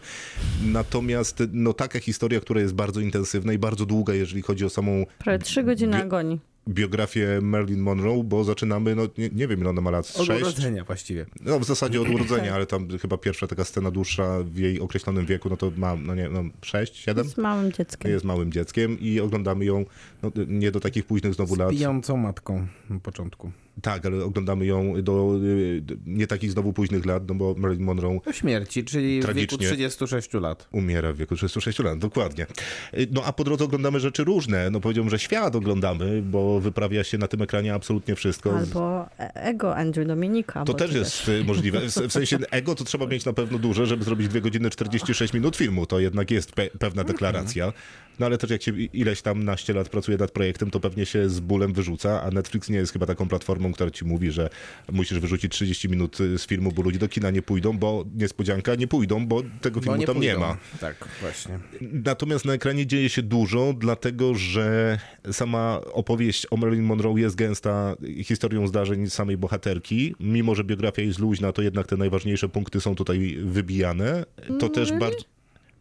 [0.65, 5.05] Natomiast no taka historia, która jest bardzo intensywna i bardzo długa, jeżeli chodzi o samą
[5.19, 6.39] Prawie trzy godziny Wie- agonii.
[6.69, 10.41] biografię Marilyn Monroe, bo zaczynamy, no nie, nie wiem ile ona ma lat, Od sześć?
[10.41, 11.25] urodzenia właściwie.
[11.41, 15.25] No w zasadzie od urodzenia, ale tam chyba pierwsza taka scena dłuższa w jej określonym
[15.25, 17.29] wieku, no to ma, no nie no 6, 7?
[17.29, 18.11] Z małym dzieckiem.
[18.11, 19.85] Jest małym dzieckiem i oglądamy ją
[20.23, 21.69] no, nie do takich późnych znowu lat.
[21.71, 23.51] Pijącą matką na początku.
[23.81, 28.19] Tak, ale oglądamy ją do y, nie takich znowu późnych lat, no bo Marilyn Monroe
[28.25, 29.57] Do śmierci, czyli w wieku Tragicznie.
[29.67, 30.67] 36 lat.
[30.71, 32.45] umiera w wieku 36 lat, dokładnie.
[32.93, 34.69] Y, No a po drodze oglądamy rzeczy różne.
[34.69, 38.57] No powiedziałbym, że świat oglądamy, bo wyprawia się na tym ekranie absolutnie wszystko.
[38.57, 40.63] Albo e- ego Andrew Dominika.
[40.65, 41.79] To też jest y, możliwe.
[41.79, 45.33] W w sensie ego to trzeba mieć na pewno duże, żeby zrobić 2 godziny 46
[45.33, 45.85] minut filmu.
[45.85, 47.73] To jednak jest pe pewna deklaracja.
[48.19, 51.29] No ale też jak się ileś tam naście lat pracuje nad projektem, to pewnie się
[51.29, 54.49] z bólem wyrzuca, a Netflix nie jest chyba taką platformą, która ci mówi, że
[54.91, 58.75] musisz wyrzucić 30 minut y, z filmu, bo ludzie do kina nie pójdą, bo niespodzianka,
[58.75, 60.47] nie pójdą, bo tego Bo filmu nie tam nie pójdą.
[60.47, 60.57] ma.
[60.79, 61.59] Tak, właśnie.
[61.81, 64.99] Natomiast na ekranie dzieje się dużo, dlatego że
[65.31, 70.15] sama opowieść o Marilyn Monroe jest gęsta historią zdarzeń samej bohaterki.
[70.19, 74.25] Mimo, że biografia jest luźna, to jednak te najważniejsze punkty są tutaj wybijane.
[74.59, 75.17] To też bardzo...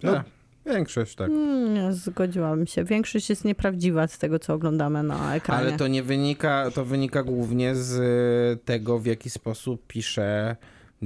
[0.02, 0.22] No, No,
[0.74, 1.28] większość tak.
[1.28, 2.84] Mm, Nie, zgodziłabym się.
[2.84, 5.60] Większość jest nieprawdziwa z tego, co oglądamy na ekranie.
[5.68, 7.92] Ale to nie wynika, to wynika głównie z
[8.60, 10.56] y, tego, w jaki sposób pisze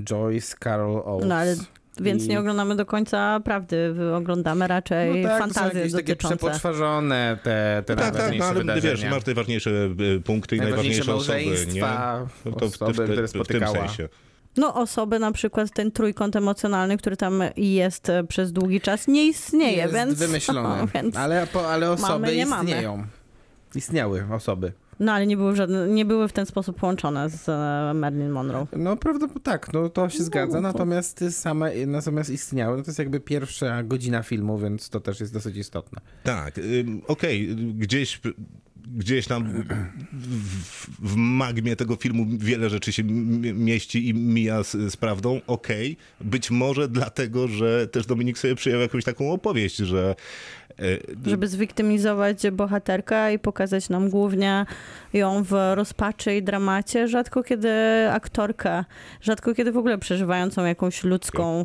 [0.05, 1.29] Joyce Carol Oates.
[1.29, 1.57] No ale
[2.01, 3.95] więc I- nie oglądamy do końca prawdy.
[4.15, 6.37] Oglądamy raczej no tak, fantazje jakieś takie dotyczące.
[6.37, 8.95] przepoczwarzone te, te tak, tak, najważniejsze no, ale wydarzenia.
[8.95, 11.81] wiesz, masz najważniejsze y, punkty i Najważniejsze najważniejsze osoby, nie?
[11.81, 14.09] małżeństwa, No to w, osoby, w, w, w, w tym sensie.
[14.57, 19.26] No osoby, na przykład ten trójkąt emocjonalny, który tam jest e, przez długi czas, nie
[19.26, 20.14] istnieje, jest więc...
[20.14, 20.86] wymyślone.
[20.94, 21.16] więc...
[21.16, 22.70] Ale, po, ale osoby Mamy, nie mamy.
[22.70, 23.05] istnieją.
[23.74, 24.72] Istniały osoby.
[25.00, 28.30] No ale nie były, w żadne, nie były w ten sposób połączone z e, Marilyn
[28.30, 28.66] Monroe.
[28.76, 33.20] No prawdopodobnie tak, no to się zgadza, natomiast same, natomiast istniały, no to jest jakby
[33.20, 36.00] pierwsza godzina filmu, więc to też jest dosyć istotne.
[36.22, 36.61] Tak,
[37.07, 38.20] okej, gdzieś,
[38.87, 39.64] gdzieś tam
[40.12, 45.97] w, w magmie tego filmu wiele rzeczy się mieści i mija z, z prawdą, okej.
[46.20, 50.14] Być może dlatego, że też Dominik sobie przyjął jakąś taką opowieść, że
[50.78, 50.85] e,
[51.26, 54.66] Żeby zwiktymizować bohaterkę i pokazać nam głównie
[55.12, 57.70] ją w rozpaczy i dramacie, rzadko kiedy
[58.11, 58.85] aktorkę,
[59.20, 61.64] rzadko kiedy w ogóle przeżywającą jakąś ludzką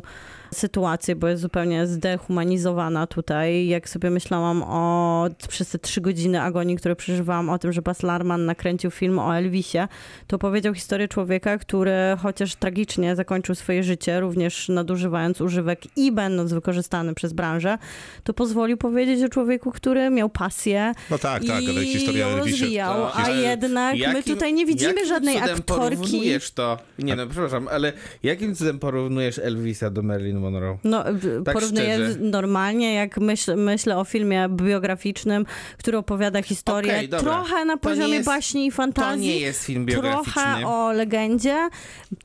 [0.54, 3.66] sytuację, bo jest zupełnie zdehumanizowana tutaj.
[3.66, 8.02] Jak sobie myślałam o przez te trzy godziny agonii, które przeżywałam o tym, że Baz
[8.02, 9.78] Luhrmann nakręcił film o Elvisie,
[10.26, 11.92] to powiedział historię człowieka, który
[12.22, 17.78] chociaż tragicznie zakończył swoje życie, również nadużywając używek i będąc wykorzystany przez branżę,
[18.24, 22.36] to pozwolił powiedzieć o człowieku, który miał pasję no tak, tak, ale i historia ją
[22.36, 25.62] rozwijał, To- a ale jednak my jakim- tutaj nie widzimy jakim żadnej aktorki.
[25.62, 26.78] porównujesz to?
[26.98, 27.92] Nie no, przepraszam, ale
[28.22, 30.78] jakim cudem porównujesz Elvisa do Marilyn Monroe?
[30.84, 31.04] No,
[31.44, 32.18] Tak porównuję szczerze.
[32.20, 35.46] normalnie, jak myśl, myślę o filmie biograficznym,
[35.78, 37.18] który opowiada historię dobra.
[37.18, 39.26] trochę na To poziomie jest- baśni i To fantazji.
[39.28, 40.32] nie jest film biograficzny.
[40.42, 41.68] Trochę o legendzie,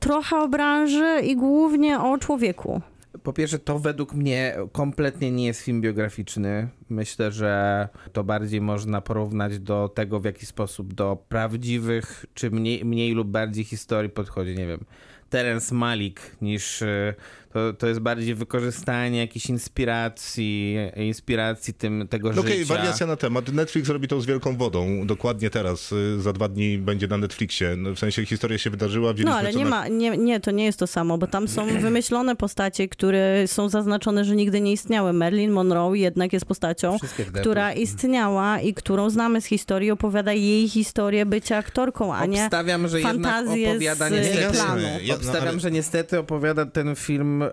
[0.00, 2.80] trochę o branży i głównie o człowieku.
[3.22, 6.68] Po pierwsze, to według mnie kompletnie nie jest film biograficzny.
[6.90, 12.84] Myślę, że to bardziej można porównać do tego, w jaki sposób do prawdziwych, czy mniej,
[12.84, 14.84] mniej lub bardziej historii podchodzi, nie wiem,
[15.30, 17.14] Terence Malik, niż y,
[17.54, 22.74] to, to jest bardziej wykorzystanie jakichś inspiracji, inspiracji tym, tego No Okej, życia.
[22.74, 23.52] wariacja na temat.
[23.52, 25.06] Netflix robi to z wielką wodą.
[25.06, 27.76] Dokładnie teraz, y, za dwa dni będzie na Netflixie.
[27.76, 29.70] No, w sensie historia się wydarzyła, No ale nie na...
[29.70, 33.68] ma, nie, nie, to nie jest to samo, bo tam są wymyślone postacie, które są
[33.68, 35.12] zaznaczone, że nigdy nie istniały.
[35.12, 36.96] Marilyn Monroe jednak jest postacią,
[37.40, 42.88] która istniała i którą znamy z historii, opowiada jej historię bycia aktorką, a nie Obstawiam,
[42.88, 44.82] że jednak fantazję opowiada z niestety, planu.
[44.82, 47.43] Ja- no, Obstawiam, ale- że niestety opowiada ten film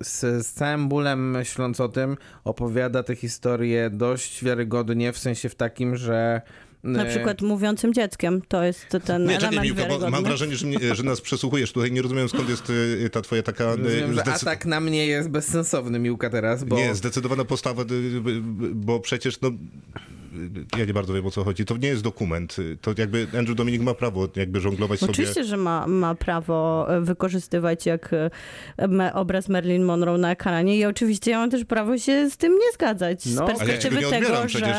[0.00, 5.54] z, z całym bólem myśląc o tym, opowiada tę historię dość wiarygodnie, w sensie w
[5.54, 6.42] takim, że
[6.86, 8.42] na e, przykład mówiącym dzieckiem.
[8.48, 11.72] To jest ten Nie, element czekaj, Miłka, bo mam wrażenie, że, mnie, że nas przesłuchujesz
[11.72, 11.92] tutaj.
[11.92, 13.64] Nie rozumiem, skąd jest y, ta twoja taka...
[13.64, 16.76] y, Rozumiem, że zdecy- atak na mnie jest bezsensowny, Miłka, teraz, bo...
[16.76, 18.40] Nie, zdecydowana postawa, y, y,
[18.74, 19.50] bo przecież no...
[20.78, 21.64] Ja nie bardzo wiem o co chodzi.
[21.64, 22.56] To nie jest dokument.
[22.80, 25.12] To jakby Andrew Dominik ma prawo jakby żonglować sobie.
[25.12, 28.10] Oczywiście, że ma, ma prawo e, wykorzystywać jak
[28.76, 32.36] e, me, obraz Marilyn Monroe na ekranie i oczywiście ja mam też prawo się z
[32.36, 33.22] tym nie zgadzać.
[33.22, 34.76] Z No, ale ja perspektywy tego nie tego, że przecież,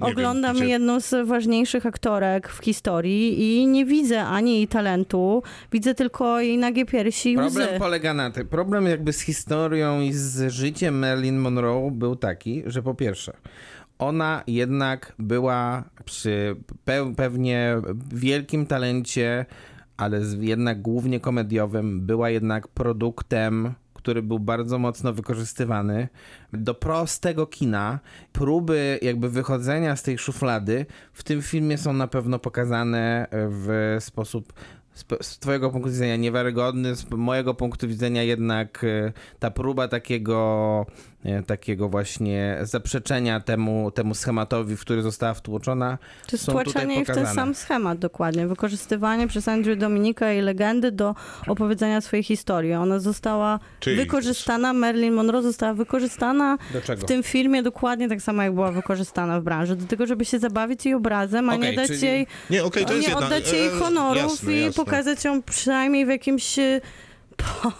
[0.00, 5.42] oglądam wiem, gdzie- jedną z ważniejszych aktorek w historii i nie widzę ani jej talentu,
[5.72, 7.54] widzę tylko jej nagie piersi i łzy.
[7.54, 8.48] Problem polega na tym.
[8.48, 13.32] Problem jakby z historią i z życiem Marilyn Monroe był taki, że po pierwsze,
[13.98, 17.76] ona jednak była przy pe pewnie
[18.14, 19.46] wielkim talencie,
[19.96, 23.74] ale jednak głównie komediowym, była jednak produktem
[24.08, 26.08] który był bardzo mocno wykorzystywany
[26.52, 27.98] do prostego kina.
[28.32, 34.52] Próby jakby wychodzenia z tej szuflady w tym filmie są na pewno pokazane w sposób
[35.20, 40.86] z, twojego punktu widzenia niewiarygodny, z mojego punktu widzenia jednak e, ta próba takiego,
[41.46, 47.00] takiego właśnie zaprzeczenia temu, temu schematowi, w który została wtłoczona, To jest są tutaj wtłaczanie
[47.00, 48.46] ich w ten sam schemat dokładnie.
[48.46, 51.14] Wykorzystywanie przez Andrew Dominika jej legendy do
[51.46, 52.72] opowiedzenia swojej historii.
[52.74, 56.58] Ona została Czyli- wykorzystana, Marilyn Monroe została wykorzystana
[56.98, 59.76] w tym filmie dokładnie tak samo, jak była wykorzystana w branży.
[59.76, 62.80] Do tego, żeby się zabawić jej obrazem, a Okej, nie dać czyli- jej, Nie, to
[62.80, 63.26] nie jest jedna...
[63.26, 64.84] oddać jej e, honorów jasne, i jasne.
[64.84, 66.80] pokazać ją przynajmniej w jakimś e,
[67.38, 67.70] po,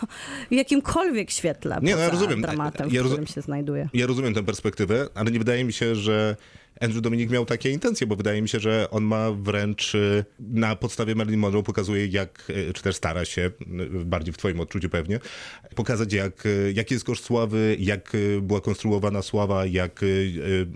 [0.51, 2.41] w jakimkolwiek świetle Nie, no ja rozumiem.
[2.43, 3.89] dramatem, Ja w którym się znajduje.
[3.95, 6.37] Ja rozumiem tę perspektywę, ale nie wydaje mi się, że
[6.81, 10.77] Andrew Dominik miał takie intencje, bo wydaje mi się, że on ma wręcz y, na
[10.77, 13.51] podstawie Marilyn Monroe pokazuje, jak, y, czy też stara się,
[14.01, 15.21] y, bardziej w twoim odczuciu pewnie,
[15.75, 20.01] pokazać, jak, jaki jest koszt sławy, jak była konstruowana sława, jak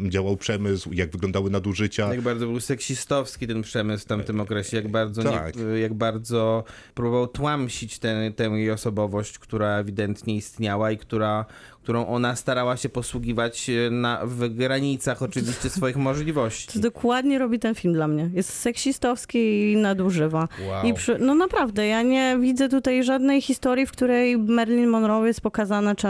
[0.09, 2.15] działał przemysł, jak wyglądały nadużycia.
[2.15, 5.57] Jak bardzo był seksistowski ten przemysł w tamtym okresie, jak bardzo, Tak.
[5.57, 6.65] nie, jak bardzo
[6.95, 11.45] próbował tłamsić tę, tę jej osobowość, która ewidentnie istniała i która,
[11.83, 16.73] którą ona starała się posługiwać e, na, w granicach oczywiście swoich możliwości.
[16.73, 18.31] To dokładnie robi ten film dla mnie.
[18.35, 20.49] Jest seksistowski i nadużywa.
[20.69, 20.85] Wow.
[20.87, 25.41] I przy, no naprawdę, ja nie widzę tutaj żadnej historii, w której Marilyn Monroe jest
[25.41, 26.09] pokazana, czy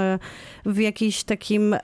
[0.66, 1.77] w jakiś takim,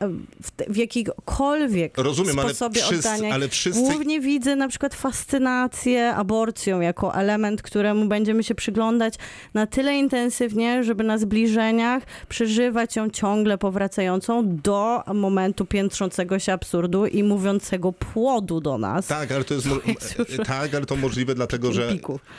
[0.42, 3.34] w, te- w jakikolwiek Rozumiem, ale sposobie wszyscy- oddania.
[3.34, 9.14] ale wszyscy- Głównie widzę na przykład fascynację aborcją jako element, któremu będziemy się przyglądać
[9.54, 17.06] na tyle intensywnie, żeby na zbliżeniach przeżywać ją ciągle powracającą do momentu piętrzącego się absurdu
[17.06, 19.06] i mówiącego płodu do nas.
[19.06, 19.76] Tak, ale to jest, mo-
[20.44, 21.92] tak, ale to możliwe dlatego, że,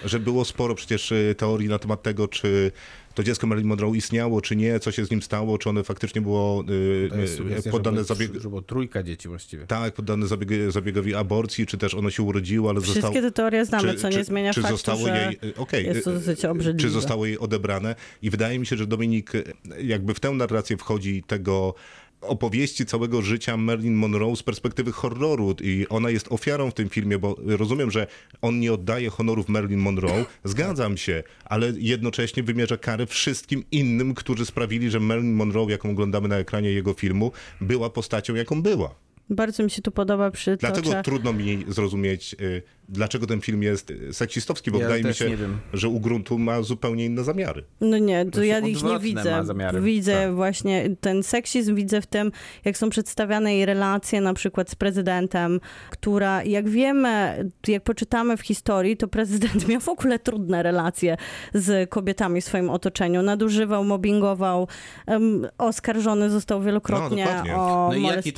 [0.06, 2.72] że było sporo przecież y, teorii na temat tego, czy
[3.20, 6.22] to dziecko Marilyn Monroe istniało, czy nie, co się z nim stało, czy one faktycznie
[6.22, 8.32] było y, jest, y, poddane że, zabieg...
[8.32, 9.68] było, że było trójka dzieci właściwie.
[9.68, 13.22] Tak, poddane zabieg, zabiegowi aborcji, czy też ono się urodziło, ale Wszystkie zostało...
[13.22, 16.12] te teorie znamy, co nie zmienia czy faktu, zostało że jej, y, okej, jest to
[16.12, 16.90] dosyć obrzydliwe.
[16.90, 19.32] Czy zostało jej odebrane i wydaje mi się, że Dominik
[19.84, 21.74] jakby w tę narrację wchodzi tego
[22.22, 27.20] opowieści całego życia Marilyn Monroe z perspektywy horroru i ona jest ofiarą w tym filmie,
[27.20, 28.08] bo rozumiem, że
[28.42, 34.46] on nie oddaje honorów Marilyn Monroe, zgadzam się, ale jednocześnie wymierza karę wszystkim innym, którzy
[34.46, 37.32] sprawili, że Marilyn Monroe, jaką oglądamy na ekranie jego filmu,
[37.62, 38.96] była postacią, jaką była.
[39.30, 43.92] Bardzo mi się tu podoba przy Dlatego trudno mi zrozumieć, y, dlaczego ten film jest
[43.92, 45.38] y, seksistowski, bo Ja wydaje mi się,
[45.74, 47.64] że u gruntu ma zupełnie inne zamiary.
[47.82, 49.44] No nie, to ja ich nie widzę.
[49.82, 50.36] Widzę Tak.
[50.36, 52.32] właśnie ten seksizm, widzę w tym,
[52.66, 55.60] jak są przedstawiane jej relacje na przykład z prezydentem,
[55.90, 61.18] która, jak wiemy, jak poczytamy w historii, to prezydent miał w ogóle trudne relacje
[61.54, 63.22] z kobietami w swoim otoczeniu.
[63.22, 64.68] Nadużywał, mobbingował,
[65.08, 68.34] em, oskarżony został wielokrotnie No, o No i jaki?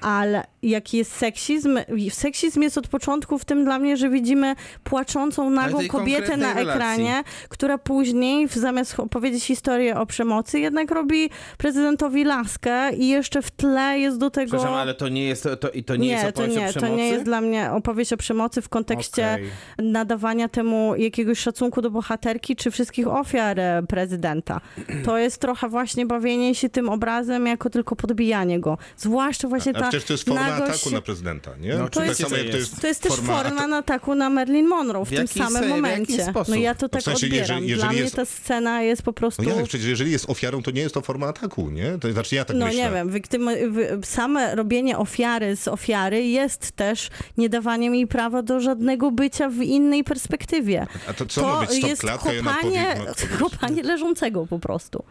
[0.00, 1.78] Ale jaki jest seksizm?
[2.10, 7.22] Seksizm jest od początku w tym dla mnie, że widzimy płaczącą nagą kobietę na ekranie,
[7.48, 13.50] która później w- zamiast opowiedzieć historię o przemocy, jednak robi prezydentowi laskę i jeszcze w
[13.50, 14.50] tle jest do tego...
[14.56, 16.66] Przepraszam, ale to nie jest, to, to, i to nie, jest to opowieść o nie,
[16.66, 16.96] to przemocy?
[16.96, 19.50] nie jest dla mnie opowieść o przemocy w kontekście Okej.
[19.90, 24.60] nadawania temu jakiegoś szacunku do bohaterki czy wszystkich ofiar e, prezydenta.
[25.04, 28.78] To jest trochę właśnie bawienie się tym obrazem jako tylko podbijanie go.
[28.96, 30.70] Zwłaszcza właśnie A ta przecież to jest forma nagość...
[30.80, 31.74] ataku na prezydenta, nie?
[31.74, 32.70] No, tak samo że jak to jest.
[32.70, 35.52] jest To jest też forma forma ata- ataku na Marilyn Monroe w, W tym samym
[35.52, 36.24] se- w jaki momencie.
[36.24, 36.54] sposób?
[36.54, 37.42] No ja to tak sensie, odbieram.
[37.42, 39.42] jeżeli- Dla jeżeli mnie jest- ta scena jest po prostu...
[39.42, 41.98] No jak, przecież jeżeli jest ofiarą, to nie jest to forma ataku, nie?
[42.00, 42.82] To znaczy ja tak No myślę.
[42.84, 47.08] nie wiem, wyktymy, wy, same robienie ofiary z ofiary jest też
[47.38, 50.86] nie dawaniem jej prawa do żadnego bycia w innej perspektywie.
[51.08, 51.70] A to co ma być?
[51.78, 52.96] Stop jest klatka kopanie,
[53.40, 55.04] kopanie leżącego po prostu.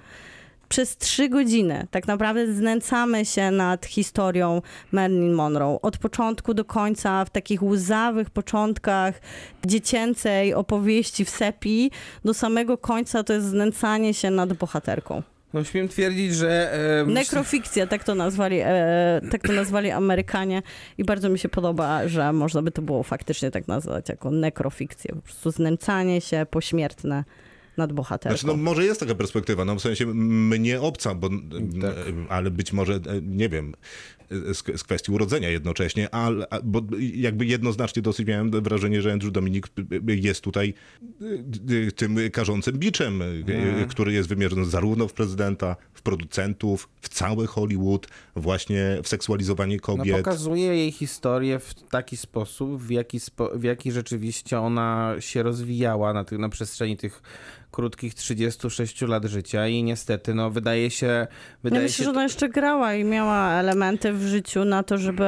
[0.72, 4.62] Przez trzy godziny tak naprawdę znęcamy się nad historią
[4.92, 5.80] Marilyn Monroe.
[5.82, 9.22] Od początku do końca, w takich łzawych początkach
[9.66, 11.92] dziecięcej opowieści w sepi,
[12.26, 15.24] do samego końca to jest znęcanie się nad bohaterką.
[15.54, 16.74] No śmiem twierdzić, że...
[17.02, 20.62] E, Nekrofikcja, tak to nazwali, e, tak to nazwali Amerykanie
[20.98, 25.16] i bardzo mi się podoba, że można by to było faktycznie tak nazwać jako nekrofikcję.
[25.16, 27.24] Po prostu znęcanie się pośmiertne
[27.82, 28.38] nad bohaterką.
[28.38, 31.30] Znaczy, no może jest taka perspektywa, no w sensie mnie obca, bo,
[31.82, 31.96] Tak.
[32.30, 33.74] ale być może, e, nie wiem,
[34.32, 36.82] z, z kwestii urodzenia jednocześnie, ale, bo
[37.16, 39.68] jakby jednoznacznie dosyć miałem wrażenie, że Andrew Dominik
[40.08, 40.74] jest tutaj
[41.88, 43.88] e, tym karzącym biczem, Mhm.
[43.88, 49.82] który jest wymierzony zarówno w prezydenta, w producentów, w cały Hollywood, właśnie w seksualizowanie No,
[49.82, 50.18] kobiet.
[50.18, 56.14] pokazuje jej historię w taki sposób, w jaki, spo, w jaki rzeczywiście ona się rozwijała
[56.14, 57.22] na, tych, na przestrzeni tych
[57.72, 61.06] krótkich 36 lat życia i niestety, no wydaje się...
[61.06, 61.28] Ja
[61.64, 65.24] Wydaje myślę, się że ona jeszcze grała i miała elementy w życiu na to, żeby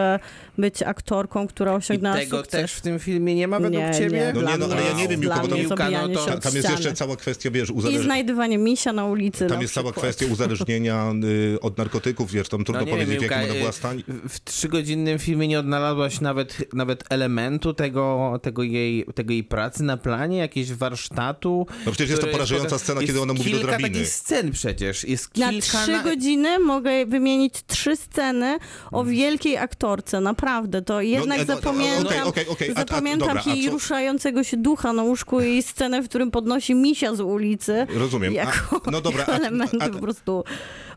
[0.57, 2.61] być aktorką, która I osiągnęła tego sukces.
[2.61, 4.17] też w tym filmie nie ma według Nie, ciebie?
[4.35, 6.39] nie, No nie, no, ale ja nie wiem, Miłko, bo to- jest Miłka, no to-
[6.39, 8.05] Tam jest jeszcze cała kwestia, wiesz, I uzależnienia.
[8.05, 11.11] znajdywanie misia na ulicy Tam na jest cała kwestia uzależnienia
[11.55, 13.73] y, od narkotyków, wiesz, tam trudno No powiedzieć, wiem, w jakim Miłka, ona była y,
[13.73, 14.03] stanie.
[14.29, 19.97] W trzygodzinnym filmie nie odnalazłaś nawet, nawet elementu tego, tego, jej, tego jej pracy na
[19.97, 21.67] planie, jakiegoś warsztatu.
[21.85, 23.89] No przecież jest to porażająca scena, jest kiedy ona mówi do kilka drabiny.
[23.89, 25.03] takich scen przecież.
[25.03, 28.57] Jest Na kilka trzy godziny mogę wymienić trzy sceny
[28.91, 30.81] o wielkiej aktorce, naprawdę.
[30.81, 34.43] To jednak e, no, zapamiętam, okej, okej, okej, a- a- zapamiętam dobra, a jej ruszającego
[34.43, 37.87] się ducha na łóżku i scenę, w którym podnosi misia z ulicy.
[37.89, 38.33] Rozumiem.
[38.33, 40.43] A- Jako, no dobra, jako a- elementy a- po prostu.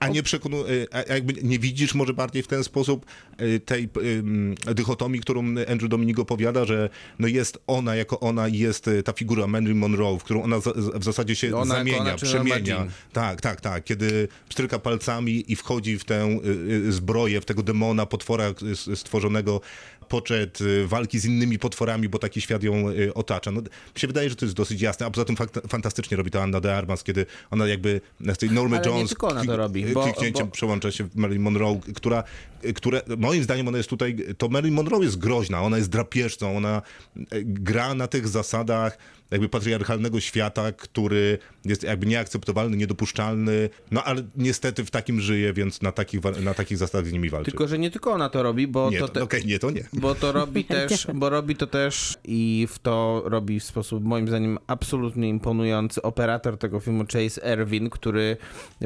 [0.00, 3.06] A nie przekonu, y, a jakby nie widzisz może bardziej w ten sposób
[3.42, 3.88] y, tej
[4.18, 5.40] ym, dychotomii, którą
[5.70, 6.88] Andrew Dominik opowiada, że
[7.18, 10.56] no jest ona jako ona i jest y, ta figura Marilyn Monroe, w którą ona
[10.94, 12.86] w zasadzie się Ona jako zamienia, ona, przemienia.
[13.12, 13.84] Tak, tak, tak.
[13.84, 16.50] Kiedy pstryka palcami i wchodzi w tę y,
[16.88, 17.76] y, zbroję, w tego demona,
[18.11, 19.61] potwora y, s- stworzonego
[20.09, 23.51] poczet y, walki z innymi potworami, bo taki świat ją y, otacza.
[23.51, 23.69] No, mi
[24.01, 25.36] się wydaje, że to jest dosyć jasne, a poza tym
[25.69, 28.01] fantastycznie robi to Anna de Armas, kiedy ona jakby
[28.35, 31.05] z tej Normy Ale nie Jones tylko ona to robi, bo- kliknięciem bo- przełącza się
[31.05, 32.24] w Marilyn Monroe, która,
[32.74, 36.82] które moim zdaniem ona jest tutaj, to Marilyn Monroe jest groźna, ona jest drapieżcą, ona
[37.16, 38.98] e, gra na tych zasadach
[39.31, 45.82] jakby patriarchalnego świata, który jest jakby nieakceptowalny, niedopuszczalny, no ale niestety w takim żyje, więc
[45.82, 47.51] na takich, na takich zasadach z nimi walczy.
[47.51, 49.70] Tylko, że nie tylko ona to robi, bo nie, to, to, te, okej, nie, to
[49.70, 49.85] nie.
[49.93, 54.28] Bo to robi też, bo robi to też i w to robi w sposób moim
[54.28, 58.36] zdaniem absolutnie imponujący operator tego filmu Chase Erwin, który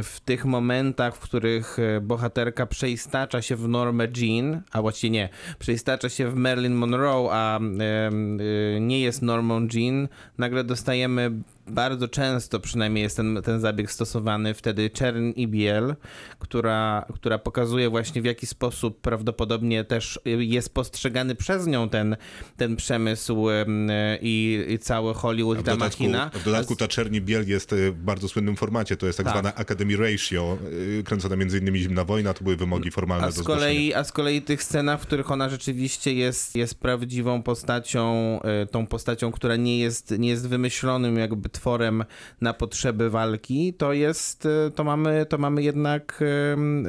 [0.03, 5.29] w tych momentach, w których e, bohaterka przeistacza się w Normę Jean, a właściwie nie,
[5.59, 10.09] przeistacza się w Marilyn Monroe, a y, nie jest Normą Jean,
[10.41, 11.31] nagle dostajemy
[11.71, 15.97] bardzo często przynajmniej jest ten, ten zabieg stosowany wtedy czern i biel,
[16.39, 22.17] która, która pokazuje właśnie w jaki sposób prawdopodobnie też jest postrzegany przez nią ten,
[22.57, 23.89] ten przemysł em,
[24.21, 26.31] i, i cały Hollywood A i w ta dodatku, machina.
[26.35, 29.35] w dodatku ta czerni biel jest e, w bardzo słynnym formacie, to jest tak, Tak.
[29.35, 30.59] zwana Academy Ratio,
[30.99, 34.05] e, kręcona między innymi Zimna Wojna, to były wymogi formalne A do z, kolei, a
[34.05, 39.33] z kolei tych scenach, w których ona rzeczywiście jest, jest prawdziwą postacią, e, tą postacią,
[39.33, 42.05] która nie jest, nie jest wymyślonym jakby tworem
[42.41, 46.25] na potrzeby walki, to jest, e, to mamy, to mamy jednak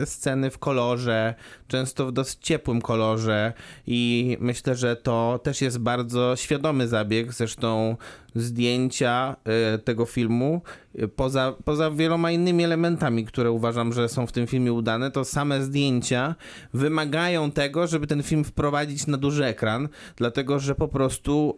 [0.06, 1.36] sceny w kolorze,
[1.72, 3.54] często w dosyć ciepłym kolorze
[3.88, 7.96] i myślę, że to też jest bardzo świadomy zabieg, zresztą
[8.36, 9.36] zdjęcia
[9.74, 10.62] e, tego filmu
[11.16, 15.64] poza, poza wieloma innymi elementami, które uważam, że są w tym filmie udane, to same
[15.64, 16.36] zdjęcia
[16.74, 21.58] wymagają tego, żeby ten film wprowadzić na duży ekran, dlatego że po prostu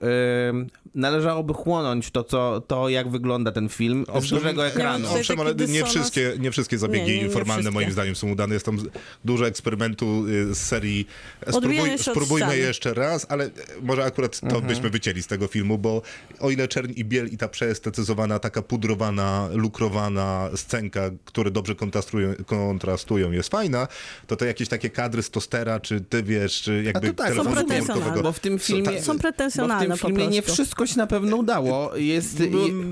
[0.54, 5.06] yy, należałoby chłonąć to, co, to, jak wygląda ten film z Owszem, dużego ekranu.
[5.06, 7.80] tutaj Owszem, ale nie wszystkie, nie wszystkie zabiegi Nie, nie, nie formalne wszystkie.
[7.80, 8.54] moim zdaniem są udane.
[8.54, 8.88] Jest tam z-
[9.26, 11.08] dużo eksperymentu y, z serii
[11.54, 13.50] Odbijanie Spróbuj, Spróbujmy jeszcze raz, ale e,
[13.82, 14.66] może akurat to Mhm.
[14.68, 16.02] byśmy wycięli z tego filmu, bo
[16.40, 22.34] o ile czerń i biel i ta przeestetyzowana, taka pudrowana, lukrowana scenka, które dobrze kontrastują,
[22.46, 23.88] kontrastują jest fajna,
[24.28, 27.50] to te jakieś takie kadry z tostera, czy ty wiesz, czy jakby to tak, telefonu
[27.50, 27.94] są pretensjonalne.
[27.94, 28.24] komórkowego.
[28.24, 31.08] Bo w tym filmie, Są pretensjonalne bo w tym po filmie nie wszystko się na
[31.08, 31.96] pewno udało.
[31.96, 32.40] Jest,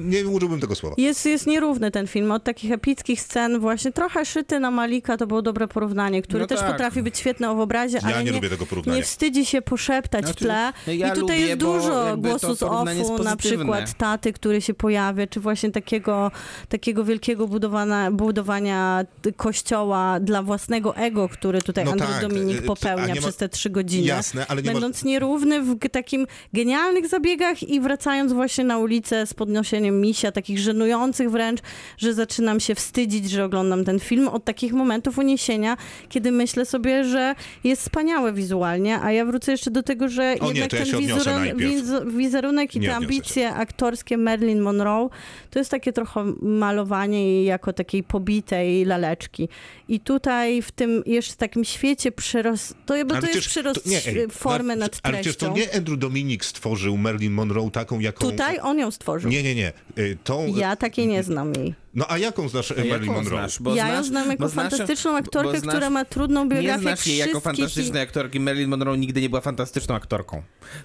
[0.04, 0.96] nie użyłbym tego słowa.
[0.98, 2.32] Jest, jest nierówny ten film.
[2.32, 6.48] Od takich epickich scen właśnie trochę szyty na Malika to było dobre porównanie, który No
[6.48, 6.70] też tak.
[7.02, 8.98] Potrafi być świetny w obrazie, Ja ale nie nie, lubię tego porównania.
[8.98, 10.74] nie wstydzi się poszeptać w Znaczy, tle.
[10.88, 14.74] no ja I tutaj lubię, jest dużo głosu z offu, na przykład taty, który się
[14.74, 16.32] pojawia, czy właśnie takiego,
[16.70, 19.06] takiego wielkiego budowana, budowania
[19.38, 23.36] kościoła dla własnego ego, który tutaj No Andrew tak, Dominik y, a popełnia ma- przez
[23.38, 24.08] te trzy godziny.
[24.08, 24.74] Jasne, ale nie ma...
[24.74, 30.60] Będąc nierówny w takim genialnych zabiegach i wracając właśnie na ulicę z podniesieniem misia, takich
[30.60, 31.60] żenujących wręcz,
[31.98, 35.78] że zaczynam się wstydzić, że oglądam ten film od takich momentów uniesienia,
[36.10, 40.52] kiedy myślę sobie, że jest wspaniałe wizualnie, a ja wrócę jeszcze do tego, że O
[40.52, 42.98] nie, jednak to ja ten wizerun- wiz- wizerunek i Nie te się.
[42.98, 45.10] ambicje aktorskie Marilyn Monroe,
[45.50, 49.50] to jest takie trochę malowanie jej jako takiej pobitej laleczki.
[49.88, 52.76] I tutaj w tym jeszcze takim świecie przerost...
[52.86, 55.70] To, bo to jest przyrost nie, ej, formy ale- nad Ale przecież to treścią.
[55.72, 58.32] nie Andrew Dominik stworzył Marilyn Monroe taką, jaką...
[58.32, 59.32] Tutaj on ją stworzył.
[59.32, 59.72] Nie, nie, nie.
[59.98, 60.48] Y, Tą...
[60.56, 61.74] Ja takiej nie znam jej.
[61.94, 63.40] No a jaką znasz Marilyn Monroe?
[63.40, 63.60] znasz?
[63.62, 66.82] Bo ja ją znasz- znam jako znasz- fantastyczną aktorkę, znasz- która ma trudną Nie biografię.
[66.82, 68.40] znasz jej jako fantastycznej aktorki.
[68.40, 70.42] Marilyn Monroe nigdy nie była fantastyczną aktorką.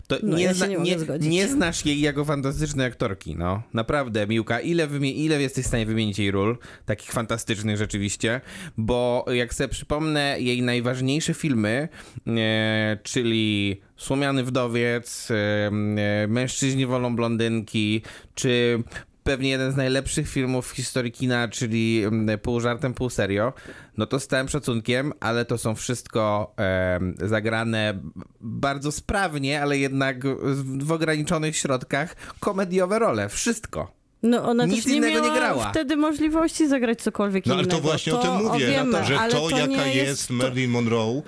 [0.07, 1.31] To No, nie, ja się zna, nie mogę nie, zgodzić.
[1.31, 3.63] nie znasz jej jako fantastycznej aktorki, no.
[3.75, 6.59] Naprawdę, Miłka, ile, ile jesteś w stanie wymienić jej ról?
[6.87, 8.41] Takich fantastycznych rzeczywiście.
[8.77, 11.89] Bo jak sobie przypomnę jej najważniejsze filmy,
[12.27, 18.03] e, czyli Słomiany Wdowiec, e, e, Mężczyźni wolą blondynki,
[18.35, 18.83] czy
[19.27, 23.53] pewnie jeden z najlepszych filmów w historii kina, czyli mm, pół żartem, pół serio,
[23.97, 27.99] no to z całym szacunkiem, ale to są wszystko em, zagrane
[28.41, 33.29] bardzo sprawnie, ale jednak w, w ograniczonych środkach komediowe role.
[33.29, 33.97] Wszystko.
[34.23, 35.71] No ona Nic też nie innego nie miała grała.
[35.71, 37.77] wtedy możliwości zagrać cokolwiek No ale innego.
[37.77, 41.23] to właśnie o tym mówię, wiemy, że ale to, jaka jest, to- Marilyn Monroe,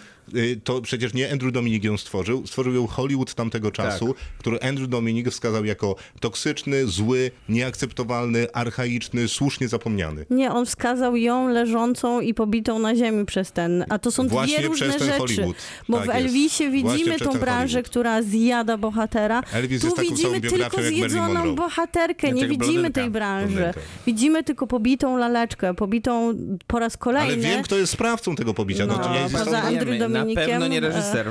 [0.64, 5.30] to przecież nie Andrew Dominik ją stworzył, stworzył ją Hollywood tamtego czasu, który Andrew Dominik
[5.30, 10.26] wskazał jako toksyczny, zły, nieakceptowalny, archaiczny, słusznie zapomniany.
[10.30, 13.84] Nie, on wskazał ją leżącą i pobitą na ziemi przez ten.
[13.88, 15.18] A to są Właśnie dwie różne przez ten rzeczy.
[15.18, 15.56] Hollywood.
[15.88, 16.18] Bo Tak w jest.
[16.26, 17.90] Elvisie Właśnie widzimy przez tą branżę, Hollywood.
[17.90, 19.42] która zjada bohatera.
[19.52, 23.00] Elvis tu jest widzimy tylko zjedzoną bohaterkę, nie widzimy blondynka?
[23.00, 23.54] tej branży.
[23.56, 23.80] Blondynka.
[24.06, 26.34] Widzimy tylko pobitą laleczkę, pobitą
[26.66, 27.32] po raz kolejny.
[27.32, 28.86] Ale wiem, kto jest sprawcą tego pobicia.
[28.86, 29.34] No, No, to nie jest.
[29.36, 31.30] Andrew Wiemy, Na pewno nie e, reżyser.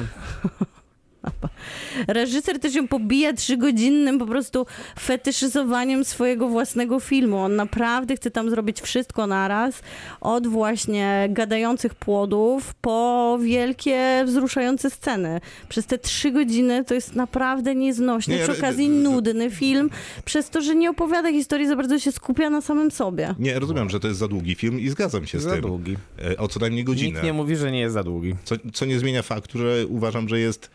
[2.07, 4.65] Reżyser też ją pobija trzygodzinnym po prostu
[4.99, 7.37] fetyszyzowaniem swojego własnego filmu.
[7.37, 9.81] On naprawdę chce tam zrobić wszystko naraz.
[10.21, 15.41] Od właśnie gadających płodów po wielkie, wzruszające sceny.
[15.69, 19.89] Przez te trzy godziny to jest naprawdę nieznośny, Nie, przy okazji nudny film,
[20.25, 23.35] przez to, że nie opowiada historii, za bardzo się skupia na samym sobie.
[23.39, 25.61] Nie, rozumiem, że to jest za długi film i zgadzam się z Za tym.
[25.61, 25.95] długi.
[26.31, 27.09] E, O co najmniej godzinę.
[27.11, 28.35] Nikt nie mówi, że nie jest za długi.
[28.43, 30.69] Co, co nie zmienia faktu, że uważam, że jest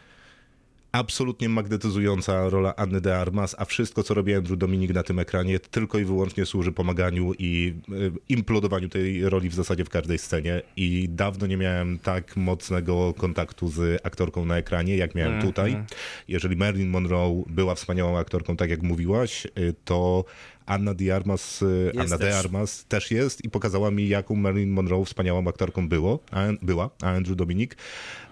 [0.93, 5.61] absolutnie magnetyzująca rola Anny de Armas, a wszystko, co robi Andrew Dominik na tym ekranie,
[5.61, 10.63] tylko i wyłącznie służy pomaganiu i y, implodowaniu tej roli w zasadzie w każdej scenie.
[10.77, 15.53] I dawno nie miałem tak mocnego kontaktu z aktorką na ekranie, jak miałem Mhm.
[15.53, 15.77] tutaj.
[16.29, 20.25] Jeżeli Marilyn Monroe była wspaniałą aktorką, tak jak mówiłaś, y, to
[20.67, 22.35] Anna de Armas, y, Jest Anna de też.
[22.35, 27.07] Armas też jest i pokazała mi, jaką Marilyn Monroe wspaniałą aktorką było, a, była, a
[27.11, 27.77] Andrew Dominik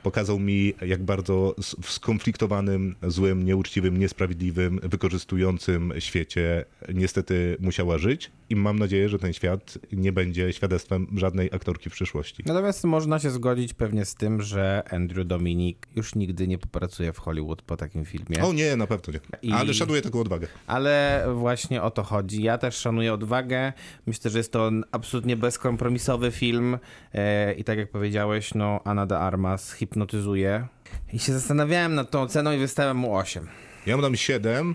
[0.03, 6.65] pokazał mi, jak bardzo w skonfliktowanym, złym, nieuczciwym, niesprawiedliwym, wykorzystującym świecie
[6.95, 11.93] niestety musiała żyć i mam nadzieję, że ten świat nie będzie świadectwem żadnej aktorki w
[11.93, 12.43] przyszłości.
[12.47, 17.19] Natomiast można się zgodzić pewnie z tym, że Andrew Dominik już nigdy nie popracuje w
[17.19, 18.45] Hollywood po takim filmie.
[18.45, 19.21] O nie, na pewno nie.
[19.49, 20.47] I- Ale szanuję taką odwagę.
[20.67, 22.43] Ale właśnie o to chodzi.
[22.43, 23.73] Ja też szanuję odwagę.
[24.07, 26.79] Myślę, że jest to absolutnie bezkompromisowy film.
[27.15, 30.67] E, I tak jak powiedziałeś, no Anna de Armas hipnotyzuje.
[31.13, 33.49] I się zastanawiałem nad tą oceną i wystawiam mu 8.
[33.87, 34.75] Ja mu dam 7,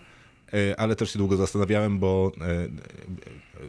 [0.53, 2.67] e, ale też się długo zastanawiałem, bo e,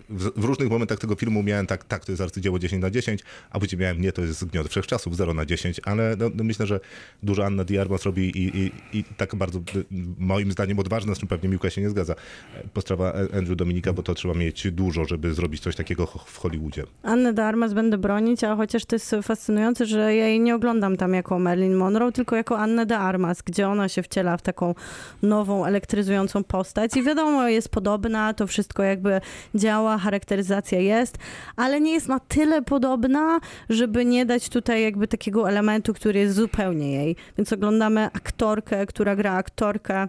[0.08, 3.20] w, w różnych momentach tego filmu miałem tak, tak, to jest arcydzieło 10 na 10,
[3.50, 6.66] a później miałem, nie, to jest Gniot Wszechczasów 0 na 10, ale no, no myślę,
[6.66, 6.80] że
[7.22, 9.84] dużo Anna Diarmas robi i, i, i tak bardzo, y,
[10.18, 12.14] moim zdaniem odważna, z czym pewnie Miłka się nie zgadza,
[12.54, 16.84] e, postrawa Andrew Dominika, bo to trzeba mieć dużo, żeby zrobić coś takiego w Hollywoodzie.
[17.02, 20.96] Annę de Armas będę bronić, a chociaż to jest fascynujące, że ja jej nie oglądam
[20.96, 24.74] tam jako Marilyn Monroe, tylko jako Annę de Armas, gdzie ona się wciela w taką
[25.22, 29.20] nową, elektryzującą postać i wiadomo, jest podobna, to wszystko jakby
[29.54, 31.18] działa, charakteryzacja jest,
[31.56, 36.34] ale nie jest na tyle podobna, żeby nie dać tutaj jakby takiego elementu, który jest
[36.34, 37.16] zupełnie jej.
[37.38, 40.08] Więc oglądamy aktorkę, która gra aktorkę,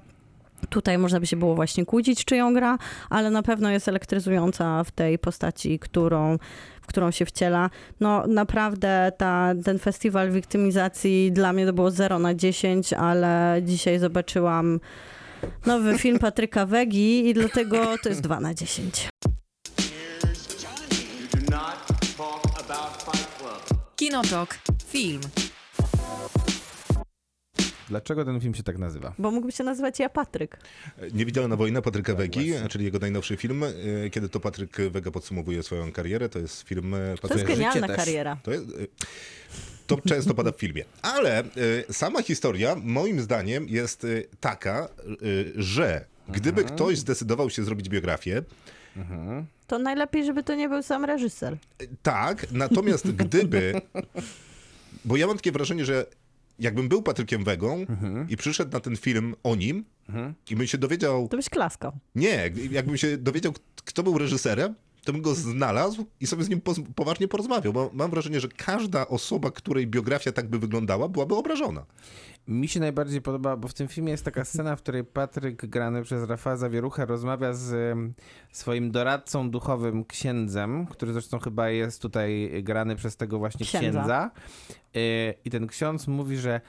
[0.70, 2.78] Tutaj można by się było właśnie kłócić, czy ją gra,
[3.10, 6.38] ale na pewno jest elektryzująca w tej postaci, którą,
[6.82, 7.70] w którą się wciela.
[8.00, 14.00] No naprawdę ta, ten festiwal wiktymizacji dla mnie to było 0 na 10, ale dzisiaj
[14.00, 14.80] zobaczyłam
[15.66, 19.10] nowy film Patryka Wegi i dlatego to jest 2 na 10.
[24.08, 24.58] Kinotok.
[24.88, 25.22] Film.
[27.90, 29.14] Dlaczego ten film się tak nazywa?
[29.20, 30.58] Bo mógłby się nazywać Ja Patryk.
[31.14, 32.70] Niewidzialna wojna Patryka Tak, Wegi, właśnie.
[32.70, 33.70] czyli jego najnowszy film, e,
[34.10, 38.38] kiedy to Patryk Wega podsumowuje swoją karierę, to jest film e, To jest genialna kariera.
[38.44, 38.66] To, jest,
[39.88, 40.84] to często pada w filmie.
[41.02, 41.44] Ale
[41.92, 44.08] sama historia, moim zdaniem, jest
[44.40, 44.90] taka,
[45.56, 48.44] że gdyby ktoś zdecydował się zrobić biografię,
[49.68, 51.58] To najlepiej, żeby to nie był sam reżyser.
[52.04, 53.82] tak, natomiast gdyby.
[55.06, 56.06] Bo ja mam takie wrażenie, że
[56.60, 57.86] jakbym był Patrykiem Wegą
[58.30, 59.86] i przyszedł na ten film o nim
[60.50, 61.28] i bym się dowiedział.
[61.28, 61.92] To byś klaskał.
[62.16, 63.54] Nie, jakbym się dowiedział,
[63.86, 66.62] kto był reżyserem, to bym go znalazł i sobie z nim
[66.96, 71.86] poważnie porozmawiał, bo mam wrażenie, że każda osoba, której biografia tak by wyglądała, byłaby obrażona.
[72.48, 76.04] Mi się najbardziej podoba, bo w tym filmie jest taka scena, w której Patryk, grany
[76.04, 77.98] przez Rafała Zawieruchę, rozmawia z
[78.52, 83.90] swoim doradcą duchowym, księdzem, który zresztą chyba jest tutaj grany przez tego właśnie Księdza.
[83.90, 84.32] księdza.
[84.96, 86.62] Y, I ten ksiądz mówi, że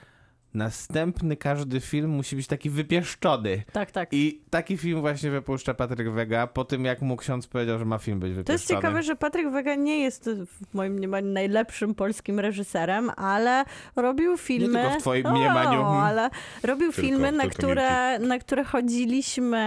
[0.55, 3.63] następny każdy film musi być taki wypieszczony.
[3.73, 4.09] Tak, tak.
[4.13, 7.99] I taki film właśnie wypuszcza Patryk Wega po tym, jak mu ksiądz powiedział, że ma
[7.99, 8.47] film być wypieszczony.
[8.47, 13.65] To jest ciekawe, że Patryk Wega nie jest w moim mniemaniu najlepszym polskim reżyserem, ale
[13.97, 14.83] robił filmy.
[14.83, 15.81] tylko w twoim mniemaniu.
[15.81, 16.31] O, ale
[16.63, 19.59] robił Tylko- filmy, na które, na które chodziliśmy.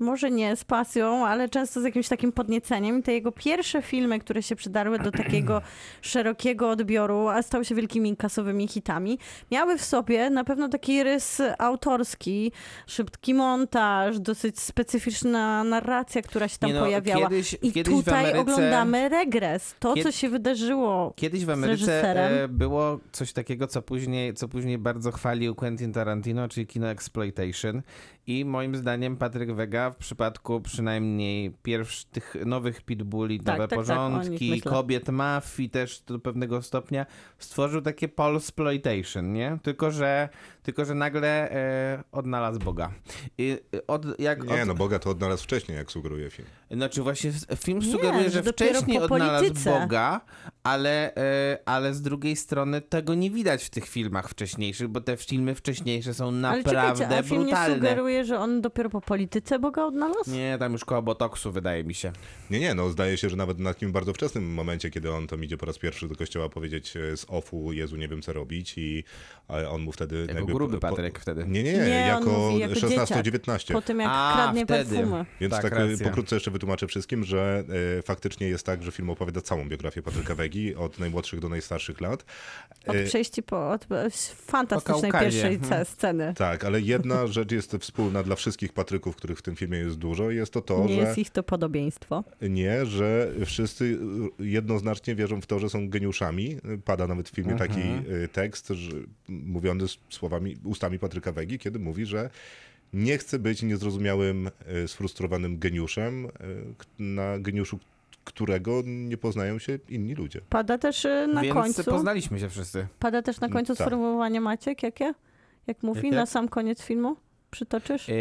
[0.00, 2.98] Może nie z pasją, ale często z jakimś takim podnieceniem.
[2.98, 5.62] I te jego pierwsze filmy, które się przydarły do takiego
[6.02, 9.18] szerokiego odbioru, a stały się wielkimi kasowymi hitami,
[9.50, 12.52] miały w sobie na pewno taki rys autorski,
[12.86, 17.28] szybki montaż, dosyć specyficzna narracja, która się tam Nie no, pojawiała.
[17.28, 19.74] kiedyś- I kiedyś tutaj Ameryce- oglądamy regres.
[19.78, 21.12] To, Kied- co się wydarzyło.
[21.16, 26.48] Kiedyś w Ameryce e, było coś takiego, co później, co później bardzo chwalił Quentin Tarantino,
[26.48, 27.82] czyli kino exploitation.
[28.30, 33.70] I moim zdaniem Patryk Wega w przypadku przynajmniej pierwszych tych nowych Pitbulli, Tak, nowe tak,
[33.70, 34.70] tak, porządki, myślę.
[34.72, 37.06] kobiet mafii też do pewnego stopnia
[37.38, 39.58] stworzył takie Paulsploitation, nie?
[39.62, 40.28] Tylko, że,
[40.62, 42.92] tylko, że nagle e, odnalazł Boga.
[43.38, 46.48] I e, od, jak Nie, od, no Boga to odnalazł wcześniej, jak sugeruje film.
[46.70, 49.54] Znaczy właśnie film Nie, sugeruje, że że dopiero wcześniej po odnalazł.
[49.64, 50.20] Boga,
[50.62, 55.16] ale, e, ale z drugiej strony tego nie widać w tych filmach wcześniejszych, bo te
[55.16, 59.58] filmy wcześniejsze są Ale naprawdę czekajcie, a film nie sugeruje, że on dopiero po polityce
[59.58, 60.30] Boga odnalazł?
[60.30, 62.12] Nie, tam już koło botoksu wydaje mi się.
[62.50, 65.44] Nie, nie, no zdaje się, że nawet na takim bardzo wczesnym momencie, kiedy on tam
[65.44, 68.78] idzie po raz pierwszy do kościoła powiedzieć e, z ofu, Jezu, nie wiem co robić
[68.78, 69.04] i
[69.50, 70.26] e, on mu wtedy...
[70.34, 71.44] Jako gruby Patryk wtedy.
[71.48, 73.08] Nie, nie, nie, Nie, jako, mówi jako dzieciak.
[73.08, 73.72] 16-19.
[73.72, 74.94] Po tym, jak A, kradnie wtedy.
[74.96, 75.24] perfumy.
[75.40, 76.06] Więc tak, Tak, e, racja.
[76.08, 77.64] pokrótce jeszcze wytłumaczę wszystkim, że
[77.98, 82.00] e, faktycznie jest tak, że film opowiada całą biografię Patryka Wegi, od najmłodszych do najstarszych
[82.00, 82.24] lat.
[82.86, 83.86] Od E, przejści po od
[84.46, 85.82] fantastycznej Po pierwszej Mhm.
[85.82, 86.34] ce- sceny.
[86.36, 90.30] tak, ale jedna rzecz jest wspólna dla wszystkich Patryków, których w tym filmie jest dużo,
[90.30, 92.24] jest to to, Nie że jest ich to podobieństwo.
[92.42, 93.98] nie, że wszyscy
[94.38, 96.56] jednoznacznie wierzą w to, że są geniuszami.
[96.84, 97.80] Pada nawet w filmie taki
[98.24, 98.90] y, tekst, że,
[99.28, 102.30] mówiony słowami, ustami Patryka Wegi, kiedy mówi, że
[102.92, 104.50] nie chce być niezrozumiałym,
[104.84, 106.28] y, sfrustrowanym geniuszem,
[106.78, 107.78] k- na geniuszu
[108.24, 110.40] którego nie poznają się inni ludzie.
[110.48, 111.84] Pada też y, na Więc końcu.
[111.84, 112.86] poznaliśmy się wszyscy.
[112.98, 113.86] Pada też na końcu Tak.
[113.86, 115.14] sformułowanie Maciek, jakie?
[115.66, 116.16] Jak mówi Jakie?
[116.16, 117.16] na sam koniec filmu?
[117.50, 118.08] Przytoczysz?
[118.08, 118.12] E,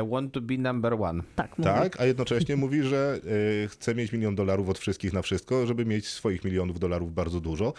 [0.00, 1.22] I want to be number one.
[1.36, 1.70] Tak, mówi.
[1.70, 3.20] Tak, a jednocześnie mówi, że
[3.68, 7.72] chce mieć milion dolarów od wszystkich na wszystko, żeby mieć swoich milionów dolarów bardzo dużo.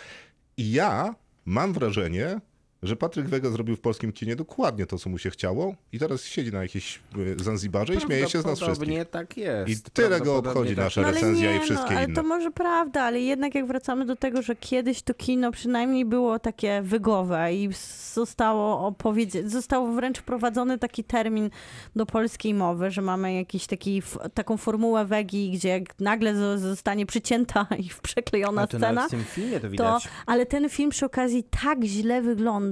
[0.57, 1.15] I ja
[1.45, 2.39] mam wrażenie,
[2.83, 6.23] że Patryk Wega zrobił w polskim kinie dokładnie to, co mu się chciało i teraz
[6.25, 9.05] siedzi na jakiejś y, Zanzibarze i śmieje się z nas wszystkich.
[9.11, 9.69] Tak jest.
[9.71, 12.15] I tyle go obchodzi tak nasza No ale recenzja nie, i wszystkie no, ale inne.
[12.15, 16.39] to może prawda, ale jednak jak wracamy do tego, że kiedyś to kino przynajmniej było
[16.39, 17.69] takie wygowe i
[18.13, 21.49] zostało opowiedzieć, został wręcz wprowadzony taki termin
[21.95, 24.01] do polskiej mowy, że mamy jakiś taki,
[24.33, 29.11] taką formułę wegi, gdzie jak nagle zo- zostanie przycięta i przeklejona Ale to scena, w
[29.11, 30.07] tym filmie to to, widać.
[30.25, 32.68] ale ten film przy okazji tak źle wygląda.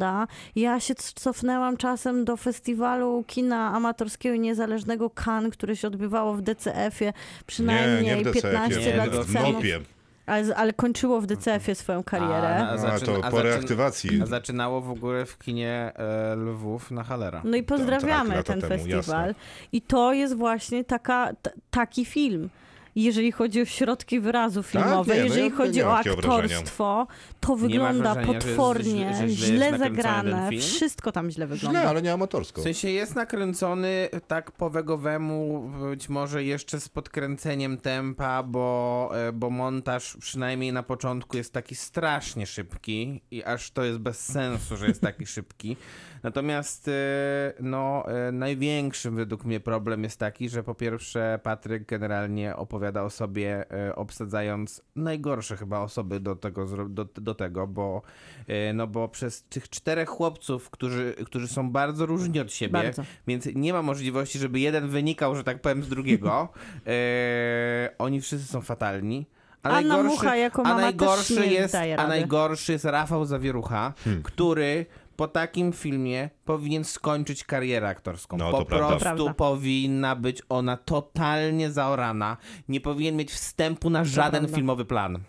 [0.55, 6.41] Ja się cofnęłam czasem do festiwalu kina amatorskiego i niezależnego Cannes, które się odbywało w
[6.41, 7.13] DCF-ie
[7.47, 9.51] przynajmniej nie, nie w DCF-ie, 15 nie, lat tylko w temu.
[9.53, 9.79] MOP-ie.
[10.25, 12.67] Ale, ale kończyło w DCF-ie swoją karierę.
[12.67, 14.21] A, A, zaczyna- to a po reaktywacji.
[14.21, 17.41] A zaczynało w ogóle w kinie e, Lwów na Halera.
[17.43, 18.97] No i pozdrawiamy tak, lata ten temu, festiwal.
[19.27, 19.35] jasne.
[19.71, 22.49] I to jest właśnie taka, t- taki film.
[23.03, 26.43] Jeżeli chodzi o środki wyrazu filmowe, nie, no jeżeli ja chodzi o takiego wrażenia.
[26.43, 27.07] aktorstwo,
[27.39, 31.79] to wygląda wrażenia, że potwornie, źle- że źle zagrane, wszystko tam źle wygląda.
[31.79, 32.61] Źle, ale nie amatorsko.
[32.61, 39.49] W sensie jest nakręcony tak powegowemu, być może jeszcze z podkręceniem tempa, bo, e, bo
[39.49, 44.87] montaż przynajmniej na początku jest taki strasznie szybki i aż to jest bez sensu, że
[44.87, 45.77] jest taki szybki.
[46.23, 46.91] Natomiast e,
[47.59, 53.09] no, e, największym według mnie problem jest taki, że po pierwsze Patryk generalnie opowiada o
[53.09, 58.01] sobie e, obsadzając najgorsze chyba osoby do tego, do, do tego bo,
[58.73, 63.03] no bo przez tych czterech chłopców, którzy, którzy są bardzo różni od siebie, Bardzo.
[63.27, 66.49] więc nie ma możliwości, żeby jeden wynikał, że tak powiem, z drugiego.
[66.87, 69.25] e, oni wszyscy są fatalni.
[69.63, 72.85] A Anna najgorszy, Mucha jako a mama najgorszy też nie jest, daje A najgorszy jest
[72.85, 74.23] Rafał Zawierucha, Hmm.
[74.23, 74.85] który
[75.17, 78.37] po takim filmie powinien skończyć karierę aktorską.
[78.37, 79.33] No, po prostu Prawda.
[79.33, 82.37] powinna być ona totalnie zaorana.
[82.69, 85.19] Nie powinien mieć wstępu na żaden filmowy plan.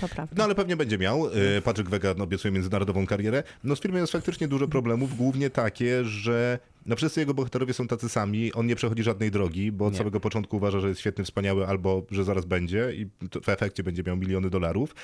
[0.00, 0.34] To prawda.
[0.38, 1.26] No ale pewnie będzie miał.
[1.26, 3.42] E, Patryk Wega obiecuje międzynarodową karierę.
[3.64, 7.88] No z filmem jest faktycznie dużo problemów, głównie takie, że no wszyscy jego bohaterowie są
[7.88, 9.98] tacy sami, on nie przechodzi żadnej drogi, bo od Nie.
[9.98, 13.06] samego początku uważa, że jest świetny, wspaniały, albo że zaraz będzie i
[13.42, 14.94] w efekcie będzie miał miliony dolarów.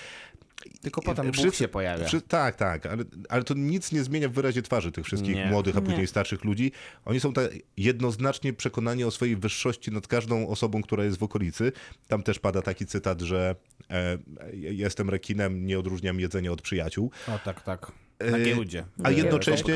[0.83, 2.07] Tylko potem Bóg Wszyscy- się pojawia.
[2.29, 5.47] Tak, tak, ale, ale to nic nie zmienia w wyrazie twarzy tych wszystkich Nie.
[5.47, 5.87] młodych, a Nie.
[5.87, 6.73] później starszych ludzi.
[7.05, 11.73] Oni są tak jednoznacznie przekonani o swojej wyższości nad każdą osobą, która jest w okolicy.
[12.09, 13.57] Tam też pada taki cytat, że
[13.91, 14.19] e,
[14.53, 17.11] jestem rekinem, nie odróżniam jedzenia od przyjaciół.
[17.29, 17.93] O tak, tak.
[18.21, 18.85] Na E, giełdzie.
[19.03, 19.75] A jednocześnie,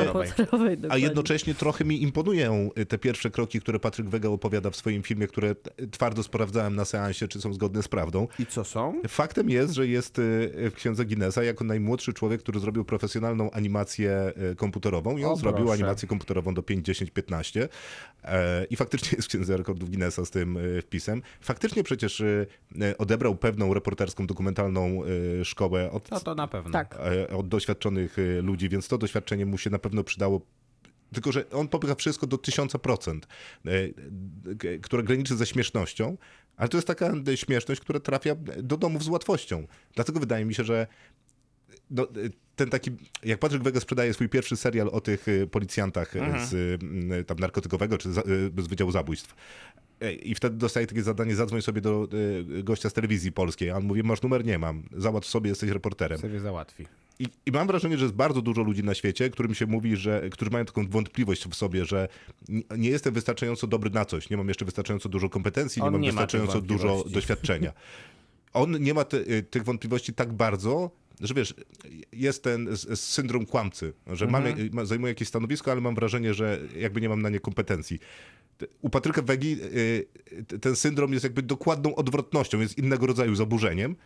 [0.89, 5.03] a jednocześnie trochę mi imponują y, te pierwsze kroki, które Patryk Wega opowiada w swoim
[5.03, 8.29] filmie, które t- twardo sprawdzałem na seansie, czy są zgodne z prawdą.
[8.39, 9.03] I co są?
[9.09, 14.57] Faktem jest, że jest w księdze Guinnessa jako najmłodszy człowiek, który zrobił profesjonalną animację O,
[14.57, 15.73] komputerową i on zrobił proszę.
[15.83, 17.69] animację komputerową do 5, 10, 15
[18.25, 21.23] E, i faktycznie jest w księdze rekordów Guinnessa z tym wpisem.
[21.41, 22.23] Faktycznie przecież
[22.99, 25.01] odebrał pewną reporterską, dokumentalną
[25.45, 26.73] szkołę od, No to na pewno.
[26.73, 26.99] Tak.
[27.31, 30.41] e, od doświadczonych ludzi, więc to doświadczenie mu się na pewno przydało.
[31.13, 33.27] Tylko, że on popycha wszystko do tysiąca procent,
[33.67, 33.71] e,
[34.55, 36.17] g- które graniczy ze śmiesznością,
[36.57, 39.67] ale to jest taka e, śmieszność, która trafia do domów z łatwością.
[39.95, 40.87] Dlatego wydaje mi się, że
[41.91, 42.07] no, e,
[42.57, 42.91] ten taki,
[43.25, 46.81] jak Patryk Wega sprzedaje swój pierwszy serial o tych e, policjantach e, z
[47.27, 48.25] tam narkotykowego czy za, e,
[48.63, 49.35] z Wydziału Zabójstw.
[50.01, 52.09] E, I wtedy dostaje takie zadanie, zadzwoń sobie do
[52.59, 54.45] e, gościa z telewizji polskiej, a on mówi, masz numer?
[54.45, 54.83] Nie mam.
[54.97, 56.19] Załatw sobie, jesteś reporterem.
[56.19, 56.87] Sobie załatwi.
[57.19, 60.31] I, I mam wrażenie, że jest bardzo dużo ludzi na świecie, którym się mówi, że,
[60.31, 62.09] którzy mają taką wątpliwość w sobie, że
[62.79, 66.03] nie, jestem wystarczająco dobry na coś, nie mam jeszcze wystarczająco dużo kompetencji, nie On mam
[66.03, 67.73] nie wystarczająco dużo doświadczenia.
[68.53, 70.91] On nie ma ty, y, tych wątpliwości tak bardzo,
[71.21, 71.55] że wiesz,
[72.13, 74.71] jest ten syndrom kłamcy, że mam, Mhm.
[74.73, 77.99] ma, zajmuję jakieś stanowisko, ale mam wrażenie, że jakby nie mam na nie kompetencji.
[78.81, 83.97] U Patryka Wegi y, ten syndrom jest jakby dokładną odwrotnością, jest innego rodzaju zaburzeniem,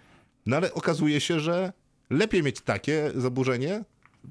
[0.46, 1.72] no ale okazuje się, że
[2.12, 3.84] lepiej mieć takie zaburzenie,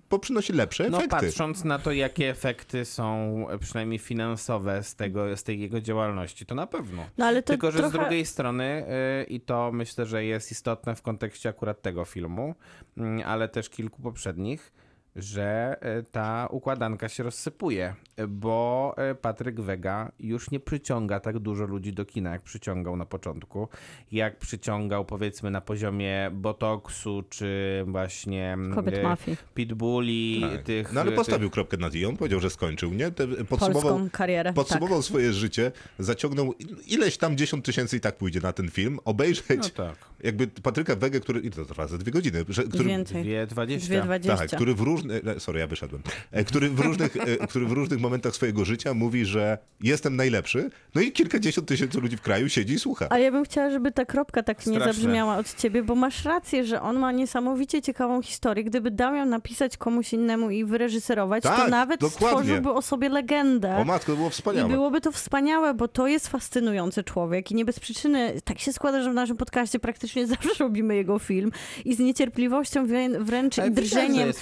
[0.10, 1.26] bo przynosi lepsze No efekty.
[1.26, 6.46] patrząc na to, jakie efekty są e, przynajmniej finansowe z tego, z tej jego działalności,
[6.46, 7.06] to na pewno.
[7.18, 7.98] No ale to Tylko, że trochę...
[7.98, 8.86] z drugiej strony,
[9.22, 12.56] y, i to myślę, że jest istotne w kontekście akurat tego filmu,
[12.98, 14.72] mm, ale też kilku poprzednich,
[15.16, 17.96] że y, ta układanka się rozsypuje,
[18.28, 23.06] bo y, Patryk Wega już nie przyciąga tak dużo ludzi do kina, jak przyciągał na
[23.06, 23.68] początku,
[24.12, 29.38] jak przyciągał powiedzmy na poziomie Botoksu, czy właśnie Kobiet y, mafii.
[29.54, 30.64] Pitbulli, Tak.
[30.64, 30.94] tych...
[30.94, 33.12] No ale tych- postawił kropkę nad i on powiedział, że skończył, nie?
[33.12, 34.54] Te, podsumował, Polską karierę.
[34.54, 36.54] podsumował swoje życie, zaciągnął
[36.88, 39.48] ileś tam 10 tysięcy i tak pójdzie na ten film, obejrzeć
[39.78, 39.96] No tak.
[40.24, 42.72] jakby Patryka Wegę, który, i to trwa za dwie godziny, że, tak.
[42.72, 43.24] który, Więcej.
[43.24, 43.88] Dwie dwadzieścia.
[43.88, 44.38] Dwie dwadzieścia.
[44.38, 46.02] tak, który w różnych różnych, sorry, ja wyszedłem,
[46.32, 50.70] e, który w, różnych, e, który w różnych momentach swojego życia mówi, że jestem najlepszy,
[50.96, 53.08] no i kilkadziesiąt tysięcy ludzi w kraju siedzi i słucha.
[53.10, 54.94] A ja bym chciała, żeby ta kropka tak nie Straszne.
[54.94, 58.64] zabrzmiała od ciebie, bo masz rację, że on ma niesamowicie ciekawą historię.
[58.64, 62.28] Gdyby dał ją napisać komuś innemu i wyreżyserować, to Tak, nawet dokładnie.
[62.28, 63.78] stworzyłby o sobie legendę.
[63.78, 64.70] O matko, to było I wspaniałe.
[64.70, 69.04] byłoby to wspaniałe, bo to jest fascynujący człowiek i nie bez przyczyny tak się składa,
[69.04, 71.52] że w naszym podcaście praktycznie zawsze robimy jego film
[71.86, 74.34] i z niecierpliwością wrę- wręcz Ale i widać, że drżeniem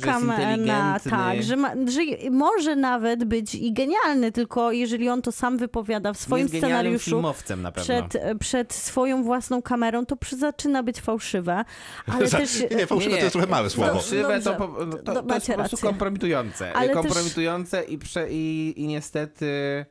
[0.00, 4.72] fascynujący, że jest czekam na tak, że, ma, że może nawet być i genialny, tylko
[4.72, 7.84] jeżeli on to sam wypowiada w swoim jest scenariuszu filmowcem na pewno.
[7.84, 11.64] przed, przed swoją własną kamerą, to przy, zaczyna być fałszywe,
[12.06, 12.60] ale też...
[12.70, 13.92] Nie, nie, fałszywe to jest trochę małe słowo.
[13.92, 16.72] Fałszywe to, po, no, to, to jest po prostu kompromitujące.
[16.72, 19.84] Ale też- kompromitujące i, prze, i, i niestety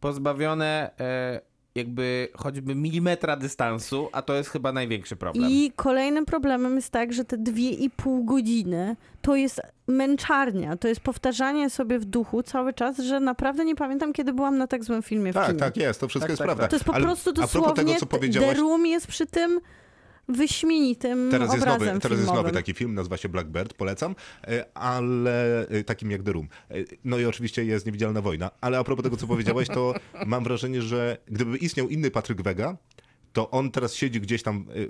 [0.00, 5.50] pozbawione e, jakby choćby milimetra dystansu, a to jest chyba największy problem.
[5.50, 10.88] I kolejnym problemem jest tak, że te dwie i pół godziny to jest męczarnia, to
[10.88, 14.84] jest powtarzanie sobie w duchu cały czas, że naprawdę nie pamiętam, kiedy byłam na tak
[14.84, 15.58] złym filmie w Tak, kinie.
[15.58, 16.68] tak jest, to wszystko Tak, jest tak, prawda.
[16.68, 19.60] To jest po Ale prostu dosłownie, tego, co powiedziałaś, The Room jest przy tym
[20.30, 22.42] wyśmienitym Teraz jest, obrazem nowy, teraz jest filmowym.
[22.46, 26.48] nowy taki film, nazywa się Blackbird, polecam, e, ale e, takim jak The Room.
[26.70, 26.74] E,
[27.04, 29.94] No i oczywiście jest Niewidzialna Wojna, ale a propos tego, co powiedziałeś, to
[30.26, 32.76] mam wrażenie, że gdyby istniał inny Patryk Wega,
[33.32, 34.86] to on teraz siedzi gdzieś tam e, e,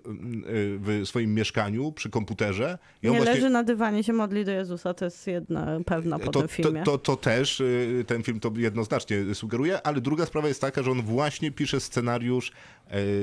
[0.79, 3.35] w swoim mieszkaniu przy komputerze i Nie właśnie...
[3.35, 6.55] leży na dywanie, się modli do Jezusa, to jest jedna pewna po To, tym to,
[6.55, 6.83] filmie.
[6.83, 10.91] to, to też y, ten film to jednoznacznie sugeruje, ale druga sprawa jest taka, że
[10.91, 12.53] on właśnie pisze scenariusz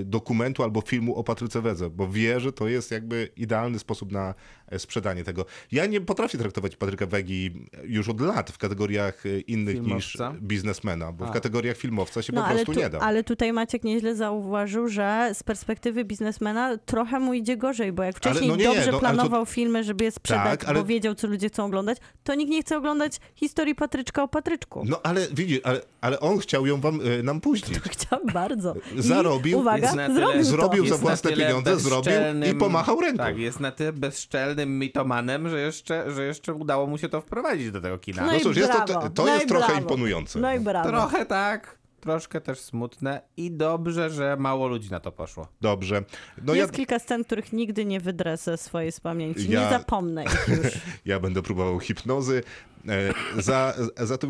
[0.05, 4.33] dokumentu albo filmu o Patryce Wedze, bo wie, że to jest jakby idealny sposób na
[4.77, 5.45] sprzedanie tego.
[5.71, 7.51] Ja nie potrafię traktować Patryka Wegi
[7.83, 10.33] już od lat w kategoriach e, innych niż Filmowca?
[10.41, 11.33] biznesmena, bo w A.
[11.33, 12.99] kategoriach filmowca się No, po ale, prostu tu, nie da.
[12.99, 18.17] ale tutaj Maciek nieźle zauważył, że z perspektywy biznesmena trochę mu idzie gorzej, bo jak
[18.17, 20.79] wcześniej no nie, nie, dobrze no, ale to- planował filmy, żeby je sprzedać, Tak, ale-
[20.79, 24.83] bo wiedział, co ludzie chcą oglądać, to nikt nie chce oglądać historii Patryczka o Patryczku.
[24.85, 27.79] No ale widzisz, ale, ale on chciał ją wam, e, nam puścić.
[27.79, 28.73] Chciał bardzo.
[28.95, 29.59] I, Zarobił.
[29.59, 30.89] Uwaga, Jest na tyle- zrobił, Zrobił to.
[30.89, 32.13] za własne pieniądze, zrobił
[32.51, 33.17] i pomachał ręką.
[33.23, 37.71] Tak, jest na tyle bezczelnym mitomanem, że jeszcze, że jeszcze udało mu się to wprowadzić
[37.71, 38.21] do tego kina.
[38.21, 39.81] No, No i cóż, jest to, brawo, to no jest i trochę brawo.
[39.81, 40.39] imponujące.
[40.39, 40.89] No i brawo.
[40.89, 45.47] Trochę tak, troszkę też smutne i dobrze, że mało ludzi na to poszło.
[45.61, 46.03] Dobrze.
[46.43, 49.51] No ja, jest kilka scen, których nigdy nie wydrę ze swojej z pamięci.
[49.51, 50.73] Ja- Nie zapomnę ich już.
[51.05, 52.43] ja będę próbował hipnozy.
[52.87, 54.27] E, za, za to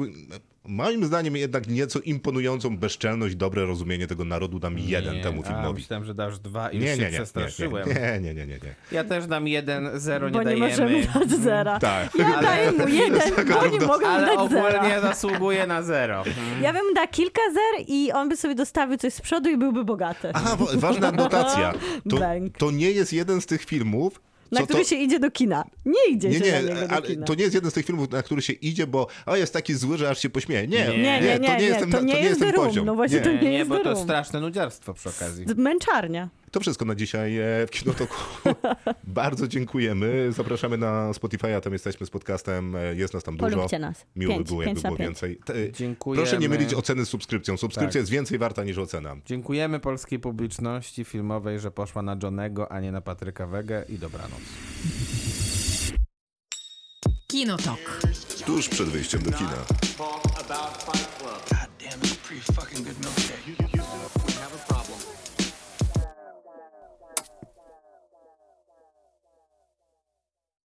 [0.68, 5.48] moim zdaniem jednak nieco imponującą bezczelność, dobre rozumienie tego narodu dam jeden Nie, temu A,
[5.48, 5.73] filmowi.
[5.81, 7.88] myślałem, że dasz dwa i Nie, już nie, się nie, nie, przestraszyłem.
[7.88, 8.76] nie, nie, nie, nie, nie, nie.
[8.91, 10.69] Ja też dam jeden, zero Bo nie nie dajemy.
[10.69, 11.80] możemy dać zera.
[11.80, 12.15] Tak.
[12.15, 14.68] Ja Ale- daję mu jeden, bo nie mogę mu Ale dać zera.
[14.80, 16.23] ogólnie zasługuje na zero.
[16.61, 19.85] Ja bym da kilka zer i on by sobie dostawił coś z przodu i byłby
[19.85, 20.30] bogaty.
[20.34, 21.73] Aha, wa- ważna notacja.
[22.10, 22.18] To,
[22.57, 24.22] to nie jest jeden z tych filmów,
[24.52, 24.90] na który to...
[24.90, 25.64] się idzie do kina.
[25.86, 27.26] Nie idzie Nie, się na nie, do ale kina.
[27.26, 29.74] to nie jest jeden z tych filmów, na który się idzie, bo o, jest taki
[29.74, 30.68] zły, że aż się pośmieje.
[30.68, 32.41] Nie, Nie, Nie, nie, nie, to nie, nie, jest ten, to nie to nie jest
[32.41, 32.86] jest ten poziom.
[32.86, 35.45] No właśnie to nie Nie, jest bo to straszne nudziarstwo przy okazji.
[35.56, 36.30] Męczarnia.
[36.58, 38.16] To wszystko na dzisiaj e, w Kinotoku.
[39.04, 40.32] Bardzo dziękujemy.
[40.32, 42.76] Zapraszamy na Spotify'a, tam jesteśmy z podcastem.
[42.76, 43.56] e, Jest nas tam dużo.
[43.56, 44.06] Polubcie nas.
[44.16, 45.08] Miło Pięć, by było, jakby było pięć.
[45.08, 45.40] więcej.
[45.74, 46.24] Dziękujemy.
[46.24, 47.58] Proszę nie mylić oceny z subskrypcją.
[47.58, 47.96] Subskrypcja Tak.
[48.02, 49.16] jest więcej warta niż ocena.
[49.26, 54.40] Dziękujemy polskiej publiczności filmowej, że poszła na Johnego, a nie na Patryka Wegę i dobranoc.
[57.28, 58.00] Kinotok.
[58.46, 59.66] Tuż przed wyjściem do kina.